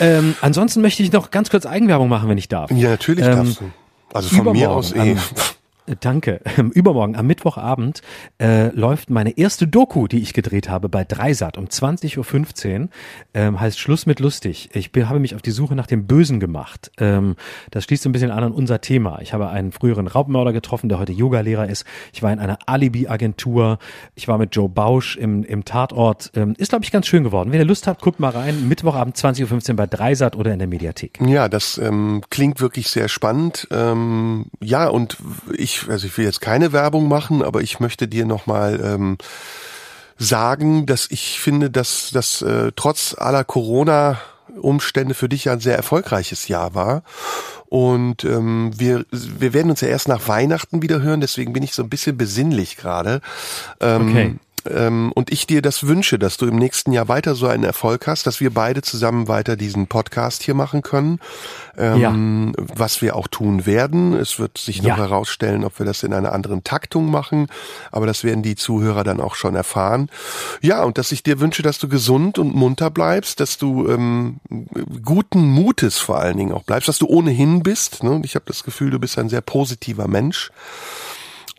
[0.00, 2.70] Ähm, ansonsten möchte ich noch ganz kurz Eigenwerbung machen, wenn ich darf.
[2.70, 3.70] Ja, natürlich ähm, darfst du.
[4.12, 5.16] Also von mir aus eh.
[6.00, 6.40] Danke.
[6.74, 8.02] Übermorgen am Mittwochabend
[8.40, 12.88] äh, läuft meine erste Doku, die ich gedreht habe bei Dreisat um 20.15 Uhr.
[13.34, 14.70] Ähm, heißt Schluss mit lustig.
[14.72, 16.90] Ich bin, habe mich auf die Suche nach dem Bösen gemacht.
[16.98, 17.36] Ähm,
[17.70, 19.20] das schließt ein bisschen an an unser Thema.
[19.20, 21.84] Ich habe einen früheren Raubmörder getroffen, der heute Yogalehrer ist.
[22.12, 23.78] Ich war in einer Alibi-Agentur.
[24.14, 26.30] Ich war mit Joe Bausch im, im Tatort.
[26.34, 27.52] Ähm, ist, glaube ich, ganz schön geworden.
[27.52, 28.68] Wenn ihr Lust habt, guckt mal rein.
[28.68, 31.18] Mittwochabend 20.15 Uhr bei Dreisat oder in der Mediathek.
[31.20, 33.68] Ja, das ähm, klingt wirklich sehr spannend.
[33.70, 35.16] Ähm, ja, und
[35.56, 39.18] ich also ich will jetzt keine Werbung machen, aber ich möchte dir nochmal ähm,
[40.18, 44.20] sagen, dass ich finde, dass das äh, trotz aller Corona
[44.60, 47.02] Umstände für dich ja ein sehr erfolgreiches Jahr war.
[47.68, 51.72] Und ähm, wir, wir werden uns ja erst nach Weihnachten wieder hören, deswegen bin ich
[51.72, 53.20] so ein bisschen besinnlich gerade.
[53.80, 54.36] Ähm, okay
[54.68, 58.06] ähm, und ich dir das wünsche, dass du im nächsten Jahr weiter so einen Erfolg
[58.06, 61.20] hast, dass wir beide zusammen weiter diesen Podcast hier machen können,
[61.76, 62.64] ähm, ja.
[62.74, 64.14] was wir auch tun werden.
[64.14, 64.96] Es wird sich noch ja.
[64.96, 67.48] herausstellen, ob wir das in einer anderen Taktung machen,
[67.90, 70.10] aber das werden die Zuhörer dann auch schon erfahren.
[70.60, 74.40] Ja, und dass ich dir wünsche, dass du gesund und munter bleibst, dass du ähm,
[75.04, 78.02] guten Mutes vor allen Dingen auch bleibst, dass du ohnehin bist.
[78.02, 78.10] Ne?
[78.10, 80.50] Und ich habe das Gefühl, du bist ein sehr positiver Mensch.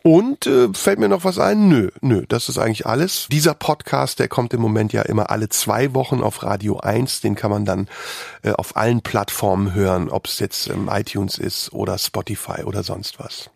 [0.02, 1.68] Und äh, fällt mir noch was ein?
[1.68, 3.28] Nö, nö, das ist eigentlich alles.
[3.30, 7.20] Dieser Podcast, der kommt im Moment ja immer alle zwei Wochen auf Radio 1.
[7.20, 7.88] Den kann man dann
[8.42, 13.20] äh, auf allen Plattformen hören, ob es jetzt ähm, iTunes ist oder Spotify oder sonst
[13.20, 13.50] was.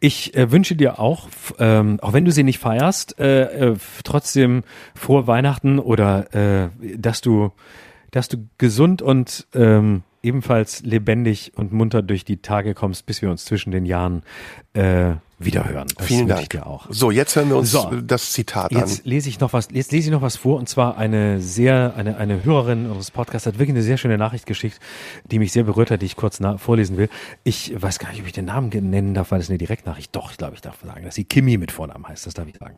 [0.00, 1.28] Ich äh, wünsche dir auch,
[1.58, 4.62] ähm, auch wenn du sie nicht feierst, äh, äh, trotzdem
[4.94, 6.68] frohe Weihnachten oder äh,
[6.98, 7.52] dass du,
[8.10, 13.30] dass du gesund und ähm, ebenfalls lebendig und munter durch die Tage kommst, bis wir
[13.30, 14.22] uns zwischen den Jahren
[14.76, 15.88] äh, wiederhören.
[15.96, 16.50] Das Vielen Dank.
[16.50, 16.86] dir auch.
[16.88, 18.88] So, jetzt hören wir uns so, das Zitat jetzt an.
[18.88, 21.94] Jetzt lese ich noch was, jetzt lese ich noch was vor und zwar eine sehr,
[21.96, 24.80] eine, eine Hörerin unseres Podcasts hat wirklich eine sehr schöne Nachricht geschickt,
[25.24, 27.08] die mich sehr berührt hat, die ich kurz vorlesen will.
[27.44, 30.14] Ich weiß gar nicht, ob ich den Namen nennen darf, weil das eine Direktnachricht.
[30.16, 32.56] Doch, ich glaube, ich darf sagen, dass sie Kimi mit Vornamen heißt, das darf ich
[32.56, 32.76] sagen.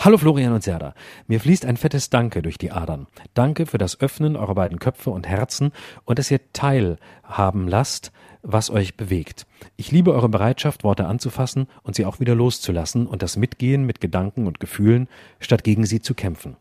[0.00, 0.94] Hallo Florian und Serda.
[1.28, 3.06] Mir fließt ein fettes Danke durch die Adern.
[3.34, 5.72] Danke für das Öffnen eurer beiden Köpfe und Herzen
[6.04, 8.10] und dass ihr teilhaben lasst,
[8.42, 9.46] was euch bewegt.
[9.76, 14.00] Ich liebe eure Bereitschaft, Worte anzufassen und sie auch wieder loszulassen und das Mitgehen mit
[14.00, 15.08] Gedanken und Gefühlen,
[15.38, 16.56] statt gegen sie zu kämpfen.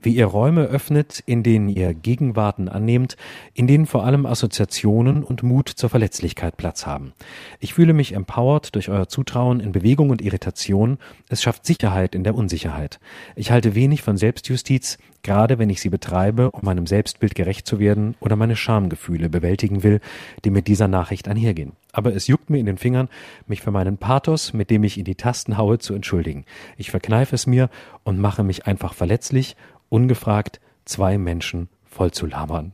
[0.00, 3.16] Wie ihr Räume öffnet, in denen ihr Gegenwarten annehmt,
[3.54, 7.12] in denen vor allem Assoziationen und Mut zur Verletzlichkeit Platz haben.
[7.58, 10.98] Ich fühle mich empowered durch euer Zutrauen in Bewegung und Irritation.
[11.28, 13.00] Es schafft Sicherheit in der Unsicherheit.
[13.36, 17.78] Ich halte wenig von Selbstjustiz, gerade wenn ich sie betreibe, um meinem Selbstbild gerecht zu
[17.78, 20.00] werden oder meine Schamgefühle bewältigen will,
[20.44, 21.72] die mit dieser Nachricht einhergehen.
[21.92, 23.08] Aber es juckt mir in den Fingern,
[23.46, 26.44] mich für meinen Pathos, mit dem ich in die Tasten haue, zu entschuldigen.
[26.76, 27.70] Ich verkneife es mir
[28.04, 29.56] und mache mich einfach verletzlich,
[29.88, 32.72] ungefragt zwei Menschen voll zu labern.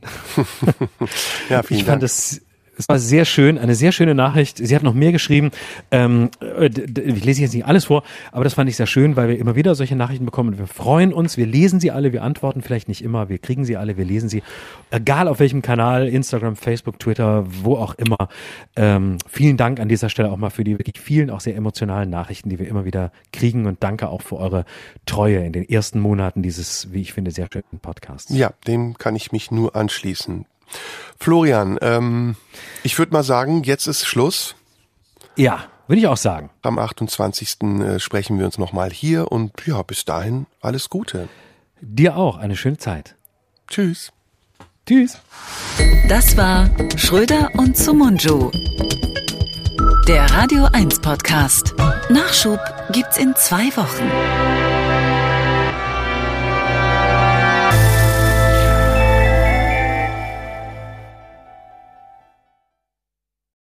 [1.49, 2.41] ja, vielen ich fand es
[2.77, 4.57] Es war sehr schön, eine sehr schöne Nachricht.
[4.57, 5.51] Sie hat noch mehr geschrieben.
[5.91, 9.29] Ähm, äh, ich lese jetzt nicht alles vor, aber das fand ich sehr schön, weil
[9.29, 10.57] wir immer wieder solche Nachrichten bekommen.
[10.57, 13.77] Wir freuen uns, wir lesen sie alle, wir antworten vielleicht nicht immer, wir kriegen sie
[13.77, 14.43] alle, wir lesen sie.
[14.91, 18.29] Egal auf welchem Kanal, Instagram, Facebook, Twitter, wo auch immer.
[18.75, 22.09] Ähm, vielen Dank an dieser Stelle auch mal für die wirklich vielen, auch sehr emotionalen
[22.09, 24.65] Nachrichten, die wir immer wieder kriegen und danke auch für eure
[25.05, 28.33] Treue in den ersten Monaten dieses, wie ich finde, sehr schönen Podcasts.
[28.33, 30.45] Ja, dem kann ich mich nur anschließen.
[31.19, 32.35] Florian, ähm,
[32.83, 34.55] ich würde mal sagen, jetzt ist Schluss.
[35.35, 36.49] Ja, würde ich auch sagen.
[36.61, 37.61] Am 28.
[37.61, 41.29] Äh, sprechen wir uns nochmal hier und ja, bis dahin alles Gute.
[41.81, 43.15] Dir auch eine schöne Zeit.
[43.67, 44.11] Tschüss.
[44.85, 45.19] Tschüss.
[46.07, 48.51] Das war Schröder und Sumunju.
[50.07, 51.75] Der Radio 1 Podcast.
[52.09, 52.59] Nachschub
[52.93, 54.76] gibt's in zwei Wochen.